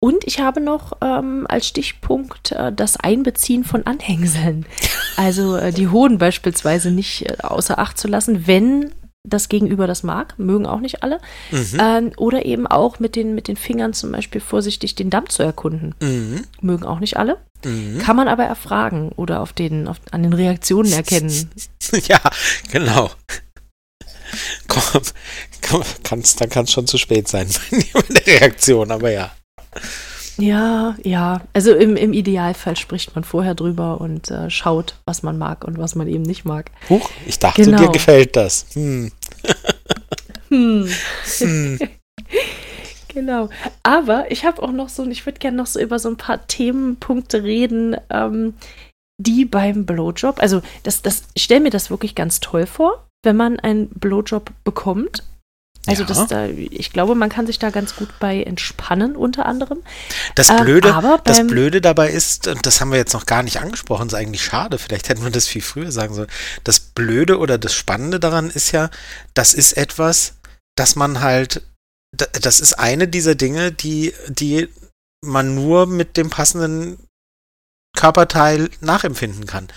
Und 0.00 0.24
ich 0.24 0.40
habe 0.40 0.60
noch 0.60 0.92
ähm, 1.00 1.46
als 1.48 1.68
Stichpunkt 1.68 2.52
äh, 2.52 2.72
das 2.72 2.98
Einbeziehen 2.98 3.64
von 3.64 3.86
Anhängseln. 3.86 4.66
Also 5.16 5.56
äh, 5.56 5.72
die 5.72 5.88
Hoden 5.88 6.18
beispielsweise 6.18 6.90
nicht 6.90 7.30
äh, 7.30 7.36
außer 7.42 7.78
Acht 7.78 7.96
zu 7.96 8.08
lassen, 8.08 8.46
wenn 8.46 8.92
das 9.26 9.48
Gegenüber 9.48 9.86
das 9.86 10.02
mag, 10.02 10.38
mögen 10.38 10.66
auch 10.66 10.80
nicht 10.80 11.02
alle. 11.02 11.18
Mhm. 11.50 11.78
Ähm, 11.80 12.12
oder 12.16 12.44
eben 12.44 12.66
auch 12.66 12.98
mit 13.00 13.16
den, 13.16 13.34
mit 13.34 13.48
den 13.48 13.56
Fingern 13.56 13.94
zum 13.94 14.12
Beispiel 14.12 14.40
vorsichtig 14.40 14.94
den 14.94 15.10
Damm 15.10 15.28
zu 15.28 15.42
erkunden. 15.42 15.94
Mhm. 16.00 16.44
Mögen 16.60 16.84
auch 16.84 17.00
nicht 17.00 17.16
alle. 17.16 17.38
Mhm. 17.64 17.98
Kann 17.98 18.16
man 18.16 18.28
aber 18.28 18.44
erfragen 18.44 19.10
oder 19.16 19.40
auf 19.40 19.52
den, 19.52 19.88
auf, 19.88 19.96
an 20.10 20.22
den 20.22 20.34
Reaktionen 20.34 20.92
erkennen. 20.92 21.50
Ja, 22.06 22.20
genau. 22.70 23.10
Komm, 24.68 25.02
komm 25.68 25.82
kann's, 26.02 26.36
dann 26.36 26.50
kann 26.50 26.64
es 26.64 26.72
schon 26.72 26.86
zu 26.86 26.98
spät 26.98 27.28
sein 27.28 27.48
bei 27.70 28.02
der 28.08 28.26
Reaktion, 28.40 28.90
aber 28.90 29.10
ja. 29.10 29.32
Ja, 30.36 30.96
ja. 31.02 31.42
Also 31.52 31.74
im, 31.74 31.96
im 31.96 32.12
Idealfall 32.12 32.76
spricht 32.76 33.14
man 33.14 33.24
vorher 33.24 33.54
drüber 33.54 34.00
und 34.00 34.30
äh, 34.30 34.50
schaut, 34.50 34.96
was 35.06 35.22
man 35.22 35.38
mag 35.38 35.64
und 35.64 35.78
was 35.78 35.94
man 35.94 36.08
eben 36.08 36.22
nicht 36.22 36.44
mag. 36.44 36.70
Huch, 36.90 37.10
ich 37.26 37.38
dachte, 37.38 37.62
Genau. 37.62 37.78
dir 37.78 37.88
gefällt 37.90 38.36
das. 38.36 38.66
Hm. 38.74 39.12
Hm. 40.48 40.88
Hm. 41.38 41.78
Genau. 43.14 43.48
Aber 43.84 44.28
ich 44.32 44.44
habe 44.44 44.60
auch 44.60 44.72
noch 44.72 44.88
so, 44.88 45.06
ich 45.08 45.24
würde 45.24 45.38
gerne 45.38 45.56
noch 45.56 45.66
so 45.66 45.78
über 45.78 46.00
so 46.00 46.08
ein 46.08 46.16
paar 46.16 46.48
Themenpunkte 46.48 47.44
reden, 47.44 47.96
ähm, 48.10 48.54
die 49.18 49.44
beim 49.44 49.86
Blowjob, 49.86 50.40
also 50.40 50.62
das, 50.82 51.00
das, 51.02 51.22
ich 51.34 51.44
stelle 51.44 51.60
mir 51.60 51.70
das 51.70 51.90
wirklich 51.90 52.16
ganz 52.16 52.40
toll 52.40 52.66
vor, 52.66 53.06
wenn 53.22 53.36
man 53.36 53.60
einen 53.60 53.88
Blowjob 53.90 54.50
bekommt. 54.64 55.22
Also 55.86 56.02
Ja. 56.02 56.08
das 56.08 56.26
da, 56.28 56.46
ich 56.46 56.92
glaube, 56.92 57.14
man 57.14 57.28
kann 57.28 57.46
sich 57.46 57.58
da 57.58 57.70
ganz 57.70 57.94
gut 57.96 58.08
bei 58.18 58.42
entspannen, 58.42 59.16
unter 59.16 59.44
anderem. 59.46 59.82
Das 60.34 60.48
Ähm, 60.48 60.56
Blöde, 60.64 60.94
aber 60.94 61.20
das 61.24 61.46
Blöde 61.46 61.80
dabei 61.80 62.10
ist, 62.10 62.46
und 62.48 62.64
das 62.64 62.80
haben 62.80 62.90
wir 62.90 62.98
jetzt 62.98 63.12
noch 63.12 63.26
gar 63.26 63.42
nicht 63.42 63.60
angesprochen, 63.60 64.06
ist 64.06 64.14
eigentlich 64.14 64.44
schade, 64.44 64.78
vielleicht 64.78 65.08
hätten 65.08 65.22
wir 65.24 65.30
das 65.30 65.46
viel 65.46 65.60
früher 65.62 65.92
sagen 65.92 66.14
sollen. 66.14 66.30
Das 66.64 66.80
Blöde 66.80 67.38
oder 67.38 67.58
das 67.58 67.74
Spannende 67.74 68.18
daran 68.18 68.50
ist 68.50 68.72
ja, 68.72 68.88
das 69.34 69.52
ist 69.52 69.74
etwas, 69.76 70.34
das 70.76 70.96
man 70.96 71.20
halt, 71.20 71.62
da- 72.16 72.26
das 72.40 72.60
ist 72.60 72.78
eine 72.78 73.06
dieser 73.06 73.34
Dinge, 73.34 73.70
die, 73.70 74.14
die 74.28 74.68
man 75.22 75.54
nur 75.54 75.86
mit 75.86 76.16
dem 76.16 76.30
passenden 76.30 76.98
Körperteil 77.96 78.70
nachempfinden 78.80 79.46
kann. 79.46 79.68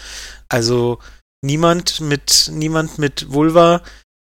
Also 0.49 0.99
niemand 1.43 1.99
mit, 2.01 2.49
niemand 2.53 2.97
mit 2.97 3.31
Vulva 3.31 3.81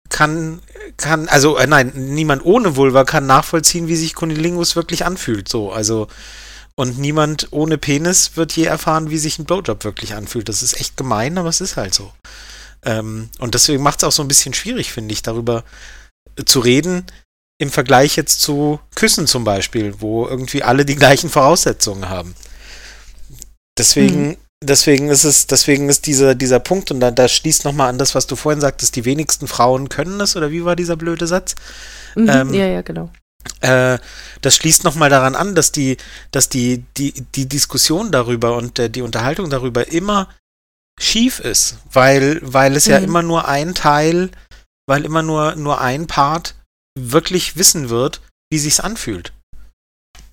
kann, 0.09 0.61
kann, 0.97 1.29
also 1.29 1.57
äh, 1.57 1.67
nein, 1.67 1.93
niemand 1.95 2.45
ohne 2.45 2.77
Vulva 2.77 3.05
kann 3.05 3.27
nachvollziehen, 3.27 3.89
wie 3.89 3.97
sich 3.97 4.15
Kunilingus 4.15 4.77
wirklich 4.77 5.05
anfühlt. 5.05 5.49
So, 5.49 5.73
also 5.73 6.09
und 6.75 6.99
niemand 6.99 7.49
ohne 7.53 7.79
Penis 7.79 8.37
wird 8.37 8.53
je 8.53 8.65
erfahren, 8.65 9.09
wie 9.11 9.19
sich 9.19 9.39
ein 9.39 9.47
Blowjob 9.47 9.85
wirklich 9.85 10.15
anfühlt. 10.15 10.49
Das 10.49 10.63
ist 10.63 10.79
echt 10.79 10.97
gemein, 10.97 11.39
aber 11.39 11.49
es 11.49 11.63
ist 11.63 11.77
halt 11.77 11.95
so. 11.95 12.13
Ähm, 12.85 13.31
und 13.39 13.55
deswegen 13.55 13.83
macht 13.83 14.01
es 14.01 14.05
auch 14.05 14.13
so 14.13 14.23
ein 14.23 14.29
bisschen 14.29 14.53
schwierig, 14.53 14.93
finde 14.93 15.13
ich, 15.13 15.23
darüber 15.23 15.65
zu 16.45 16.61
reden, 16.61 17.07
im 17.59 17.71
Vergleich 17.71 18.17
jetzt 18.17 18.43
zu 18.43 18.79
Küssen 18.95 19.27
zum 19.27 19.45
Beispiel, 19.45 20.01
wo 20.01 20.27
irgendwie 20.27 20.63
alle 20.63 20.85
die 20.85 20.97
gleichen 20.97 21.31
Voraussetzungen 21.31 22.11
haben. 22.11 22.35
Deswegen, 23.79 24.37
deswegen 24.65 25.09
ist 25.09 25.25
es, 25.25 25.47
deswegen 25.47 25.89
ist 25.89 26.07
dieser, 26.07 26.35
dieser 26.35 26.61
Punkt, 26.61 26.91
und 26.91 27.01
da, 27.01 27.11
da 27.11 27.29
schließt 27.29 27.65
nochmal 27.65 27.89
an 27.89 27.99
das, 27.99 28.15
was 28.15 28.27
du 28.27 28.37
vorhin 28.37 28.61
sagtest, 28.61 28.97
die 28.97 29.05
wenigsten 29.05 29.49
Frauen 29.49 29.89
können 29.89 30.19
das, 30.19 30.37
oder 30.37 30.51
wie 30.51 30.65
war 30.65 30.77
dieser 30.77 30.97
blöde 30.97 31.27
Satz? 31.27 31.55
Mhm, 32.15 32.29
Ähm, 32.29 32.55
ja, 32.55 32.67
ja, 32.67 32.83
genau. 32.83 33.11
Äh, 33.61 33.99
das 34.41 34.57
schließt 34.57 34.83
nochmal 34.85 35.09
daran 35.11 35.35
an, 35.37 35.55
dass 35.55 35.71
die, 35.73 35.99
dass 36.33 36.49
die, 36.49 36.85
die, 36.97 37.13
die 37.13 37.47
Diskussion 37.49 38.11
darüber 38.11 38.57
und 38.57 38.79
äh, 38.79 38.91
die 38.91 39.03
Unterhaltung 39.03 39.51
darüber 39.51 39.89
immer 39.89 40.29
schief 41.01 41.39
ist, 41.41 41.77
weil, 41.93 42.41
weil 42.43 42.75
es 42.75 42.87
ja 42.87 42.99
Mhm. 42.99 43.05
immer 43.05 43.23
nur 43.23 43.47
ein 43.47 43.75
Teil, 43.75 44.31
weil 44.89 45.05
immer 45.05 45.23
nur, 45.23 45.55
nur 45.55 45.81
ein 45.81 46.07
Part 46.07 46.55
wirklich 46.99 47.57
wissen 47.57 47.89
wird, 47.91 48.21
wie 48.51 48.59
sich's 48.59 48.81
anfühlt. 48.81 49.33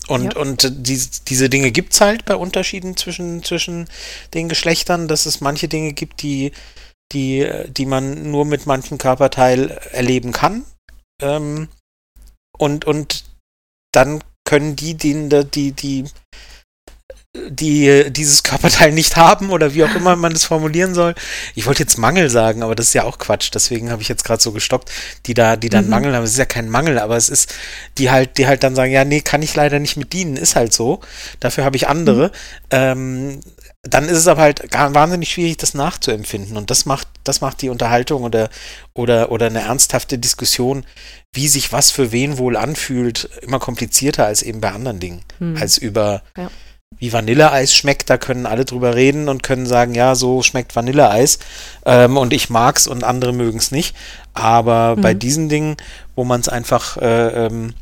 Und, 0.08 0.34
Ja. 0.34 0.40
und 0.40 0.86
die, 0.86 1.00
diese 1.28 1.48
Dinge 1.48 1.70
gibt's 1.70 2.00
halt 2.00 2.24
bei 2.24 2.36
Unterschieden 2.36 2.96
zwischen, 2.96 3.42
zwischen 3.42 3.88
den 4.34 4.48
Geschlechtern, 4.48 5.08
dass 5.08 5.26
es 5.26 5.40
manche 5.40 5.68
Dinge 5.68 5.92
gibt, 5.92 6.22
die, 6.22 6.52
die, 7.12 7.48
die 7.68 7.86
man 7.86 8.30
nur 8.30 8.44
mit 8.44 8.66
manchem 8.66 8.98
Körperteil 8.98 9.70
erleben 9.92 10.32
kann. 10.32 10.64
Ähm, 11.22 11.68
und, 12.58 12.84
und 12.84 13.24
dann 13.92 14.22
können 14.44 14.76
die, 14.76 14.94
die, 14.94 15.28
die, 15.54 15.72
die, 15.72 16.04
die 17.48 18.10
dieses 18.10 18.44
Körperteil 18.44 18.92
nicht 18.92 19.16
haben 19.16 19.50
oder 19.50 19.74
wie 19.74 19.82
auch 19.84 19.94
immer 19.94 20.14
man 20.14 20.32
das 20.32 20.44
formulieren 20.44 20.94
soll. 20.94 21.14
Ich 21.56 21.66
wollte 21.66 21.82
jetzt 21.82 21.98
Mangel 21.98 22.30
sagen, 22.30 22.62
aber 22.62 22.74
das 22.76 22.88
ist 22.88 22.94
ja 22.94 23.02
auch 23.04 23.18
Quatsch, 23.18 23.50
deswegen 23.52 23.90
habe 23.90 24.02
ich 24.02 24.08
jetzt 24.08 24.24
gerade 24.24 24.40
so 24.40 24.52
gestoppt, 24.52 24.90
die 25.26 25.34
da, 25.34 25.56
die 25.56 25.68
dann 25.68 25.84
Mhm. 25.86 25.90
Mangel 25.90 26.14
haben. 26.14 26.22
Es 26.24 26.30
ist 26.30 26.38
ja 26.38 26.44
kein 26.44 26.68
Mangel, 26.68 26.98
aber 26.98 27.16
es 27.16 27.28
ist, 27.28 27.52
die 27.98 28.10
halt, 28.10 28.38
die 28.38 28.46
halt 28.46 28.62
dann 28.62 28.76
sagen, 28.76 28.92
ja, 28.92 29.04
nee, 29.04 29.20
kann 29.20 29.42
ich 29.42 29.54
leider 29.54 29.80
nicht 29.80 29.96
mit 29.96 30.12
dienen, 30.12 30.36
ist 30.36 30.54
halt 30.54 30.72
so. 30.72 31.00
Dafür 31.40 31.64
habe 31.64 31.76
ich 31.76 31.88
andere. 31.88 32.30
Ähm, 32.70 33.40
dann 33.82 34.04
ist 34.08 34.16
es 34.16 34.28
aber 34.28 34.40
halt 34.42 34.62
wahnsinnig 34.72 35.30
schwierig, 35.30 35.58
das 35.58 35.74
nachzuempfinden. 35.74 36.56
Und 36.56 36.70
das 36.70 36.86
macht, 36.86 37.08
das 37.24 37.40
macht 37.40 37.60
die 37.60 37.68
Unterhaltung 37.68 38.22
oder, 38.22 38.48
oder, 38.94 39.30
oder 39.30 39.46
eine 39.46 39.60
ernsthafte 39.60 40.18
Diskussion, 40.18 40.86
wie 41.32 41.48
sich 41.48 41.72
was 41.72 41.90
für 41.90 42.12
wen 42.12 42.38
wohl 42.38 42.56
anfühlt, 42.56 43.28
immer 43.42 43.58
komplizierter 43.58 44.24
als 44.24 44.40
eben 44.42 44.60
bei 44.60 44.70
anderen 44.70 45.00
Dingen. 45.00 45.20
Hm. 45.38 45.56
Als 45.60 45.76
über, 45.76 46.22
Ja. 46.36 46.48
Wie 46.98 47.12
Vanilleeis 47.12 47.74
schmeckt, 47.74 48.08
da 48.10 48.16
können 48.18 48.46
alle 48.46 48.64
drüber 48.64 48.94
reden 48.94 49.28
und 49.28 49.42
können 49.42 49.66
sagen, 49.66 49.94
ja, 49.94 50.14
so 50.14 50.42
schmeckt 50.42 50.74
Vanilleeis. 50.76 51.38
Ähm, 51.84 52.16
und 52.16 52.32
ich 52.32 52.50
mag's 52.50 52.86
und 52.86 53.04
andere 53.04 53.32
mögen's 53.32 53.70
nicht. 53.70 53.94
Aber 54.32 54.96
bei 54.96 55.14
Mhm. 55.14 55.18
diesen 55.18 55.48
Dingen, 55.48 55.76
wo 56.14 56.24
man 56.24 56.40
es 56.40 56.48
einfach 56.48 56.96
äh, 56.98 57.46
ähm, 57.46 57.74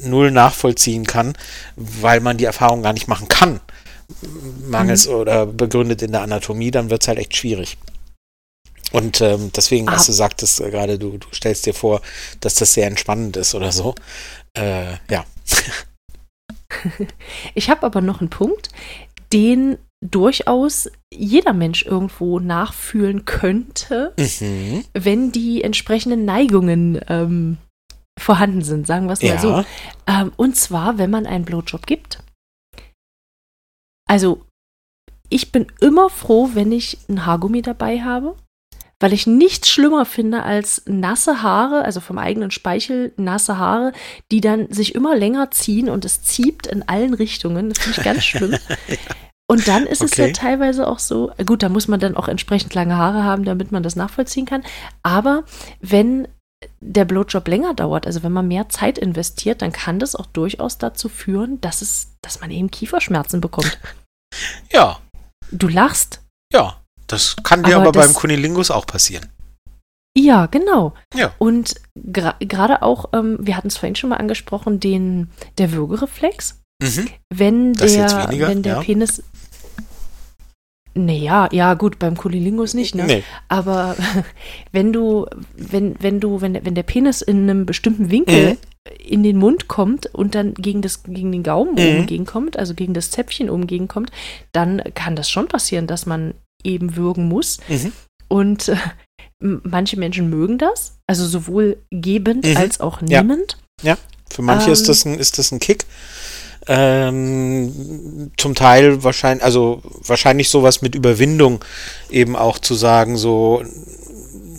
null 0.00 0.30
nachvollziehen 0.30 1.06
kann, 1.06 1.34
weil 1.76 2.20
man 2.20 2.36
die 2.36 2.44
Erfahrung 2.44 2.82
gar 2.82 2.92
nicht 2.92 3.08
machen 3.08 3.28
kann, 3.28 3.60
mangels 4.68 5.06
oder 5.08 5.46
begründet 5.46 6.02
in 6.02 6.12
der 6.12 6.22
Anatomie, 6.22 6.70
dann 6.70 6.90
wird 6.90 7.02
es 7.02 7.08
halt 7.08 7.18
echt 7.18 7.36
schwierig. 7.36 7.76
Und 8.92 9.20
ähm, 9.20 9.50
deswegen, 9.54 9.88
als 9.88 10.02
Ah. 10.02 10.06
du 10.06 10.12
sagtest 10.12 10.60
äh, 10.60 10.70
gerade, 10.70 10.98
du, 10.98 11.18
du 11.18 11.26
stellst 11.34 11.66
dir 11.66 11.74
vor, 11.74 12.00
dass 12.40 12.54
das 12.54 12.72
sehr 12.74 12.86
entspannend 12.86 13.36
ist 13.36 13.54
oder 13.54 13.72
so. 13.72 13.94
Äh, 14.54 14.92
ja. 15.10 15.24
Ich 17.54 17.70
habe 17.70 17.84
aber 17.84 18.00
noch 18.00 18.20
einen 18.20 18.30
Punkt, 18.30 18.70
den 19.32 19.78
durchaus 20.04 20.90
jeder 21.12 21.52
Mensch 21.52 21.84
irgendwo 21.84 22.38
nachfühlen 22.38 23.24
könnte, 23.24 24.12
Mhm. 24.18 24.84
wenn 24.92 25.32
die 25.32 25.62
entsprechenden 25.62 26.24
Neigungen 26.24 27.00
ähm, 27.08 27.56
vorhanden 28.18 28.62
sind, 28.62 28.86
sagen 28.86 29.06
wir 29.06 29.12
es 29.14 29.22
mal 29.22 29.38
so. 29.38 29.50
Ja. 29.50 29.64
Ähm, 30.06 30.32
und 30.36 30.56
zwar, 30.56 30.98
wenn 30.98 31.10
man 31.10 31.26
einen 31.26 31.44
Blowjob 31.44 31.86
gibt. 31.86 32.22
Also, 34.08 34.44
ich 35.28 35.50
bin 35.50 35.66
immer 35.80 36.08
froh, 36.10 36.50
wenn 36.54 36.70
ich 36.72 36.98
ein 37.08 37.26
Haargummi 37.26 37.62
dabei 37.62 38.02
habe, 38.02 38.36
weil 39.00 39.12
ich 39.12 39.26
nichts 39.26 39.68
schlimmer 39.68 40.04
finde 40.06 40.42
als 40.42 40.82
nasse 40.86 41.42
Haare, 41.42 41.84
also 41.84 42.00
vom 42.00 42.18
eigenen 42.18 42.50
Speichel 42.50 43.12
nasse 43.16 43.58
Haare, 43.58 43.92
die 44.32 44.40
dann 44.40 44.72
sich 44.72 44.94
immer 44.94 45.14
länger 45.16 45.50
ziehen 45.50 45.88
und 45.90 46.04
es 46.04 46.22
zieht 46.22 46.66
in 46.66 46.86
allen 46.88 47.14
Richtungen. 47.14 47.68
Das 47.68 47.78
finde 47.78 47.98
ich 47.98 48.04
ganz 48.04 48.24
schlimm. 48.24 48.56
Und 49.48 49.68
dann 49.68 49.86
ist 49.86 50.02
es 50.02 50.16
ja 50.16 50.24
Okay. 50.24 50.32
teilweise 50.32 50.88
auch 50.88 50.98
so, 50.98 51.30
gut, 51.46 51.62
da 51.62 51.68
muss 51.68 51.86
man 51.86 52.00
dann 52.00 52.16
auch 52.16 52.26
entsprechend 52.26 52.74
lange 52.74 52.96
Haare 52.96 53.22
haben, 53.22 53.44
damit 53.44 53.70
man 53.70 53.84
das 53.84 53.94
nachvollziehen 53.94 54.44
kann. 54.44 54.64
Aber 55.04 55.44
wenn 55.80 56.26
der 56.80 57.04
Blowjob 57.04 57.46
länger 57.46 57.72
dauert, 57.72 58.08
also 58.08 58.24
wenn 58.24 58.32
man 58.32 58.48
mehr 58.48 58.68
Zeit 58.70 58.98
investiert, 58.98 59.62
dann 59.62 59.70
kann 59.70 60.00
das 60.00 60.16
auch 60.16 60.26
durchaus 60.26 60.78
dazu 60.78 61.08
führen, 61.08 61.60
dass 61.60 61.80
es, 61.80 62.16
dass 62.22 62.40
man 62.40 62.50
eben 62.50 62.72
Kieferschmerzen 62.72 63.40
bekommt. 63.40 63.78
Ja, 64.72 64.98
Du 65.52 65.68
lachst. 65.68 66.22
ja. 66.52 66.80
Das 67.06 67.36
kann 67.42 67.62
dir 67.62 67.76
Aber 67.76 67.88
aber, 67.88 68.00
beim 68.00 68.14
Kunilingus 68.14 68.70
auch 68.70 68.86
passieren. 68.86 69.26
Ja, 70.18 70.46
genau. 70.46 70.94
Ja. 71.14 71.32
Und 71.38 71.74
gra- 71.98 72.34
gerade 72.44 72.82
auch, 72.82 73.10
ähm, 73.12 73.36
wir 73.40 73.56
hatten 73.56 73.68
es 73.68 73.76
vorhin 73.76 73.96
schon 73.96 74.10
mal 74.10 74.16
angesprochen, 74.16 74.80
den, 74.80 75.28
der 75.58 75.72
Würgereflex. 75.72 76.58
Mhm. 76.82 77.08
Wenn 77.32 77.72
Das 77.74 77.92
der, 77.92 78.28
weniger, 78.28 78.48
wenn 78.48 78.62
der 78.62 78.74
ja. 78.76 78.80
Penis. 78.80 79.22
Naja, 80.94 81.48
ja, 81.52 81.74
gut, 81.74 81.98
beim 81.98 82.16
Kunilingus 82.16 82.72
nicht, 82.72 82.94
ne? 82.94 83.04
Nee. 83.04 83.22
Aber 83.48 83.94
wenn 84.72 84.94
du, 84.94 85.26
wenn, 85.54 85.94
wenn 86.00 86.20
du, 86.20 86.40
wenn, 86.40 86.64
wenn 86.64 86.74
der 86.74 86.82
Penis 86.84 87.20
in 87.20 87.42
einem 87.42 87.66
bestimmten 87.66 88.10
Winkel 88.10 88.52
Mhm. 88.52 88.56
in 89.04 89.22
den 89.22 89.36
Mund 89.36 89.68
kommt 89.68 90.06
und 90.14 90.34
dann 90.34 90.54
gegen, 90.54 90.80
das, 90.80 91.02
gegen 91.02 91.32
den 91.32 91.42
Gaumen 91.42 91.72
Mhm. 91.74 91.78
oben 91.98 92.06
gegenkommt, 92.06 92.58
also 92.58 92.72
gegen 92.72 92.94
das 92.94 93.10
Zäpfchen 93.10 93.50
oben 93.50 93.66
gegenkommt, 93.66 94.10
dann 94.52 94.82
kann 94.94 95.16
das 95.16 95.28
schon 95.28 95.48
passieren, 95.48 95.86
dass 95.86 96.06
man 96.06 96.32
eben 96.64 96.96
würgen 96.96 97.28
muss. 97.28 97.58
Mhm. 97.68 97.92
Und 98.28 98.68
äh, 98.68 98.76
manche 99.38 99.98
Menschen 99.98 100.30
mögen 100.30 100.58
das, 100.58 100.98
also 101.06 101.26
sowohl 101.26 101.76
gebend 101.90 102.44
Mhm. 102.46 102.56
als 102.56 102.80
auch 102.80 103.00
Ja. 103.02 103.22
nehmend. 103.22 103.56
Für 104.28 104.42
manche 104.42 104.66
Ähm. 104.66 104.72
ist, 104.72 104.88
das 104.88 105.04
ein, 105.04 105.18
ist 105.18 105.38
das 105.38 105.52
ein 105.52 105.60
Kick. 105.60 105.84
Ähm, 106.68 108.32
zum 108.36 108.54
Teil 108.56 109.04
wahrscheinlich, 109.04 109.44
also 109.44 109.82
wahrscheinlich 110.04 110.48
sowas 110.48 110.82
mit 110.82 110.94
Überwindung 110.96 111.64
eben 112.10 112.34
auch 112.34 112.58
zu 112.58 112.74
sagen, 112.74 113.16
so, 113.16 113.62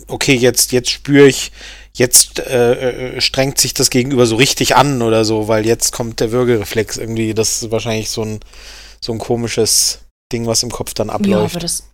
okay, 0.06 0.34
jetzt, 0.34 0.72
jetzt 0.72 0.88
spüre 0.90 1.26
ich, 1.28 1.52
jetzt 1.92 2.38
äh, 2.40 3.16
äh, 3.16 3.20
strengt 3.20 3.58
sich 3.58 3.74
das 3.74 3.90
Gegenüber 3.90 4.24
so 4.24 4.36
richtig 4.36 4.74
an 4.76 5.02
oder 5.02 5.24
so, 5.26 5.48
weil 5.48 5.66
jetzt 5.66 5.92
kommt 5.92 6.20
der 6.20 6.32
Würgereflex 6.32 6.96
irgendwie. 6.96 7.34
Das 7.34 7.62
ist 7.62 7.70
wahrscheinlich 7.70 8.08
so 8.08 8.22
ein, 8.22 8.40
so 9.00 9.12
ein 9.12 9.18
komisches 9.18 9.98
Ding, 10.32 10.46
was 10.46 10.62
im 10.62 10.70
Kopf 10.70 10.94
dann 10.94 11.08
Ja, 11.08 11.14
abläuft. 11.14 11.54
aber 11.54 11.60
das. 11.60 11.84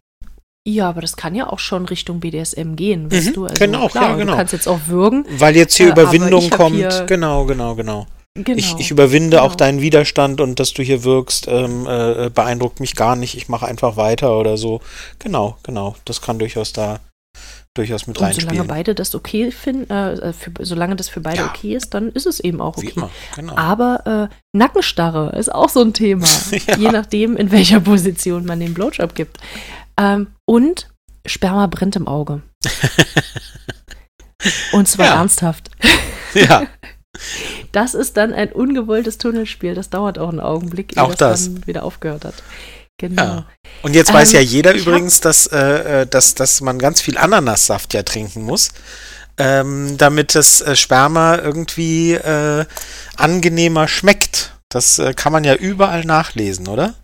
Ja, 0.66 0.88
aber 0.88 1.02
das 1.02 1.16
kann 1.16 1.34
ja 1.34 1.46
auch 1.50 1.58
schon 1.58 1.84
Richtung 1.84 2.20
BDSM 2.20 2.74
gehen, 2.74 3.12
weißt 3.12 3.28
Mhm, 3.28 3.32
du? 3.34 3.44
Also 3.44 3.54
können 3.56 3.74
auch, 3.74 3.90
klar, 3.90 4.10
ja, 4.10 4.16
genau. 4.16 4.32
Du 4.32 4.38
kannst 4.38 4.52
jetzt 4.54 4.66
auch 4.66 4.80
würgen. 4.86 5.26
Weil 5.38 5.56
jetzt 5.56 5.74
hier 5.76 5.88
Äh, 5.88 5.90
Überwindung 5.90 6.48
kommt. 6.50 6.76
hier- 6.76 7.04
Genau, 7.06 7.44
genau, 7.44 7.74
genau. 7.74 8.06
Genau. 8.36 8.58
Ich, 8.58 8.74
ich 8.80 8.90
überwinde 8.90 9.36
Genau. 9.36 9.44
auch 9.48 9.54
deinen 9.54 9.80
Widerstand 9.80 10.40
und 10.40 10.58
dass 10.58 10.72
du 10.72 10.82
hier 10.82 11.04
wirkst, 11.04 11.46
ähm, 11.48 11.86
äh, 11.86 12.30
beeindruckt 12.30 12.80
mich 12.80 12.96
gar 12.96 13.14
nicht. 13.14 13.36
Ich 13.36 13.48
mache 13.48 13.66
einfach 13.66 13.96
weiter 13.96 14.36
oder 14.40 14.56
so. 14.56 14.80
Genau, 15.20 15.56
genau. 15.62 15.94
Das 16.04 16.20
kann 16.20 16.38
durchaus 16.40 16.72
da 16.72 16.98
durchaus 17.74 18.06
mit 18.06 18.16
Und 18.18 18.22
solange 18.32 18.36
reinspielen. 18.46 18.66
beide 18.68 18.94
das 18.94 19.14
okay 19.14 19.50
finden, 19.50 19.90
äh, 19.90 20.32
für, 20.32 20.52
solange 20.60 20.96
das 20.96 21.08
für 21.08 21.20
beide 21.20 21.38
Ja. 21.38 21.46
okay 21.48 21.74
ist, 21.74 21.92
dann 21.92 22.08
ist 22.10 22.26
es 22.26 22.40
eben 22.40 22.60
auch 22.60 22.76
Wie 22.80 22.86
okay. 22.86 22.92
immer, 22.96 23.10
genau. 23.34 23.56
Aber 23.56 24.28
äh, 24.30 24.34
Nackenstarre 24.56 25.36
ist 25.36 25.52
auch 25.52 25.68
so 25.68 25.80
ein 25.82 25.92
Thema, 25.92 26.26
Ja. 26.68 26.76
je 26.76 26.90
nachdem, 26.90 27.36
in 27.36 27.50
welcher 27.50 27.80
Position 27.80 28.44
man 28.46 28.60
den 28.60 28.74
Blowjob 28.74 29.14
gibt. 29.14 29.38
Ähm, 29.98 30.28
und 30.44 30.88
Sperma 31.26 31.66
brennt 31.66 31.96
im 31.96 32.06
Auge. 32.08 32.42
Und 34.72 34.88
zwar 34.88 35.06
Ja. 35.06 35.14
ernsthaft. 35.16 35.70
ja, 36.34 36.66
Das 37.72 37.94
ist 37.94 38.16
dann 38.16 38.32
ein 38.32 38.52
ungewolltes 38.52 39.18
Tunnelspiel. 39.18 39.74
Das 39.74 39.88
dauert 39.90 40.18
auch 40.18 40.28
einen 40.28 40.40
Augenblick, 40.40 40.96
ehe 40.96 41.02
Auch 41.02 41.14
das. 41.14 41.44
dann 41.52 41.66
wieder 41.66 41.84
aufgehört 41.84 42.24
hat. 42.24 42.34
Genau. 42.98 43.22
Ja. 43.22 43.46
Und 43.82 43.94
jetzt 43.94 44.12
weiß 44.12 44.30
Ähm, 44.30 44.36
ja 44.36 44.40
jeder 44.40 44.74
übrigens, 44.74 45.20
dass, 45.20 45.46
äh, 45.46 46.02
äh, 46.02 46.06
dass, 46.06 46.34
dass 46.34 46.60
man 46.60 46.78
ganz 46.78 47.00
viel 47.00 47.18
Ananassaft 47.18 47.92
ja 47.92 48.02
trinken 48.02 48.42
muss, 48.42 48.70
ähm, 49.36 49.96
damit 49.98 50.34
das 50.34 50.60
äh, 50.60 50.76
Sperma 50.76 51.36
irgendwie 51.36 52.12
äh, 52.12 52.64
angenehmer 53.16 53.88
schmeckt. 53.88 54.52
Das 54.68 54.98
äh, 54.98 55.12
kann 55.14 55.32
man 55.32 55.44
ja 55.44 55.54
überall 55.54 56.04
nachlesen, 56.04 56.68
oder? 56.68 56.94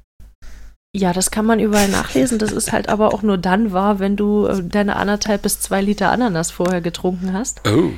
Ja, 0.95 1.13
das 1.13 1.31
kann 1.31 1.47
man 1.47 1.61
überall 1.61 1.89
nachlesen. 1.89 2.39
Das 2.39 2.51
ist 2.51 2.73
halt 2.73 2.89
aber 2.89 3.15
auch 3.15 3.23
nur 3.23 3.39
dann 3.39 3.73
wahr, 3.73 4.01
wenn 4.01 4.17
du 4.17 4.49
deine 4.63 4.97
anderthalb 4.97 5.43
bis 5.43 5.61
zwei 5.61 5.81
Liter 5.81 6.11
Ananas 6.11 6.51
vorher 6.51 6.81
getrunken 6.81 7.33
hast. 7.33 7.61
Oh. 7.67 7.93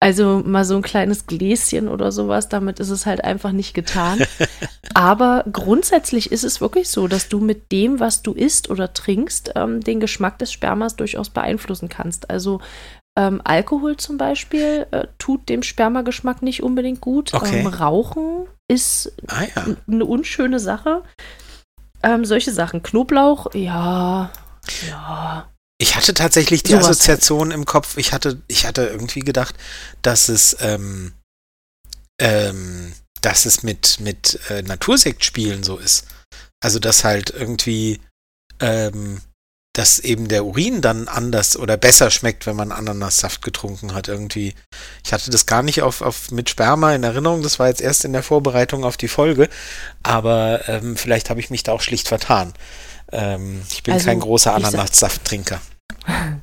Also 0.00 0.42
mal 0.44 0.64
so 0.64 0.76
ein 0.76 0.82
kleines 0.82 1.26
Gläschen 1.26 1.88
oder 1.88 2.12
sowas, 2.12 2.48
damit 2.48 2.78
ist 2.78 2.90
es 2.90 3.04
halt 3.04 3.24
einfach 3.24 3.50
nicht 3.50 3.74
getan. 3.74 4.24
Aber 4.94 5.44
grundsätzlich 5.52 6.30
ist 6.30 6.44
es 6.44 6.60
wirklich 6.60 6.88
so, 6.88 7.08
dass 7.08 7.28
du 7.28 7.40
mit 7.40 7.72
dem, 7.72 7.98
was 7.98 8.22
du 8.22 8.32
isst 8.32 8.70
oder 8.70 8.92
trinkst, 8.92 9.52
ähm, 9.56 9.80
den 9.80 9.98
Geschmack 9.98 10.38
des 10.38 10.52
Spermas 10.52 10.94
durchaus 10.94 11.30
beeinflussen 11.30 11.88
kannst. 11.88 12.30
Also 12.30 12.60
ähm, 13.18 13.40
Alkohol 13.42 13.96
zum 13.96 14.18
Beispiel 14.18 14.86
äh, 14.92 15.08
tut 15.18 15.48
dem 15.48 15.64
Spermageschmack 15.64 16.42
nicht 16.42 16.62
unbedingt 16.62 17.00
gut. 17.00 17.34
Okay. 17.34 17.60
Ähm, 17.60 17.66
Rauchen 17.66 18.46
ist 18.68 19.12
Ah 19.26 19.42
ja. 19.42 19.74
eine 19.88 20.04
unschöne 20.04 20.60
Sache. 20.60 21.02
Ähm, 22.04 22.24
solche 22.24 22.52
Sachen. 22.52 22.84
Knoblauch, 22.84 23.52
ja, 23.54 24.30
ja. 24.88 25.48
Ich 25.80 25.94
hatte 25.94 26.12
tatsächlich 26.12 26.64
die 26.64 26.72
Sowas 26.72 26.86
halt. 26.86 26.96
Assoziation 26.96 27.50
im 27.52 27.64
Kopf. 27.64 27.96
Ich 27.96 28.12
hatte, 28.12 28.42
ich 28.48 28.66
hatte 28.66 28.86
irgendwie 28.86 29.20
gedacht, 29.20 29.54
dass 30.02 30.28
es, 30.28 30.56
ähm, 30.60 31.12
ähm, 32.20 32.92
dass 33.20 33.46
es 33.46 33.62
mit, 33.62 34.00
mit 34.00 34.40
äh, 34.50 34.62
Natursektspielen 34.62 35.62
so 35.62 35.78
ist. 35.78 36.06
Also, 36.60 36.80
dass 36.80 37.04
halt 37.04 37.30
irgendwie, 37.30 38.00
ähm, 38.58 39.20
dass 39.72 40.00
eben 40.00 40.26
der 40.26 40.44
Urin 40.44 40.80
dann 40.80 41.06
anders 41.06 41.56
oder 41.56 41.76
besser 41.76 42.10
schmeckt, 42.10 42.46
wenn 42.46 42.56
man 42.56 42.72
Ananassaft 42.72 43.42
getrunken 43.42 43.94
hat. 43.94 44.08
Irgendwie. 44.08 44.56
Ich 45.04 45.12
hatte 45.12 45.30
das 45.30 45.46
gar 45.46 45.62
nicht 45.62 45.82
auf, 45.82 46.02
auf 46.02 46.32
mit 46.32 46.50
Sperma 46.50 46.92
in 46.92 47.04
Erinnerung. 47.04 47.42
Das 47.42 47.60
war 47.60 47.68
jetzt 47.68 47.80
erst 47.80 48.04
in 48.04 48.12
der 48.12 48.24
Vorbereitung 48.24 48.82
auf 48.82 48.96
die 48.96 49.06
Folge. 49.06 49.48
Aber 50.02 50.68
ähm, 50.68 50.96
vielleicht 50.96 51.30
habe 51.30 51.38
ich 51.38 51.50
mich 51.50 51.62
da 51.62 51.70
auch 51.70 51.82
schlicht 51.82 52.08
vertan. 52.08 52.52
Ähm, 53.12 53.62
ich 53.70 53.82
bin 53.82 53.94
Also, 53.94 54.06
kein 54.06 54.20
großer 54.20 54.54
Ananassaft-Trinker. 54.54 55.60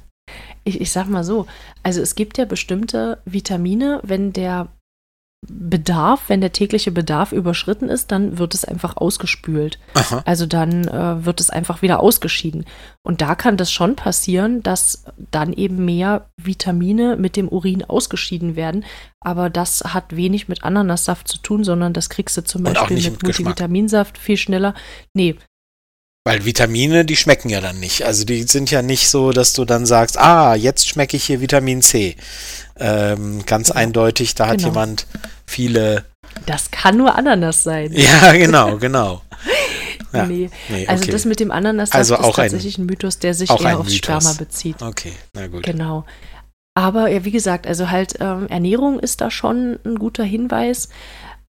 Ich, 0.68 0.82
ich 0.82 0.92
sag 0.92 1.08
mal 1.08 1.24
so, 1.24 1.46
also 1.84 2.02
es 2.02 2.16
gibt 2.16 2.40
ja 2.40 2.46
bestimmte 2.46 3.20
Vitamine, 3.24 4.00
wenn 4.02 4.34
der 4.34 4.70
Bedarf, 5.48 6.24
wenn 6.28 6.42
der 6.42 6.52
tägliche 6.52 6.92
Bedarf 6.92 7.32
überschritten 7.32 7.90
ist, 7.90 8.12
dann 8.12 8.38
wird 8.38 8.54
es 8.54 8.66
einfach 8.66 8.98
ausgespült. 8.98 9.80
Aha. 9.94 10.24
Also 10.26 10.46
dann 10.46 10.88
äh, 10.88 11.26
wird 11.26 11.40
es 11.40 11.50
einfach 11.50 11.82
wieder 11.82 12.00
ausgeschieden. 12.00 12.66
Und 13.04 13.22
da 13.22 13.36
kann 13.36 13.58
das 13.58 13.72
schon 13.72 13.96
passieren, 13.96 14.64
dass 14.64 15.04
dann 15.32 15.54
eben 15.54 15.86
mehr 15.86 16.30
Vitamine 16.42 17.16
mit 17.16 17.36
dem 17.36 17.48
Urin 17.48 17.84
ausgeschieden 17.84 18.56
werden. 18.56 18.86
Aber 19.20 19.50
das 19.50 19.84
hat 19.86 20.16
wenig 20.16 20.48
mit 20.48 20.64
Ananassaft 20.64 21.28
zu 21.28 21.38
tun, 21.38 21.64
sondern 21.64 21.94
das 21.94 22.10
kriegst 22.10 22.38
du 22.38 22.44
zum 22.44 22.64
Beispiel 22.64 22.98
mit. 22.98 23.24
Multivitaminsaft 23.24 24.18
viel 24.18 24.38
schneller. 24.38 24.74
Nee, 25.14 25.36
Weil 26.28 26.44
Vitamine, 26.44 27.06
die 27.06 27.16
schmecken 27.16 27.50
ja 27.50 27.62
dann 27.62 27.80
nicht. 27.80 28.04
Also 28.04 28.26
die 28.26 28.42
sind 28.44 28.72
ja 28.72 28.82
nicht 28.82 29.10
so, 29.10 29.32
dass 29.32 29.54
du 29.54 29.64
dann 29.64 29.86
sagst, 29.86 30.18
ah, 30.18 30.56
jetzt 30.56 30.88
schmecke 30.90 31.16
ich 31.16 31.24
hier 31.26 31.40
Vitamin 31.40 31.84
C. 31.84 32.16
Ähm, 32.78 33.46
ganz 33.46 33.68
Genau. 33.68 33.80
eindeutig, 33.80 34.34
da 34.34 34.48
hat 34.48 34.58
Genau. 34.58 34.70
jemand 34.70 35.06
viele. 35.46 36.04
das 36.48 36.72
kann 36.72 36.98
nur 36.98 37.16
Ananas 37.16 37.64
sein. 37.64 37.94
Ja, 37.94 38.32
genau, 38.34 38.78
genau. 38.78 39.22
Ja. 40.12 40.26
Nee. 40.26 40.50
Nee, 40.70 40.88
Also 40.88 41.04
okay. 41.04 41.12
das 41.12 41.26
mit 41.26 41.40
dem 41.40 41.52
Ananassaft 41.52 41.96
Also 41.96 42.16
ist 42.16 42.22
auch 42.22 42.38
ein- 42.40 42.46
tatsächlich 42.50 42.78
ein, 42.80 42.88
Mythos, 42.88 43.20
der 43.20 43.34
sich 43.36 43.50
eher 43.52 43.78
Mythos. 43.78 43.96
Sperma 43.96 44.34
bezieht. 44.34 44.82
okay, 44.82 45.14
na 45.34 45.46
gut. 45.48 45.64
Genau. 45.64 46.06
Aber 46.74 47.08
ja, 47.10 47.24
wie 47.24 47.32
gesagt, 47.32 47.68
also 47.68 47.90
halt 47.92 48.16
ähm, 48.20 48.48
Ernährung 48.48 49.00
ist 49.00 49.22
da 49.22 49.30
schon 49.30 49.78
ein 49.86 49.96
guter 50.00 50.24
Hinweis. 50.24 50.90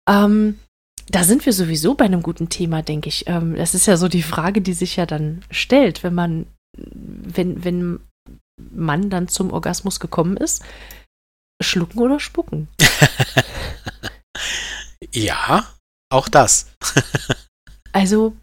Ähm, 0.07 0.59
da 1.07 1.23
sind 1.23 1.45
wir 1.45 1.53
sowieso 1.53 1.95
bei 1.95 2.05
einem 2.05 2.23
guten 2.23 2.49
Thema, 2.49 2.81
denke 2.81 3.09
ich. 3.09 3.27
Ähm, 3.27 3.55
das 3.55 3.75
ist 3.75 3.85
ja 3.85 3.97
so 3.97 4.07
die 4.07 4.23
Frage, 4.23 4.61
die 4.61 4.73
sich 4.73 4.95
ja 4.95 5.05
dann 5.05 5.43
stellt, 5.51 6.03
wenn 6.03 6.13
man, 6.13 6.47
wenn, 6.77 7.63
wenn 7.63 7.99
man 8.71 9.09
dann 9.09 9.27
zum 9.27 9.51
Orgasmus 9.51 9.99
gekommen 9.99 10.37
ist. 10.37 10.63
Schlucken 11.61 11.99
oder 11.99 12.19
spucken? 12.19 12.67
Ja, 15.15 15.65
auch 16.11 16.29
das. 16.29 16.71
Also 17.91 18.35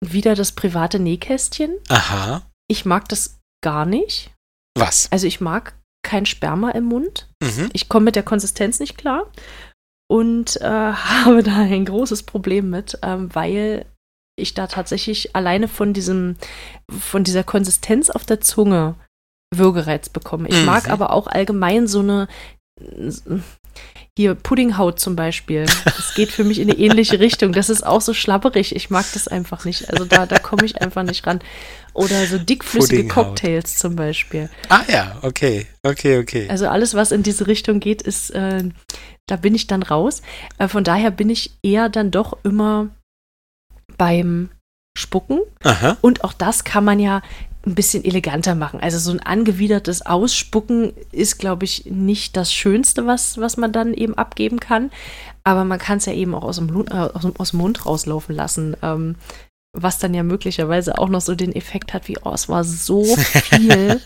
wieder 0.00 0.36
das 0.36 0.52
private 0.52 1.00
Nähkästchen. 1.00 1.76
Aha. 1.88 2.48
Ich 2.68 2.84
mag 2.84 3.08
das 3.08 3.40
gar 3.64 3.84
nicht. 3.84 4.30
Was? 4.76 5.10
Also 5.10 5.26
ich 5.26 5.40
mag 5.40 5.76
kein 6.04 6.24
Sperma 6.24 6.70
im 6.70 6.84
Mund. 6.84 7.28
Mhm. 7.42 7.68
Ich 7.72 7.88
komme 7.88 8.04
mit 8.04 8.14
der 8.14 8.22
Konsistenz 8.22 8.78
nicht 8.78 8.96
klar 8.96 9.26
und 10.10 10.60
äh, 10.60 10.64
habe 10.92 11.42
da 11.42 11.56
ein 11.56 11.84
großes 11.84 12.24
Problem 12.24 12.70
mit, 12.70 12.98
ähm, 13.02 13.28
weil 13.34 13.84
ich 14.38 14.54
da 14.54 14.66
tatsächlich 14.68 15.34
alleine 15.34 15.68
von 15.68 15.92
diesem, 15.92 16.36
von 16.90 17.24
dieser 17.24 17.42
Konsistenz 17.44 18.08
auf 18.08 18.24
der 18.24 18.40
Zunge 18.40 18.94
Würgereiz 19.54 20.08
bekomme. 20.10 20.48
Ich 20.48 20.64
mag 20.64 20.86
Mhm. 20.86 20.92
aber 20.92 21.12
auch 21.12 21.26
allgemein 21.26 21.86
so 21.88 22.00
eine 22.00 22.28
hier 24.16 24.34
Puddinghaut 24.34 24.98
zum 24.98 25.14
Beispiel. 25.14 25.64
Das 25.84 26.14
geht 26.14 26.30
für 26.32 26.42
mich 26.44 26.58
in 26.58 26.68
eine 26.68 26.78
ähnliche 26.78 27.20
Richtung. 27.20 27.52
Das 27.52 27.70
ist 27.70 27.86
auch 27.86 28.00
so 28.00 28.12
schlapperig. 28.14 28.74
Ich 28.74 28.90
mag 28.90 29.06
das 29.14 29.28
einfach 29.28 29.64
nicht. 29.64 29.90
Also 29.90 30.04
da, 30.04 30.26
da 30.26 30.38
komme 30.38 30.64
ich 30.64 30.82
einfach 30.82 31.04
nicht 31.04 31.24
ran. 31.26 31.38
Oder 31.98 32.26
so 32.26 32.38
dickflüssige. 32.38 33.08
Cocktails 33.08 33.76
zum 33.76 33.96
Beispiel. 33.96 34.48
Ah 34.68 34.82
ja, 34.88 35.18
okay, 35.22 35.66
okay, 35.82 36.18
okay. 36.18 36.46
Also 36.48 36.68
alles, 36.68 36.94
was 36.94 37.10
in 37.10 37.24
diese 37.24 37.46
Richtung 37.48 37.80
geht, 37.80 38.02
ist, 38.02 38.30
äh, 38.30 38.62
da 39.26 39.36
bin 39.36 39.54
ich 39.54 39.66
dann 39.66 39.82
raus. 39.82 40.22
Äh, 40.58 40.68
von 40.68 40.84
daher 40.84 41.10
bin 41.10 41.28
ich 41.28 41.58
eher 41.62 41.88
dann 41.88 42.10
doch 42.12 42.38
immer 42.44 42.88
beim 43.96 44.50
Spucken. 44.96 45.40
Aha. 45.64 45.96
Und 46.00 46.22
auch 46.22 46.32
das 46.32 46.62
kann 46.62 46.84
man 46.84 47.00
ja 47.00 47.20
ein 47.66 47.74
bisschen 47.74 48.04
eleganter 48.04 48.54
machen. 48.54 48.80
Also 48.80 48.98
so 48.98 49.10
ein 49.10 49.20
angewidertes 49.20 50.06
Ausspucken 50.06 50.92
ist, 51.10 51.38
glaube 51.38 51.64
ich, 51.64 51.86
nicht 51.86 52.36
das 52.36 52.52
Schönste, 52.52 53.06
was, 53.06 53.38
was 53.38 53.56
man 53.56 53.72
dann 53.72 53.92
eben 53.92 54.14
abgeben 54.14 54.60
kann. 54.60 54.90
Aber 55.42 55.64
man 55.64 55.78
kann 55.78 55.98
es 55.98 56.06
ja 56.06 56.12
eben 56.12 56.34
auch 56.34 56.44
aus 56.44 56.56
dem, 56.56 56.68
äh, 56.86 56.94
aus, 56.94 57.22
dem, 57.22 57.34
aus 57.38 57.50
dem 57.50 57.58
Mund 57.58 57.86
rauslaufen 57.86 58.34
lassen. 58.34 58.76
Ähm, 58.82 59.16
was 59.76 59.98
dann 59.98 60.14
ja 60.14 60.22
möglicherweise 60.22 60.98
auch 60.98 61.08
noch 61.08 61.20
so 61.20 61.34
den 61.34 61.54
Effekt 61.54 61.92
hat, 61.94 62.08
wie, 62.08 62.18
oh, 62.22 62.32
es 62.32 62.48
war 62.48 62.64
so 62.64 63.04
viel. 63.16 64.00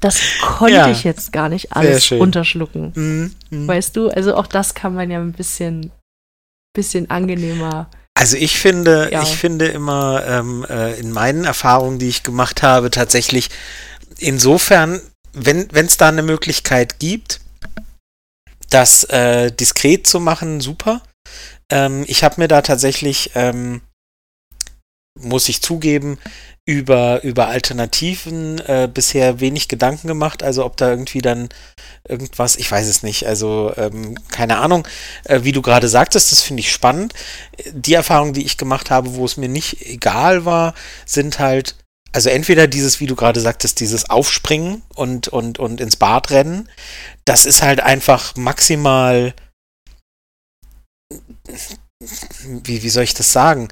Das 0.00 0.20
konnte 0.42 0.74
Ja. 0.74 0.90
ich 0.90 1.04
jetzt 1.04 1.32
gar 1.32 1.48
nicht 1.48 1.72
alles 1.72 2.04
schön. 2.06 2.18
runterschlucken. 2.18 2.92
Mhm, 2.94 3.34
mhm. 3.50 3.68
Weißt 3.68 3.96
du? 3.96 4.08
Also 4.08 4.34
auch 4.34 4.46
das 4.48 4.74
kann 4.74 4.94
man 4.94 5.10
ja 5.10 5.20
ein 5.20 5.32
bisschen, 5.32 5.92
bisschen 6.74 7.08
angenehmer. 7.10 7.88
Also 8.14 8.36
ich 8.36 8.58
finde, 8.58 9.10
Ja. 9.12 9.22
ich 9.22 9.36
finde 9.36 9.66
immer 9.68 10.24
ähm, 10.26 10.66
äh, 10.68 10.98
in 10.98 11.12
meinen 11.12 11.44
Erfahrungen, 11.44 11.98
die 11.98 12.08
ich 12.08 12.24
gemacht 12.24 12.62
habe, 12.62 12.90
tatsächlich 12.90 13.48
insofern, 14.18 15.00
wenn 15.32 15.68
es 15.72 15.96
da 15.96 16.08
eine 16.08 16.22
Möglichkeit 16.22 16.98
gibt, 16.98 17.40
das 18.70 19.04
äh, 19.04 19.50
diskret 19.52 20.06
zu 20.06 20.18
machen, 20.18 20.60
super. 20.60 21.02
Ähm, 21.70 22.04
ich 22.08 22.24
habe 22.24 22.40
mir 22.40 22.48
da 22.48 22.62
tatsächlich, 22.62 23.30
ähm, 23.34 23.80
muss 25.22 25.48
ich 25.48 25.62
zugeben, 25.62 26.18
über, 26.64 27.24
über 27.24 27.48
Alternativen 27.48 28.60
äh, 28.60 28.88
bisher 28.92 29.40
wenig 29.40 29.68
Gedanken 29.68 30.06
gemacht. 30.06 30.42
Also 30.42 30.64
ob 30.64 30.76
da 30.76 30.90
irgendwie 30.90 31.20
dann 31.20 31.48
irgendwas, 32.08 32.56
ich 32.56 32.70
weiß 32.70 32.86
es 32.86 33.02
nicht, 33.02 33.26
also 33.26 33.72
ähm, 33.76 34.16
keine 34.28 34.58
Ahnung, 34.58 34.86
äh, 35.24 35.40
wie 35.42 35.52
du 35.52 35.60
gerade 35.60 35.88
sagtest, 35.88 36.30
das 36.30 36.42
finde 36.42 36.60
ich 36.60 36.72
spannend. 36.72 37.14
Die 37.72 37.94
Erfahrungen, 37.94 38.32
die 38.32 38.44
ich 38.44 38.58
gemacht 38.58 38.90
habe, 38.90 39.14
wo 39.14 39.24
es 39.24 39.36
mir 39.36 39.48
nicht 39.48 39.82
egal 39.86 40.44
war, 40.44 40.74
sind 41.04 41.40
halt, 41.40 41.74
also 42.12 42.28
entweder 42.28 42.68
dieses, 42.68 43.00
wie 43.00 43.06
du 43.06 43.16
gerade 43.16 43.40
sagtest, 43.40 43.80
dieses 43.80 44.08
Aufspringen 44.08 44.82
und, 44.94 45.28
und, 45.28 45.58
und 45.58 45.80
ins 45.80 45.96
Bad 45.96 46.30
rennen, 46.30 46.68
das 47.24 47.44
ist 47.44 47.62
halt 47.62 47.80
einfach 47.80 48.36
maximal 48.36 49.34
wie, 52.64 52.82
wie 52.82 52.88
soll 52.88 53.04
ich 53.04 53.14
das 53.14 53.32
sagen? 53.32 53.68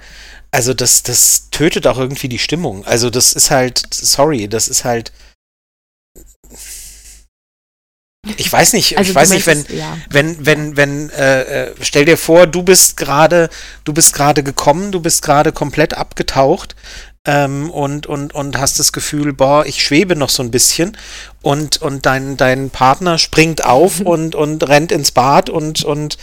Also 0.51 0.75
das, 0.75 1.03
das 1.03 1.49
tötet 1.51 1.87
auch 1.87 1.99
irgendwie 1.99 2.29
die 2.29 2.39
Stimmung. 2.39 2.85
Also 2.85 3.11
das 3.11 3.33
ist 3.33 3.51
halt, 3.51 3.83
sorry, 3.93 4.49
das 4.49 4.69
ist 4.69 4.85
halt. 4.85 5.13
Ich 8.37 8.53
weiß 8.53 8.75
nicht, 8.75 8.99
also 8.99 9.11
ich 9.11 9.15
weiß 9.15 9.31
nicht, 9.31 9.47
wenn, 9.47 9.65
ja. 9.71 9.97
wenn, 10.11 10.45
wenn, 10.45 10.77
wenn, 10.77 11.11
äh, 11.11 11.69
äh, 11.69 11.75
stell 11.81 12.05
dir 12.05 12.19
vor, 12.19 12.47
du 12.47 12.63
bist 12.63 12.99
gerade, 12.99 13.49
du 13.85 13.95
bist 13.95 14.13
gerade 14.13 14.43
gekommen, 14.43 14.93
du 14.93 15.01
bist 15.01 15.23
gerade 15.23 15.53
komplett 15.53 15.95
abgetaucht 15.95 16.77
ähm, 17.25 17.71
und, 17.71 18.07
und, 18.07 18.35
und 18.35 18.59
hast 18.59 18.79
das 18.79 18.93
Gefühl, 18.93 19.33
boah, 19.33 19.65
ich 19.65 19.83
schwebe 19.83 20.17
noch 20.17 20.29
so 20.29 20.43
ein 20.43 20.51
bisschen 20.51 20.97
und, 21.41 21.81
und 21.81 22.05
dein, 22.05 22.37
dein 22.37 22.69
Partner 22.69 23.17
springt 23.19 23.65
auf 23.65 24.01
und, 24.05 24.35
und 24.35 24.69
rennt 24.69 24.93
ins 24.93 25.13
Bad 25.13 25.49
und, 25.49 25.83
und 25.85 26.19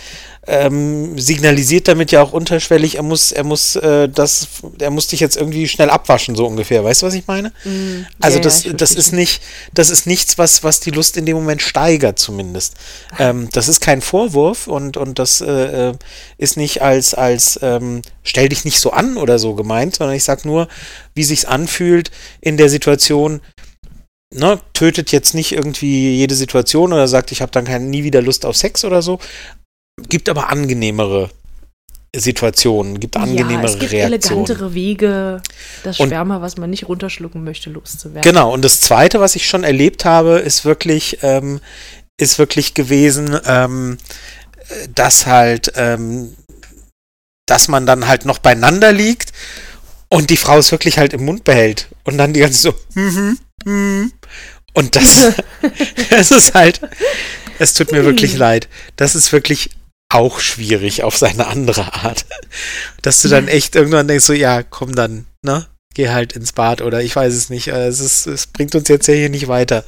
ähm, 0.48 1.20
signalisiert 1.20 1.90
damit 1.90 2.12
ja 2.12 2.22
auch 2.22 2.32
unterschwellig, 2.32 2.96
er 2.96 3.04
muss, 3.04 3.34
er 3.34 3.44
muss 3.44 3.76
äh, 3.76 4.08
das, 4.08 4.48
er 4.80 4.90
muss 4.90 5.08
dich 5.08 5.20
jetzt 5.20 5.36
irgendwie 5.36 5.68
schnell 5.68 5.90
abwaschen, 5.90 6.36
so 6.36 6.48
ungefähr. 6.48 6.84
Weißt 6.84 7.02
du, 7.02 7.06
was 7.06 7.14
ich 7.14 7.28
meine? 7.28 7.50
Mm, 7.66 8.06
also 8.22 8.38
yeah, 8.38 8.44
das, 8.44 8.66
das 8.76 8.92
ist 8.92 9.12
nicht, 9.12 9.42
das 9.74 9.90
ist 9.90 10.08
nichts, 10.08 10.38
was, 10.38 10.64
was 10.64 10.80
die 10.80 10.92
Lust 10.92 11.18
in 11.18 11.26
dem 11.26 11.36
Moment 11.36 11.62
steigert, 11.62 12.18
zumindest. 12.18 12.76
Ähm, 13.20 13.50
das 13.52 13.68
ist 13.68 13.82
kein 13.82 14.02
Vorwurf 14.02 14.68
und, 14.68 14.96
und 14.96 15.20
das 15.20 15.42
äh, 15.42 15.90
äh, 15.90 15.94
ist 16.38 16.56
nicht 16.56 16.82
als, 16.82 17.14
als 17.14 17.60
ähm, 17.62 18.02
stell 18.24 18.48
dich 18.48 18.64
nicht 18.64 18.80
so 18.80 18.92
an 18.92 19.18
oder 19.18 19.40
so 19.40 19.54
gemeint, 19.54 19.96
sondern 19.96 20.16
ich 20.16 20.24
sag 20.24 20.46
nur, 20.46 20.70
wie 21.14 21.24
sich's 21.26 21.46
anfühlt 21.46 22.10
in 22.40 22.56
der 22.56 22.70
Situation, 22.70 23.42
Ne, 24.30 24.60
tötet 24.74 25.14
jetzt 25.14 25.34
nicht 25.34 25.54
irgendwie 25.54 26.18
jede 26.18 26.36
Situation 26.36 26.92
oder 26.92 27.08
sagt, 27.08 27.32
ich 27.32 27.42
habe 27.42 27.54
dann 27.54 27.64
kein, 27.64 27.90
nie 27.90 28.04
wieder 28.04 28.22
Lust 28.22 28.46
auf 28.46 28.58
Sex 28.58 28.84
oder 28.84 29.02
so, 29.02 29.20
Gibt 30.08 30.30
aber 30.30 30.50
angenehmere 30.50 31.30
Situationen, 32.16 33.00
gibt 33.00 33.18
angenehmere 33.18 33.68
ja, 33.68 33.74
es 33.74 33.80
gibt 33.80 33.92
Reaktionen. 33.92 34.14
elegantere 34.14 34.74
Wege, 34.74 35.42
das 35.84 35.98
Schwärmer, 35.98 36.42
was 36.42 36.58
man 36.58 36.70
nicht 36.70 36.88
runterschlucken 36.88 37.44
möchte, 37.44 37.70
loszuwerden. 37.70 38.22
Genau, 38.22 38.54
und 38.54 38.64
das 38.64 38.80
Zweite, 38.80 39.20
was 39.20 39.36
ich 39.36 39.48
schon 39.48 39.64
erlebt 39.64 40.06
habe, 40.06 40.40
ist 40.40 40.66
wirklich, 40.66 41.20
ähm, 41.22 41.60
ist 42.20 42.40
wirklich 42.40 42.74
gewesen, 42.74 43.38
ähm, 43.46 43.98
dass 44.96 45.28
halt, 45.28 45.74
ähm, 45.76 46.36
dass 47.46 47.68
man 47.68 47.86
dann 47.86 48.08
halt 48.08 48.26
noch 48.26 48.40
beieinander 48.40 48.92
liegt 48.92 49.32
und 50.10 50.30
die 50.30 50.38
Frau 50.38 50.58
es 50.58 50.72
wirklich 50.72 50.98
halt 50.98 51.14
im 51.14 51.26
Mund 51.26 51.44
behält 51.44 51.88
und 52.04 52.18
dann 52.18 52.34
die 52.34 52.40
ganze 52.40 52.62
so, 52.62 52.74
mhm, 52.96 53.38
mhm. 53.66 54.12
Und 54.74 54.96
das, 54.96 55.34
das 56.10 56.32
ist 56.32 56.54
halt, 56.54 56.82
es 57.60 57.74
tut 57.74 57.92
mir 57.92 58.06
wirklich 58.06 58.38
leid. 58.38 58.70
Das 58.96 59.16
ist 59.16 59.32
wirklich 59.32 59.72
auch 60.10 60.40
schwierig 60.40 61.04
auf 61.04 61.18
seine 61.18 61.48
andere 61.48 61.94
Art. 61.94 62.26
Dass 63.02 63.22
du 63.22 63.28
dann 63.28 63.48
echt 63.48 63.76
irgendwann 63.76 64.08
denkst, 64.08 64.26
so, 64.26 64.34
ja, 64.34 64.64
komm 64.64 64.96
dann, 64.96 65.26
ne? 65.42 65.68
Geh 65.94 66.10
halt 66.10 66.34
ins 66.34 66.54
Bad 66.54 66.82
oder 66.82 67.02
ich 67.02 67.16
weiß 67.16 67.34
es 67.34 67.50
nicht. 67.50 67.70
Es, 67.70 68.00
ist, 68.00 68.28
es 68.28 68.48
bringt 68.48 68.76
uns 68.76 68.88
jetzt 68.88 69.08
ja 69.08 69.16
hier 69.16 69.30
nicht 69.30 69.48
weiter. 69.48 69.84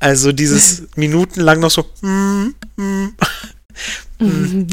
Also 0.00 0.32
dieses 0.32 0.84
minutenlang 0.96 1.60
noch 1.60 1.70
so, 1.70 1.84
mm, 2.00 2.54
mm, 2.76 3.08
mm. 4.18 4.66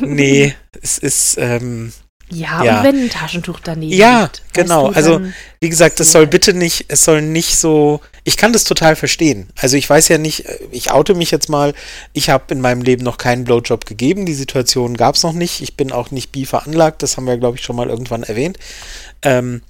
nee, 0.00 0.54
es 0.80 0.98
ist, 0.98 1.36
ähm, 1.38 1.92
ja, 2.30 2.64
ja, 2.64 2.78
und 2.78 2.84
wenn 2.84 3.04
ein 3.04 3.10
Taschentuch 3.10 3.60
daneben 3.60 3.92
Ja, 3.92 4.22
liegt, 4.22 4.42
genau. 4.54 4.88
Du, 4.88 4.94
also, 4.94 5.20
wie 5.60 5.68
gesagt, 5.68 6.00
es 6.00 6.10
soll 6.10 6.26
bitte 6.26 6.54
nicht, 6.54 6.86
es 6.88 7.04
soll 7.04 7.22
nicht 7.22 7.56
so. 7.56 8.00
Ich 8.24 8.36
kann 8.36 8.52
das 8.52 8.64
total 8.64 8.96
verstehen. 8.96 9.48
Also, 9.60 9.76
ich 9.76 9.88
weiß 9.88 10.08
ja 10.08 10.18
nicht, 10.18 10.44
ich 10.70 10.90
oute 10.90 11.14
mich 11.14 11.30
jetzt 11.30 11.48
mal. 11.48 11.74
Ich 12.12 12.30
habe 12.30 12.52
in 12.54 12.60
meinem 12.60 12.82
Leben 12.82 13.04
noch 13.04 13.18
keinen 13.18 13.44
Blowjob 13.44 13.84
gegeben. 13.84 14.26
Die 14.26 14.34
Situation 14.34 14.96
gab 14.96 15.16
es 15.16 15.22
noch 15.22 15.34
nicht. 15.34 15.60
Ich 15.60 15.76
bin 15.76 15.92
auch 15.92 16.10
nicht 16.10 16.32
bi 16.32 16.46
veranlagt. 16.46 17.02
Das 17.02 17.16
haben 17.16 17.26
wir, 17.26 17.36
glaube 17.36 17.58
ich, 17.58 17.64
schon 17.64 17.76
mal 17.76 17.90
irgendwann 17.90 18.22
erwähnt. 18.22 18.58
Ähm, 19.22 19.62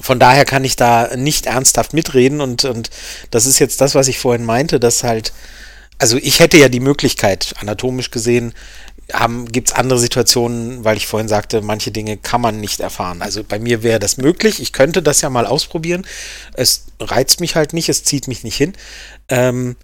von 0.00 0.20
daher 0.20 0.44
kann 0.44 0.64
ich 0.64 0.76
da 0.76 1.16
nicht 1.16 1.46
ernsthaft 1.46 1.94
mitreden 1.94 2.40
und, 2.40 2.64
und 2.64 2.90
das 3.30 3.46
ist 3.46 3.58
jetzt 3.58 3.80
das, 3.80 3.94
was 3.94 4.06
ich 4.06 4.20
vorhin 4.20 4.44
meinte, 4.44 4.78
dass 4.78 5.02
halt, 5.02 5.32
also 5.98 6.16
ich 6.16 6.38
hätte 6.38 6.58
ja 6.58 6.68
die 6.68 6.80
Möglichkeit, 6.80 7.54
anatomisch 7.58 8.12
gesehen, 8.12 8.54
gibt 9.50 9.68
es 9.68 9.74
andere 9.74 9.98
Situationen, 9.98 10.84
weil 10.84 10.96
ich 10.96 11.06
vorhin 11.06 11.28
sagte, 11.28 11.62
manche 11.62 11.90
Dinge 11.90 12.16
kann 12.16 12.40
man 12.40 12.60
nicht 12.60 12.80
erfahren. 12.80 13.22
Also 13.22 13.44
bei 13.44 13.58
mir 13.58 13.82
wäre 13.82 13.98
das 13.98 14.16
möglich. 14.16 14.60
Ich 14.60 14.72
könnte 14.72 15.02
das 15.02 15.20
ja 15.20 15.30
mal 15.30 15.46
ausprobieren. 15.46 16.06
Es 16.54 16.86
reizt 16.98 17.40
mich 17.40 17.56
halt 17.56 17.72
nicht, 17.72 17.88
es 17.88 18.04
zieht 18.04 18.28
mich 18.28 18.44
nicht 18.44 18.56
hin. 18.56 18.74
Ähm, 19.28 19.76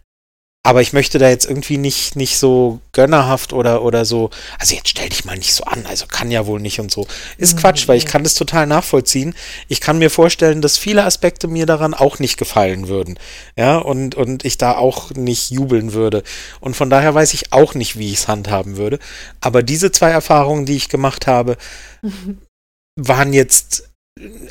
aber 0.67 0.83
ich 0.83 0.93
möchte 0.93 1.21
da 1.21 1.29
jetzt 1.29 1.49
irgendwie 1.49 1.79
nicht, 1.79 2.17
nicht 2.17 2.39
so 2.39 2.81
gönnerhaft 2.91 3.53
oder, 3.53 3.83
oder 3.83 4.05
so, 4.05 4.31
also 4.59 4.75
jetzt 4.75 4.89
stell 4.89 5.09
dich 5.09 5.25
mal 5.25 5.39
nicht 5.39 5.55
so 5.55 5.63
an, 5.63 5.87
also 5.87 6.07
kann 6.09 6.33
ja 6.33 6.45
wohl 6.49 6.59
nicht 6.59 6.81
und 6.81 6.91
so. 6.91 7.07
Ist 7.39 7.55
mhm. 7.55 7.61
Quatsch, 7.61 7.87
weil 7.87 7.99
ich 7.99 8.05
kann 8.05 8.25
das 8.25 8.35
total 8.35 8.67
nachvollziehen. 8.67 9.37
Ich 9.69 9.81
kann 9.81 9.99
mir 9.99 10.11
vorstellen, 10.11 10.63
dass 10.63 10.77
viele 10.77 11.05
Aspekte 11.05 11.47
mir 11.47 11.67
daran 11.67 11.95
auch 11.95 12.19
nicht 12.19 12.37
gefallen 12.37 12.89
würden. 12.89 13.17
Ja, 13.57 13.79
und, 13.79 14.17
und 14.17 14.45
ich 14.45 14.59
da 14.59 14.77
auch 14.77 15.13
nicht 15.13 15.53
jubeln 15.53 15.93
würde. 15.93 16.25
Und 16.59 16.75
von 16.75 16.91
daher 16.91 17.15
weiß 17.15 17.35
ich 17.35 17.53
auch 17.53 17.75
nicht, 17.75 17.97
wie 17.97 18.11
ich 18.11 18.19
es 18.19 18.27
handhaben 18.27 18.77
würde. 18.77 18.99
Aber 19.41 19.63
diese 19.63 19.93
zwei 19.93 20.11
Erfahrungen, 20.11 20.67
die 20.67 20.75
ich 20.75 20.89
gemacht 20.89 21.29
habe, 21.29 21.59
waren 22.97 23.33
jetzt 23.33 23.86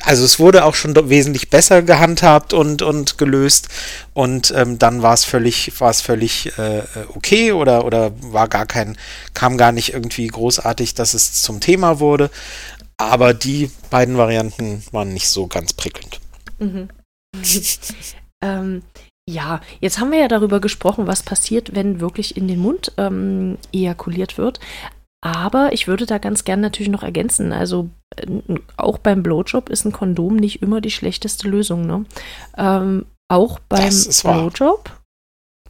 also 0.02 0.24
es 0.24 0.38
wurde 0.38 0.64
auch 0.64 0.74
schon 0.74 0.94
wesentlich 1.08 1.50
besser 1.50 1.82
gehandhabt 1.82 2.52
und, 2.52 2.82
und 2.82 3.18
gelöst 3.18 3.68
und 4.14 4.52
ähm, 4.56 4.78
dann 4.78 5.02
war 5.02 5.14
es 5.14 5.24
völlig, 5.24 5.80
war 5.80 5.92
völlig 5.92 6.56
äh, 6.58 6.82
okay 7.14 7.52
oder, 7.52 7.84
oder 7.84 8.12
war 8.20 8.48
gar 8.48 8.66
kein, 8.66 8.96
kam 9.34 9.58
gar 9.58 9.72
nicht 9.72 9.92
irgendwie 9.92 10.28
großartig, 10.28 10.94
dass 10.94 11.14
es 11.14 11.42
zum 11.42 11.60
Thema 11.60 11.98
wurde. 11.98 12.30
Aber 12.98 13.34
die 13.34 13.70
beiden 13.90 14.16
Varianten 14.16 14.82
waren 14.92 15.12
nicht 15.12 15.28
so 15.28 15.48
ganz 15.48 15.72
prickelnd. 15.74 16.20
Mhm. 16.58 16.88
ähm, 18.42 18.82
ja, 19.28 19.60
jetzt 19.80 19.98
haben 19.98 20.12
wir 20.12 20.20
ja 20.20 20.28
darüber 20.28 20.60
gesprochen, 20.60 21.08
was 21.08 21.24
passiert, 21.24 21.74
wenn 21.74 22.00
wirklich 22.00 22.36
in 22.36 22.46
den 22.46 22.60
Mund 22.60 22.92
ähm, 22.96 23.58
ejakuliert 23.72 24.38
wird. 24.38 24.60
Aber 25.22 25.72
ich 25.72 25.88
würde 25.88 26.06
da 26.06 26.18
ganz 26.18 26.44
gern 26.44 26.60
natürlich 26.60 26.90
noch 26.90 27.02
ergänzen. 27.02 27.52
Also 27.52 27.88
äh, 28.16 28.26
auch 28.76 28.98
beim 28.98 29.22
Blowjob 29.22 29.68
ist 29.68 29.84
ein 29.84 29.92
Kondom 29.92 30.36
nicht 30.36 30.62
immer 30.62 30.80
die 30.80 30.90
schlechteste 30.90 31.48
Lösung. 31.48 31.86
Ne? 31.86 32.04
Ähm, 32.56 33.06
auch 33.28 33.58
beim 33.58 33.92
Blowjob 34.22 34.90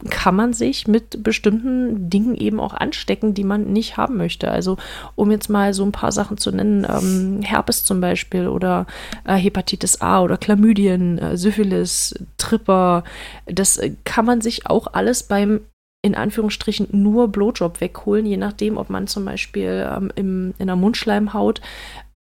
kann 0.09 0.35
man 0.35 0.53
sich 0.53 0.87
mit 0.87 1.23
bestimmten 1.23 2.09
Dingen 2.09 2.35
eben 2.35 2.59
auch 2.59 2.73
anstecken, 2.73 3.33
die 3.33 3.43
man 3.43 3.73
nicht 3.73 3.97
haben 3.97 4.17
möchte. 4.17 4.51
Also 4.51 4.77
um 5.15 5.31
jetzt 5.31 5.49
mal 5.49 5.73
so 5.73 5.83
ein 5.83 5.91
paar 5.91 6.11
Sachen 6.11 6.37
zu 6.37 6.51
nennen, 6.51 6.85
ähm, 6.87 7.41
Herpes 7.41 7.83
zum 7.83 7.99
Beispiel 7.99 8.47
oder 8.47 8.85
äh, 9.25 9.35
Hepatitis 9.35 10.01
A 10.01 10.21
oder 10.21 10.37
Chlamydien, 10.37 11.17
äh, 11.17 11.37
Syphilis, 11.37 12.13
Tripper, 12.37 13.03
das 13.45 13.77
äh, 13.77 13.93
kann 14.03 14.25
man 14.25 14.41
sich 14.41 14.67
auch 14.67 14.87
alles 14.93 15.23
beim 15.23 15.61
in 16.03 16.15
Anführungsstrichen 16.15 16.87
nur 16.91 17.29
Blowjob 17.29 17.81
wegholen, 17.81 18.25
je 18.25 18.37
nachdem, 18.37 18.77
ob 18.77 18.89
man 18.89 19.07
zum 19.07 19.25
Beispiel 19.25 19.87
ähm, 19.89 20.11
im, 20.15 20.53
in 20.57 20.67
der 20.67 20.75
Mundschleimhaut 20.75 21.61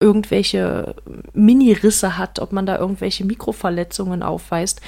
irgendwelche 0.00 0.94
Mini-Risse 1.32 2.18
hat, 2.18 2.38
ob 2.38 2.52
man 2.52 2.66
da 2.66 2.78
irgendwelche 2.78 3.24
Mikroverletzungen 3.24 4.22
aufweist, 4.22 4.80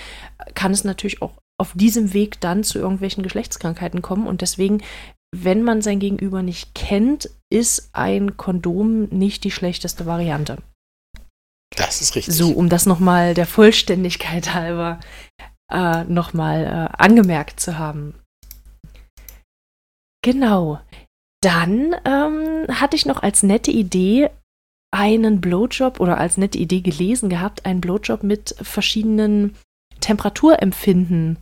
kann 0.55 0.72
es 0.72 0.85
natürlich 0.85 1.22
auch 1.22 1.33
auf 1.59 1.72
diesem 1.74 2.12
Weg 2.12 2.41
dann 2.41 2.64
zu 2.64 2.79
irgendwelchen 2.79 3.22
Geschlechtskrankheiten 3.22 4.03
kommen. 4.03 4.27
Und 4.27 4.43
deswegen, 4.43 4.83
wenn 5.35 5.62
man 5.62 5.81
sein 5.81 6.01
Gegenüber 6.01 6.43
nicht 6.43 6.74
kennt, 6.74 7.31
ist 7.51 7.91
ein 7.93 8.37
Kondom 8.37 9.05
nicht 9.05 9.45
die 9.45 9.51
schlechteste 9.51 10.07
Variante. 10.07 10.59
Das 11.77 12.01
ist 12.01 12.14
richtig. 12.14 12.35
So, 12.35 12.51
um 12.51 12.68
das 12.68 12.87
nochmal 12.87 13.35
der 13.35 13.47
Vollständigkeit 13.47 14.55
halber 14.55 15.01
äh, 15.72 16.05
nochmal 16.05 16.64
äh, 16.64 17.03
angemerkt 17.03 17.61
zu 17.61 17.79
haben. 17.79 18.14
Genau. 20.27 20.81
Dann 21.41 21.95
ähm, 22.05 22.66
hatte 22.68 22.97
ich 22.97 23.07
noch 23.07 23.22
als 23.22 23.45
nette 23.45 23.70
Idee 23.70 24.29
einen 24.91 25.41
Blowjob 25.41 26.01
oder 26.01 26.18
als 26.18 26.37
nette 26.37 26.59
Idee 26.59 26.81
gelesen 26.81 27.29
gehabt, 27.29 27.64
einen 27.64 27.81
Blowjob 27.81 28.24
mit 28.24 28.57
verschiedenen 28.61 29.55
Temperaturempfinden 30.01 31.39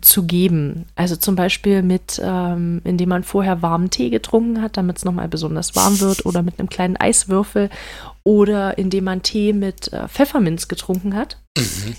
zu 0.00 0.24
geben. 0.24 0.86
Also 0.96 1.14
zum 1.14 1.36
Beispiel 1.36 1.82
mit, 1.82 2.20
ähm, 2.20 2.80
indem 2.82 3.10
man 3.10 3.22
vorher 3.22 3.62
warmen 3.62 3.90
Tee 3.90 4.10
getrunken 4.10 4.60
hat, 4.60 4.76
damit 4.76 4.96
es 4.96 5.04
nochmal 5.04 5.28
besonders 5.28 5.76
warm 5.76 6.00
wird, 6.00 6.26
oder 6.26 6.42
mit 6.42 6.58
einem 6.58 6.68
kleinen 6.68 6.96
Eiswürfel, 6.96 7.70
oder 8.24 8.76
indem 8.76 9.04
man 9.04 9.22
Tee 9.22 9.52
mit 9.52 9.92
äh, 9.92 10.08
Pfefferminz 10.08 10.66
getrunken 10.66 11.14
hat. 11.14 11.40
Mhm 11.56 11.94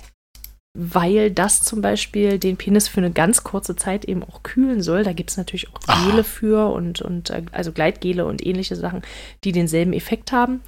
weil 0.76 1.30
das 1.30 1.62
zum 1.62 1.80
Beispiel 1.80 2.38
den 2.38 2.56
Penis 2.56 2.88
für 2.88 3.00
eine 3.00 3.10
ganz 3.10 3.44
kurze 3.44 3.76
Zeit 3.76 4.04
eben 4.04 4.22
auch 4.22 4.42
kühlen 4.42 4.82
soll. 4.82 5.02
Da 5.02 5.12
gibt 5.12 5.30
es 5.30 5.36
natürlich 5.36 5.68
auch 5.74 5.80
Gele 5.80 6.24
für 6.24 6.72
und, 6.72 7.00
und 7.02 7.30
äh, 7.30 7.44
also 7.52 7.72
Gleitgele 7.72 8.26
und 8.26 8.44
ähnliche 8.44 8.76
Sachen, 8.76 9.02
die 9.44 9.52
denselben 9.52 9.92
Effekt 9.92 10.32
haben. 10.32 10.62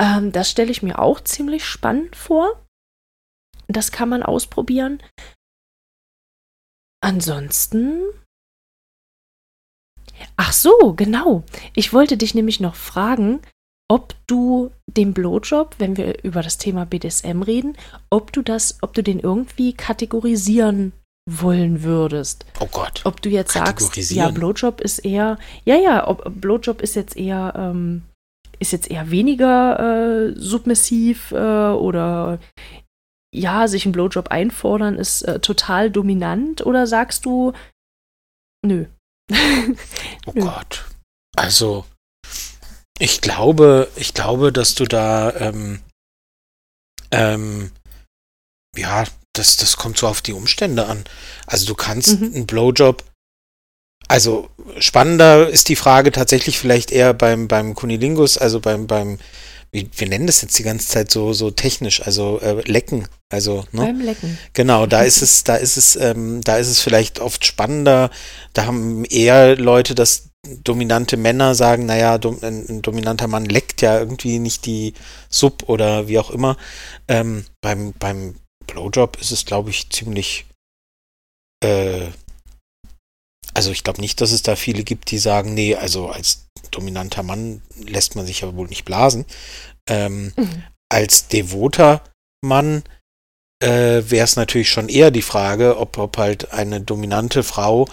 Ähm, 0.00 0.32
das 0.32 0.50
stelle 0.50 0.70
ich 0.70 0.82
mir 0.82 0.98
auch 0.98 1.20
ziemlich 1.20 1.64
spannend 1.64 2.16
vor. 2.16 2.66
Das 3.68 3.92
kann 3.92 4.08
man 4.08 4.22
ausprobieren. 4.22 5.02
Ansonsten 7.00 8.02
Ach 10.36 10.52
so, 10.52 10.94
genau. 10.94 11.44
Ich 11.74 11.92
wollte 11.92 12.16
dich 12.16 12.34
nämlich 12.34 12.60
noch 12.60 12.74
fragen, 12.74 13.40
ob 13.92 14.14
du 14.26 14.70
den 14.86 15.12
Blowjob, 15.12 15.74
wenn 15.76 15.98
wir 15.98 16.24
über 16.24 16.40
das 16.40 16.56
Thema 16.56 16.86
BDSM 16.86 17.42
reden, 17.42 17.76
ob 18.08 18.32
du 18.32 18.40
das, 18.40 18.78
ob 18.80 18.94
du 18.94 19.02
den 19.02 19.20
irgendwie 19.20 19.74
kategorisieren 19.74 20.94
wollen 21.30 21.82
würdest. 21.82 22.46
Oh 22.58 22.68
Gott. 22.72 23.02
Ob 23.04 23.20
du 23.20 23.28
jetzt 23.28 23.52
sagst, 23.52 23.94
ja, 24.10 24.30
Blowjob 24.30 24.80
ist 24.80 25.00
eher, 25.00 25.38
ja, 25.66 25.76
ja, 25.76 26.08
ob 26.08 26.24
Blowjob 26.40 26.80
ist 26.80 26.96
jetzt 26.96 27.18
eher, 27.18 27.52
ähm, 27.54 28.00
ist 28.58 28.72
jetzt 28.72 28.90
eher 28.90 29.10
weniger 29.10 29.78
äh, 30.30 30.32
submissiv 30.40 31.30
äh, 31.32 31.36
oder 31.36 32.38
ja, 33.30 33.68
sich 33.68 33.84
einen 33.84 33.92
Blowjob 33.92 34.28
einfordern 34.28 34.96
ist 34.96 35.20
äh, 35.22 35.38
total 35.38 35.90
dominant 35.90 36.64
oder 36.64 36.86
sagst 36.86 37.26
du, 37.26 37.52
nö. 38.64 38.86
oh 40.26 40.32
nö. 40.32 40.40
Gott. 40.40 40.86
Also, 41.36 41.84
ich 42.98 43.20
glaube, 43.20 43.88
ich 43.96 44.14
glaube, 44.14 44.52
dass 44.52 44.74
du 44.74 44.84
da, 44.84 45.34
ähm, 45.36 45.80
ähm, 47.10 47.70
ja, 48.76 49.04
das, 49.32 49.56
das 49.56 49.76
kommt 49.76 49.98
so 49.98 50.06
auf 50.06 50.22
die 50.22 50.32
Umstände 50.32 50.86
an. 50.86 51.04
Also 51.46 51.66
du 51.66 51.74
kannst 51.74 52.20
mhm. 52.20 52.32
einen 52.34 52.46
Blowjob, 52.46 53.04
also 54.08 54.50
spannender 54.78 55.48
ist 55.48 55.68
die 55.68 55.76
Frage 55.76 56.12
tatsächlich 56.12 56.58
vielleicht 56.58 56.90
eher 56.90 57.14
beim, 57.14 57.48
beim 57.48 57.74
Kunilingus, 57.74 58.36
also 58.36 58.60
beim, 58.60 58.86
beim, 58.86 59.18
wie, 59.70 59.88
wir 59.96 60.08
nennen 60.08 60.26
das 60.26 60.42
jetzt 60.42 60.58
die 60.58 60.64
ganze 60.64 60.88
Zeit 60.88 61.10
so, 61.10 61.32
so 61.32 61.50
technisch, 61.50 62.02
also 62.02 62.38
äh, 62.40 62.60
Lecken. 62.70 63.08
Also, 63.30 63.64
ne? 63.72 63.86
Beim 63.86 64.00
Lecken. 64.00 64.38
Genau, 64.52 64.86
da 64.86 65.02
ist 65.04 65.22
es, 65.22 65.44
da 65.44 65.56
ist 65.56 65.78
es, 65.78 65.96
ähm, 65.96 66.42
da 66.42 66.58
ist 66.58 66.68
es 66.68 66.80
vielleicht 66.80 67.20
oft 67.20 67.46
spannender. 67.46 68.10
Da 68.52 68.66
haben 68.66 69.04
eher 69.06 69.56
Leute 69.56 69.94
das 69.94 70.28
dominante 70.64 71.16
Männer 71.16 71.54
sagen, 71.54 71.86
naja, 71.86 72.14
ein, 72.14 72.68
ein, 72.68 72.82
dominanter 72.82 73.28
Mann 73.28 73.44
leckt 73.44 73.80
ja 73.80 73.98
irgendwie 73.98 74.38
nicht 74.38 74.66
die 74.66 74.94
Sub 75.28 75.68
oder 75.68 76.08
wie 76.08 76.18
auch 76.18 76.30
immer. 76.30 76.56
Ähm, 77.08 77.46
beim, 77.60 77.92
beim 77.92 78.34
Blowjob 78.66 79.20
ist 79.20 79.30
es, 79.30 79.44
glaube 79.44 79.70
ich, 79.70 79.90
ziemlich. 79.90 80.46
Äh, 81.62 82.08
also 83.54 83.70
ich 83.70 83.84
glaube 83.84 84.00
nicht, 84.00 84.20
dass 84.20 84.32
es 84.32 84.42
da 84.42 84.56
viele 84.56 84.82
gibt, 84.82 85.10
die 85.10 85.18
sagen, 85.18 85.54
nee, 85.54 85.74
also 85.74 86.08
als 86.08 86.46
dominanter 86.70 87.22
Mann 87.22 87.62
lässt 87.76 88.16
man 88.16 88.26
sich 88.26 88.40
ja 88.40 88.54
wohl 88.56 88.66
nicht 88.68 88.84
blasen. 88.84 89.26
Ähm, 89.88 90.32
mhm. 90.36 90.64
Als 90.88 91.28
devoter 91.28 92.02
Mann 92.40 92.82
äh, 93.62 94.02
wäre 94.06 94.24
es 94.24 94.36
natürlich 94.36 94.70
schon 94.70 94.88
eher 94.88 95.10
die 95.10 95.22
Frage, 95.22 95.76
ob, 95.76 95.98
ob 95.98 96.16
halt 96.16 96.52
eine 96.52 96.80
dominante 96.80 97.42
Frau 97.42 97.88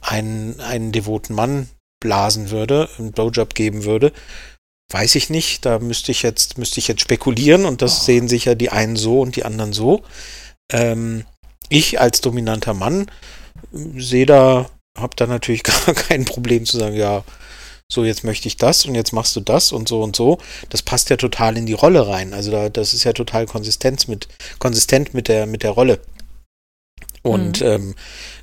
einen, 0.00 0.60
einen 0.60 0.90
devoten 0.90 1.34
Mann 1.34 1.68
blasen 2.04 2.50
würde, 2.50 2.88
einen 2.98 3.12
Blowjob 3.12 3.54
geben 3.54 3.84
würde. 3.84 4.12
Weiß 4.92 5.14
ich 5.14 5.30
nicht. 5.30 5.64
Da 5.64 5.78
müsste 5.78 6.12
ich 6.12 6.22
jetzt, 6.22 6.58
müsste 6.58 6.78
ich 6.78 6.86
jetzt 6.86 7.00
spekulieren 7.00 7.64
und 7.64 7.80
das 7.80 8.00
oh. 8.00 8.04
sehen 8.04 8.28
sich 8.28 8.44
ja 8.44 8.54
die 8.54 8.70
einen 8.70 8.96
so 8.96 9.20
und 9.20 9.36
die 9.36 9.44
anderen 9.44 9.72
so. 9.72 10.02
Ähm, 10.70 11.24
ich 11.70 11.98
als 11.98 12.20
dominanter 12.20 12.74
Mann 12.74 13.10
sehe 13.72 14.26
da, 14.26 14.68
habe 14.96 15.16
da 15.16 15.26
natürlich 15.26 15.62
gar 15.64 15.94
kein 15.94 16.26
Problem 16.26 16.66
zu 16.66 16.78
sagen, 16.78 16.94
ja, 16.94 17.24
so 17.90 18.04
jetzt 18.04 18.22
möchte 18.22 18.48
ich 18.48 18.58
das 18.58 18.84
und 18.84 18.94
jetzt 18.94 19.12
machst 19.12 19.34
du 19.34 19.40
das 19.40 19.72
und 19.72 19.88
so 19.88 20.02
und 20.02 20.14
so. 20.14 20.38
Das 20.68 20.82
passt 20.82 21.08
ja 21.08 21.16
total 21.16 21.56
in 21.56 21.64
die 21.64 21.72
Rolle 21.72 22.06
rein. 22.06 22.34
Also 22.34 22.50
da, 22.50 22.68
das 22.68 22.92
ist 22.92 23.04
ja 23.04 23.14
total 23.14 23.46
konsistent 23.46 24.08
mit, 24.08 24.28
konsistent 24.58 25.14
mit 25.14 25.28
der, 25.28 25.46
mit 25.46 25.62
der 25.62 25.70
Rolle. 25.70 26.00
Und 27.22 27.62
mhm. 27.62 27.66
ähm, 27.66 27.94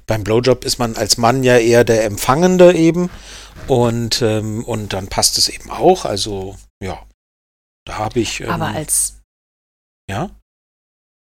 beim 0.08 0.24
Blowjob 0.24 0.66
ist 0.66 0.80
man 0.80 0.96
als 0.96 1.18
Mann 1.18 1.44
ja 1.44 1.58
eher 1.58 1.84
der 1.84 2.06
Empfangende 2.06 2.74
eben. 2.74 3.10
Und, 3.68 4.22
ähm, 4.22 4.64
und 4.66 4.94
dann 4.94 5.08
passt 5.08 5.38
es 5.38 5.50
eben 5.50 5.70
auch. 5.70 6.06
Also, 6.06 6.58
ja, 6.84 7.06
da 7.86 7.98
habe 7.98 8.20
ich. 8.20 8.42
Ähm, 8.42 8.50
Aber 8.50 8.68
als. 8.68 9.20
Ja? 10.10 10.32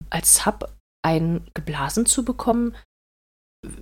Als 0.09 0.36
Sub 0.36 0.73
einen 1.03 1.49
geblasen 1.53 2.05
zu 2.05 2.23
bekommen, 2.23 2.75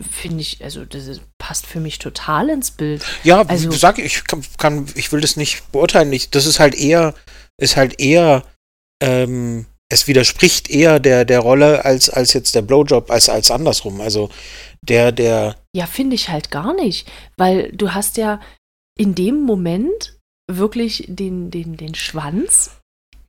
finde 0.09 0.41
ich, 0.41 0.63
also 0.63 0.85
das 0.85 1.21
passt 1.37 1.65
für 1.65 1.79
mich 1.79 1.99
total 1.99 2.49
ins 2.49 2.71
Bild. 2.71 3.03
Ja, 3.23 3.41
also, 3.41 3.71
sag 3.71 3.99
ich, 3.99 4.23
kann, 4.25 4.43
kann, 4.57 4.87
ich 4.95 5.11
will 5.11 5.21
das 5.21 5.35
nicht 5.35 5.71
beurteilen. 5.71 6.17
das 6.31 6.45
ist 6.45 6.59
halt 6.59 6.75
eher, 6.75 7.13
ist 7.59 7.75
halt 7.75 7.99
eher, 7.99 8.43
ähm, 9.01 9.65
es 9.89 10.07
widerspricht 10.07 10.69
eher 10.69 10.99
der, 10.99 11.25
der 11.25 11.39
Rolle 11.39 11.85
als, 11.85 12.09
als 12.09 12.33
jetzt 12.33 12.55
der 12.55 12.63
Blowjob, 12.63 13.11
als, 13.11 13.29
als 13.29 13.51
andersrum. 13.51 14.01
Also 14.01 14.29
der, 14.89 15.11
der. 15.11 15.55
Ja, 15.75 15.85
finde 15.85 16.15
ich 16.15 16.29
halt 16.29 16.51
gar 16.51 16.73
nicht. 16.73 17.11
Weil 17.37 17.71
du 17.71 17.93
hast 17.93 18.17
ja 18.17 18.39
in 18.97 19.15
dem 19.15 19.41
Moment 19.41 20.17
wirklich 20.47 21.05
den, 21.07 21.51
den, 21.51 21.77
den 21.77 21.95
Schwanz 21.95 22.79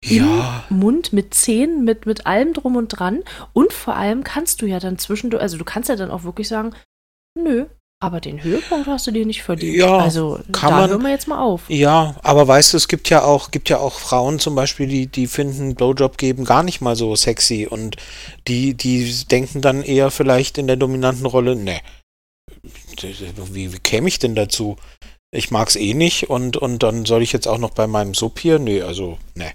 ja. 0.04 0.64
im 0.70 0.78
Mund 0.78 1.12
mit 1.12 1.34
Zähnen, 1.34 1.84
mit, 1.84 2.07
mit 2.07 2.26
allem 2.26 2.52
drum 2.52 2.76
und 2.76 2.88
dran. 2.88 3.22
Und 3.52 3.72
vor 3.72 3.96
allem 3.96 4.24
kannst 4.24 4.62
du 4.62 4.66
ja 4.66 4.78
dann 4.78 4.98
zwischendurch, 4.98 5.42
also 5.42 5.57
du 5.57 5.64
kannst 5.64 5.88
ja 5.88 5.96
dann 5.96 6.11
auch 6.11 6.24
wirklich 6.24 6.48
sagen, 6.48 6.74
nö, 7.38 7.66
aber 7.99 8.20
den 8.20 8.42
Höhepunkt 8.42 8.86
hast 8.86 9.07
du 9.07 9.11
dir 9.11 9.24
nicht 9.24 9.42
verdient. 9.42 9.76
Ja, 9.76 9.99
also 9.99 10.38
kann 10.53 10.70
da 10.70 10.80
man, 10.80 10.90
hören 10.90 11.03
wir 11.03 11.11
jetzt 11.11 11.28
mal 11.28 11.42
auf. 11.42 11.62
Ja, 11.68 12.16
aber 12.22 12.47
weißt 12.47 12.72
du, 12.72 12.76
es 12.76 12.88
gibt 12.88 13.09
ja 13.09 13.24
auch, 13.24 13.51
gibt 13.51 13.68
ja 13.70 13.78
auch 13.78 13.99
Frauen 13.99 14.38
zum 14.38 14.55
Beispiel, 14.55 14.86
die, 14.86 15.07
die 15.07 15.26
finden 15.26 15.74
Blowjob 15.74 16.18
geben 16.18 16.44
gar 16.44 16.62
nicht 16.62 16.80
mal 16.80 16.94
so 16.94 17.16
sexy 17.16 17.66
und 17.68 17.97
die, 18.49 18.74
die 18.74 19.24
denken 19.30 19.62
dann 19.62 19.82
eher 19.82 20.11
vielleicht 20.11 20.59
in 20.59 20.66
der 20.66 20.76
dominanten 20.76 21.26
Rolle, 21.26 21.57
ne, 21.57 21.80
wie, 23.53 23.72
wie 23.72 23.78
käme 23.78 24.09
ich 24.09 24.18
denn 24.18 24.34
dazu? 24.34 24.76
Ich 25.30 25.51
mag 25.51 25.68
es 25.68 25.76
eh 25.76 25.94
nicht 25.94 26.30
und, 26.30 26.57
und 26.57 26.82
dann 26.82 27.05
soll 27.05 27.22
ich 27.22 27.32
jetzt 27.32 27.49
auch 27.49 27.59
noch 27.59 27.70
bei 27.70 27.86
meinem 27.86 28.14
Sub 28.14 28.38
hier? 28.38 28.59
Nee, 28.59 28.82
also, 28.82 29.18
ne. 29.34 29.53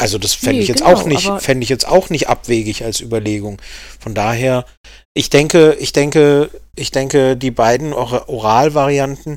Also 0.00 0.16
das 0.16 0.32
fände 0.32 0.56
nee, 0.56 0.62
ich 0.62 0.68
jetzt 0.68 0.82
genau, 0.82 0.94
auch 0.94 1.04
nicht, 1.04 1.30
fände 1.40 1.62
ich 1.62 1.68
jetzt 1.68 1.86
auch 1.86 2.08
nicht 2.08 2.30
abwegig 2.30 2.84
als 2.84 3.02
Überlegung. 3.02 3.60
Von 3.98 4.14
daher, 4.14 4.64
ich 5.12 5.28
denke, 5.28 5.76
ich 5.78 5.92
denke, 5.92 6.48
ich 6.74 6.90
denke, 6.90 7.36
die 7.36 7.50
beiden 7.50 7.92
Oralvarianten, 7.92 9.36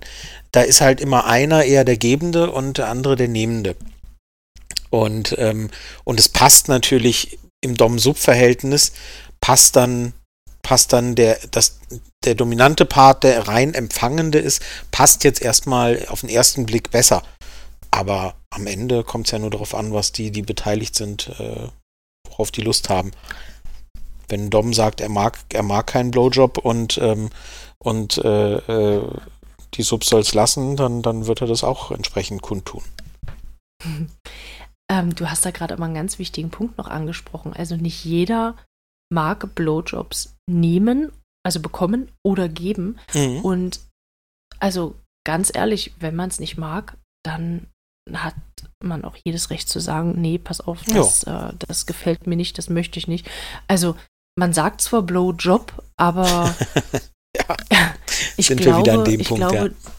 da 0.53 0.61
ist 0.61 0.79
halt 0.79 1.01
immer 1.01 1.25
einer 1.25 1.65
eher 1.65 1.83
der 1.83 1.97
Gebende 1.97 2.49
und 2.49 2.77
der 2.77 2.87
andere 2.87 3.17
der 3.17 3.27
Nehmende. 3.27 3.75
Und, 4.89 5.35
ähm, 5.37 5.69
und 6.05 6.17
es 6.17 6.29
passt 6.29 6.69
natürlich 6.69 7.39
im 7.59 7.75
Dom-Sub-Verhältnis, 7.75 8.93
passt 9.41 9.75
dann, 9.75 10.13
passt 10.61 10.93
dann 10.93 11.15
der, 11.15 11.39
das, 11.51 11.79
der 12.23 12.35
dominante 12.35 12.85
Part, 12.85 13.25
der 13.25 13.49
rein 13.49 13.73
empfangende 13.73 14.39
ist, 14.39 14.61
passt 14.91 15.25
jetzt 15.25 15.41
erstmal 15.41 16.05
auf 16.07 16.21
den 16.21 16.29
ersten 16.29 16.65
Blick 16.65 16.89
besser. 16.89 17.21
Aber 17.91 18.35
am 18.55 18.67
Ende 18.67 19.03
kommt 19.03 19.27
es 19.27 19.31
ja 19.31 19.39
nur 19.39 19.49
darauf 19.49 19.75
an, 19.75 19.93
was 19.93 20.11
die, 20.11 20.31
die 20.31 20.41
beteiligt 20.41 20.95
sind, 20.95 21.29
äh, 21.39 21.67
worauf 22.27 22.51
die 22.51 22.61
Lust 22.61 22.89
haben. 22.89 23.11
Wenn 24.29 24.49
Dom 24.49 24.73
sagt, 24.73 25.01
er 25.01 25.09
mag, 25.09 25.37
er 25.49 25.63
mag 25.63 25.87
keinen 25.87 26.11
Blowjob 26.11 26.57
und, 26.57 26.97
ähm, 26.97 27.29
und 27.79 28.17
äh, 28.19 28.55
äh, 28.55 29.07
die 29.73 29.83
Sub 29.83 30.03
soll 30.03 30.21
es 30.21 30.33
lassen, 30.33 30.75
dann, 30.75 31.01
dann 31.01 31.27
wird 31.27 31.41
er 31.41 31.47
das 31.47 31.63
auch 31.63 31.91
entsprechend 31.91 32.41
kundtun. 32.41 32.83
Ähm, 34.89 35.15
du 35.15 35.29
hast 35.29 35.45
da 35.45 35.51
gerade 35.51 35.73
immer 35.73 35.85
einen 35.85 35.95
ganz 35.95 36.19
wichtigen 36.19 36.49
Punkt 36.49 36.77
noch 36.77 36.87
angesprochen. 36.87 37.53
Also 37.53 37.75
nicht 37.75 38.05
jeder 38.05 38.55
mag 39.11 39.55
Blowjobs 39.55 40.35
nehmen, 40.49 41.11
also 41.45 41.59
bekommen 41.59 42.11
oder 42.25 42.49
geben. 42.49 42.99
Mhm. 43.13 43.39
Und 43.41 43.79
also 44.59 44.95
ganz 45.25 45.51
ehrlich, 45.53 45.93
wenn 45.99 46.15
man 46.15 46.29
es 46.29 46.39
nicht 46.39 46.57
mag, 46.57 46.97
dann 47.23 47.67
hat 48.11 48.35
man 48.81 49.05
auch 49.05 49.15
jedes 49.23 49.49
Recht 49.49 49.69
zu 49.69 49.79
sagen, 49.79 50.15
nee, 50.17 50.37
pass 50.37 50.59
auf, 50.59 50.81
das, 50.83 51.23
äh, 51.23 51.53
das 51.67 51.85
gefällt 51.85 52.27
mir 52.27 52.35
nicht, 52.35 52.57
das 52.57 52.69
möchte 52.69 52.99
ich 52.99 53.07
nicht. 53.07 53.29
Also 53.67 53.95
man 54.35 54.53
sagt 54.53 54.81
zwar 54.81 55.03
Blowjob, 55.03 55.83
aber 55.95 56.53
ja, 57.37 57.55
ich 58.37 58.47
sind 58.47 58.61
glaube, 58.61 58.77
wir 58.77 58.81
wieder 58.83 58.99
an 58.99 59.05
dem 59.05 59.23
Punkt, 59.23 59.49
glaube, 59.49 59.55
ja. 59.55 59.91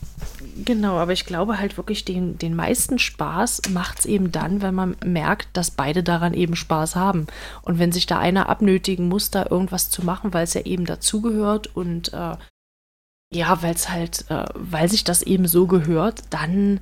Genau, 0.65 0.99
aber 0.99 1.13
ich 1.13 1.27
glaube 1.27 1.59
halt 1.59 1.77
wirklich, 1.77 2.05
den, 2.05 2.39
den 2.39 2.55
meisten 2.55 3.01
Spaß 3.01 3.63
macht 3.71 4.01
es 4.01 4.07
eben 4.07 4.31
dann, 4.31 4.63
wenn 4.63 4.75
man 4.75 4.97
merkt, 5.05 5.49
dass 5.57 5.73
beide 5.73 6.05
daran 6.05 6.33
eben 6.33 6.55
Spaß 6.55 6.95
haben. 6.95 7.27
Und 7.63 7.81
wenn 7.81 7.91
sich 7.91 8.07
da 8.07 8.19
einer 8.21 8.49
abnötigen 8.49 9.09
muss, 9.09 9.33
da 9.33 9.47
irgendwas 9.51 9.91
zu 9.91 10.05
machen, 10.05 10.33
weil 10.33 10.45
es 10.45 10.55
ja 10.55 10.61
eben 10.61 10.85
dazugehört 10.85 11.75
und 11.75 12.13
äh, 12.13 12.37
ja, 13.33 13.63
weil 13.63 13.75
es 13.75 13.89
halt, 13.89 14.31
äh, 14.31 14.45
weil 14.55 14.89
sich 14.89 15.03
das 15.03 15.23
eben 15.23 15.49
so 15.49 15.67
gehört, 15.67 16.23
dann 16.31 16.81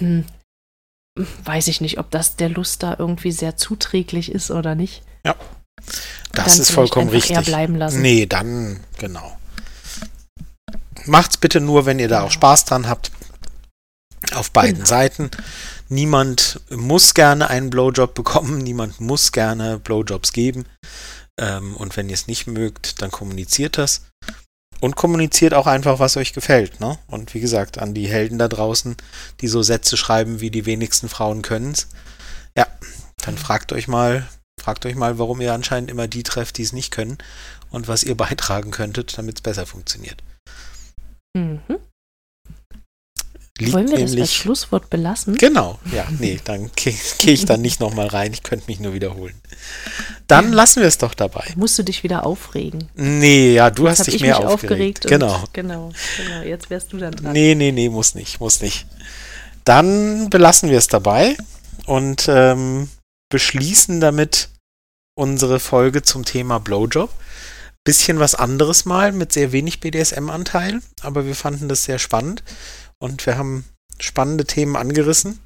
hm, 0.00 0.26
weiß 1.44 1.68
ich 1.68 1.80
nicht, 1.80 1.98
ob 1.98 2.10
das 2.10 2.36
der 2.36 2.48
Lust 2.48 2.82
da 2.82 2.96
irgendwie 2.98 3.32
sehr 3.32 3.56
zuträglich 3.56 4.32
ist 4.32 4.50
oder 4.50 4.74
nicht. 4.74 5.02
Ja. 5.24 5.34
Das 6.32 6.52
dann 6.52 6.60
ist 6.60 6.70
vollkommen 6.70 7.08
richtig. 7.08 7.36
Eher 7.36 7.42
bleiben 7.42 7.76
lassen. 7.76 8.02
Nee, 8.02 8.26
dann, 8.26 8.80
genau. 8.98 9.36
Macht's 11.06 11.36
bitte 11.36 11.60
nur, 11.60 11.86
wenn 11.86 11.98
ihr 11.98 12.08
da 12.08 12.22
auch 12.22 12.30
Spaß 12.30 12.64
dran 12.66 12.88
habt. 12.88 13.10
Auf 14.34 14.50
beiden 14.50 14.74
genau. 14.74 14.86
Seiten. 14.86 15.30
Niemand 15.88 16.60
muss 16.70 17.14
gerne 17.14 17.48
einen 17.48 17.70
Blowjob 17.70 18.14
bekommen, 18.14 18.58
niemand 18.58 19.00
muss 19.00 19.32
gerne 19.32 19.78
Blowjobs 19.78 20.32
geben. 20.32 20.66
Ähm, 21.40 21.76
und 21.76 21.96
wenn 21.96 22.08
ihr 22.08 22.14
es 22.14 22.26
nicht 22.26 22.46
mögt, 22.46 23.00
dann 23.00 23.10
kommuniziert 23.10 23.78
das. 23.78 24.02
Und 24.80 24.96
kommuniziert 24.96 25.54
auch 25.54 25.66
einfach, 25.66 25.98
was 25.98 26.16
euch 26.16 26.32
gefällt. 26.32 26.80
Ne? 26.80 26.98
Und 27.08 27.34
wie 27.34 27.40
gesagt, 27.40 27.78
an 27.78 27.94
die 27.94 28.08
Helden 28.08 28.38
da 28.38 28.48
draußen, 28.48 28.96
die 29.40 29.48
so 29.48 29.62
Sätze 29.62 29.96
schreiben, 29.96 30.40
wie 30.40 30.50
die 30.50 30.66
wenigsten 30.66 31.08
Frauen 31.08 31.42
können's. 31.42 31.88
Ja, 32.56 32.66
dann 33.24 33.36
fragt 33.36 33.72
euch 33.72 33.88
mal, 33.88 34.26
fragt 34.60 34.86
euch 34.86 34.94
mal, 34.94 35.18
warum 35.18 35.40
ihr 35.40 35.52
anscheinend 35.52 35.90
immer 35.90 36.08
die 36.08 36.22
trefft, 36.22 36.58
die 36.58 36.62
es 36.62 36.72
nicht 36.72 36.90
können 36.90 37.18
und 37.70 37.88
was 37.88 38.04
ihr 38.04 38.14
beitragen 38.16 38.70
könntet, 38.70 39.16
damit 39.18 39.38
es 39.38 39.42
besser 39.42 39.66
funktioniert. 39.66 40.22
Mhm. 41.36 41.60
Liegt 43.60 43.72
Wollen 43.72 43.88
wir 43.88 43.94
das 43.94 44.02
als 44.02 44.10
nämlich, 44.12 44.36
Schlusswort 44.36 44.88
belassen? 44.88 45.36
Genau, 45.36 45.80
ja, 45.92 46.06
nee, 46.20 46.38
dann 46.44 46.70
gehe 46.76 46.94
geh 47.18 47.32
ich 47.32 47.44
dann 47.44 47.60
nicht 47.60 47.80
nochmal 47.80 48.06
rein, 48.06 48.32
ich 48.32 48.44
könnte 48.44 48.66
mich 48.68 48.78
nur 48.78 48.94
wiederholen. 48.94 49.34
Dann 50.26 50.52
lassen 50.52 50.80
wir 50.80 50.88
es 50.88 50.98
doch 50.98 51.14
dabei. 51.14 51.44
Musst 51.56 51.78
du 51.78 51.82
dich 51.82 52.02
wieder 52.02 52.26
aufregen? 52.26 52.88
Nee, 52.94 53.54
ja, 53.54 53.70
du 53.70 53.88
hast 53.88 53.98
Jetzt 53.98 54.06
hab 54.08 54.12
dich 54.12 54.14
ich 54.16 54.22
mehr 54.22 54.38
aufgeregt. 54.46 55.04
und- 55.06 55.10
genau. 55.10 55.44
genau. 55.52 55.92
Genau, 56.16 56.42
jetzt 56.42 56.68
wärst 56.70 56.92
du 56.92 56.98
dann 56.98 57.12
dran. 57.12 57.32
Nee, 57.32 57.54
nee, 57.54 57.72
nee, 57.72 57.88
muss 57.88 58.14
nicht, 58.14 58.38
muss 58.40 58.60
nicht. 58.60 58.86
Dann 59.64 60.30
belassen 60.30 60.70
wir 60.70 60.78
es 60.78 60.86
dabei 60.88 61.36
und 61.86 62.26
ähm, 62.28 62.88
beschließen 63.30 64.00
damit 64.00 64.50
unsere 65.14 65.60
Folge 65.60 66.02
zum 66.02 66.24
Thema 66.24 66.58
Blowjob. 66.60 67.10
Bisschen 67.84 68.18
was 68.18 68.34
anderes 68.34 68.84
mal 68.84 69.12
mit 69.12 69.32
sehr 69.32 69.52
wenig 69.52 69.80
BDSM-Anteil, 69.80 70.80
aber 71.00 71.24
wir 71.26 71.34
fanden 71.34 71.68
das 71.68 71.84
sehr 71.84 71.98
spannend 71.98 72.42
und 72.98 73.24
wir 73.24 73.38
haben 73.38 73.64
spannende 73.98 74.44
Themen 74.44 74.76
angerissen. 74.76 75.40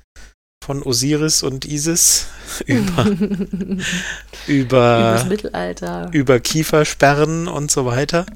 Von 0.65 0.83
Osiris 0.83 1.43
und 1.43 1.65
Isis 1.65 2.27
über, 2.67 3.07
über, 4.47 5.25
Mittelalter. 5.29 6.09
über 6.13 6.39
Kiefersperren 6.41 7.49
und 7.49 7.71
so 7.71 7.85
weiter. 7.87 8.27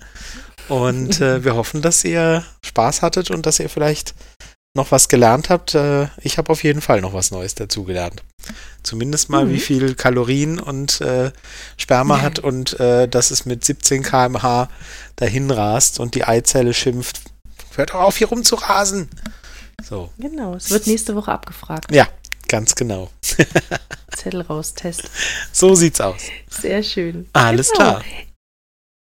Und 0.68 1.20
äh, 1.20 1.44
wir 1.44 1.54
hoffen, 1.54 1.82
dass 1.82 2.02
ihr 2.04 2.42
Spaß 2.64 3.02
hattet 3.02 3.30
und 3.30 3.46
dass 3.46 3.60
ihr 3.60 3.68
vielleicht 3.68 4.14
noch 4.74 4.90
was 4.90 5.08
gelernt 5.08 5.48
habt. 5.50 5.74
Äh, 5.76 6.08
ich 6.20 6.38
habe 6.38 6.50
auf 6.50 6.64
jeden 6.64 6.80
Fall 6.80 7.00
noch 7.00 7.12
was 7.14 7.30
Neues 7.30 7.54
dazugelernt. 7.54 8.22
Zumindest 8.82 9.30
mal, 9.30 9.44
Mhm. 9.44 9.50
wie 9.52 9.60
viel 9.60 9.94
Kalorien 9.94 10.58
und 10.58 11.00
äh, 11.00 11.30
Sperma 11.76 12.20
hat 12.20 12.40
und 12.40 12.78
äh, 12.80 13.06
dass 13.08 13.30
es 13.30 13.46
mit 13.46 13.64
17 13.64 14.02
km/h 14.02 14.68
dahin 15.14 15.50
rast 15.50 16.00
und 16.00 16.14
die 16.16 16.24
Eizelle 16.24 16.74
schimpft. 16.74 17.20
Hört 17.76 17.90
doch 17.90 18.00
auf, 18.00 18.16
hier 18.16 18.28
rumzurasen. 18.28 19.08
So, 19.82 20.10
Genau, 20.18 20.54
es 20.54 20.70
wird 20.70 20.86
nächste 20.86 21.14
Woche 21.14 21.30
abgefragt. 21.32 21.92
ja, 21.92 22.08
ganz 22.48 22.74
genau. 22.74 23.10
Zettel 24.16 24.40
raus, 24.42 24.74
Test. 24.74 25.10
So 25.52 25.74
sieht's 25.74 26.00
aus. 26.00 26.22
Sehr 26.50 26.82
schön. 26.82 27.28
Alles 27.32 27.70
Genau. 27.70 27.78
klar. 28.00 28.04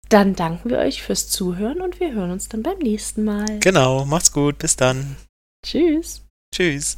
Dann 0.10 0.36
danken 0.36 0.70
wir 0.70 0.78
euch 0.80 1.02
fürs 1.04 1.28
Zuhören 1.30 1.82
und 1.82 2.00
wir 2.00 2.14
hören 2.14 2.32
uns 2.32 2.48
dann 2.48 2.64
beim 2.64 2.78
nächsten 2.80 3.24
Mal. 3.26 3.60
Genau, 3.60 4.06
macht's 4.06 4.32
gut. 4.32 4.58
Bis 4.60 4.76
dann. 4.76 5.18
Tschüss. 5.66 6.22
Tschüss. 6.54 6.98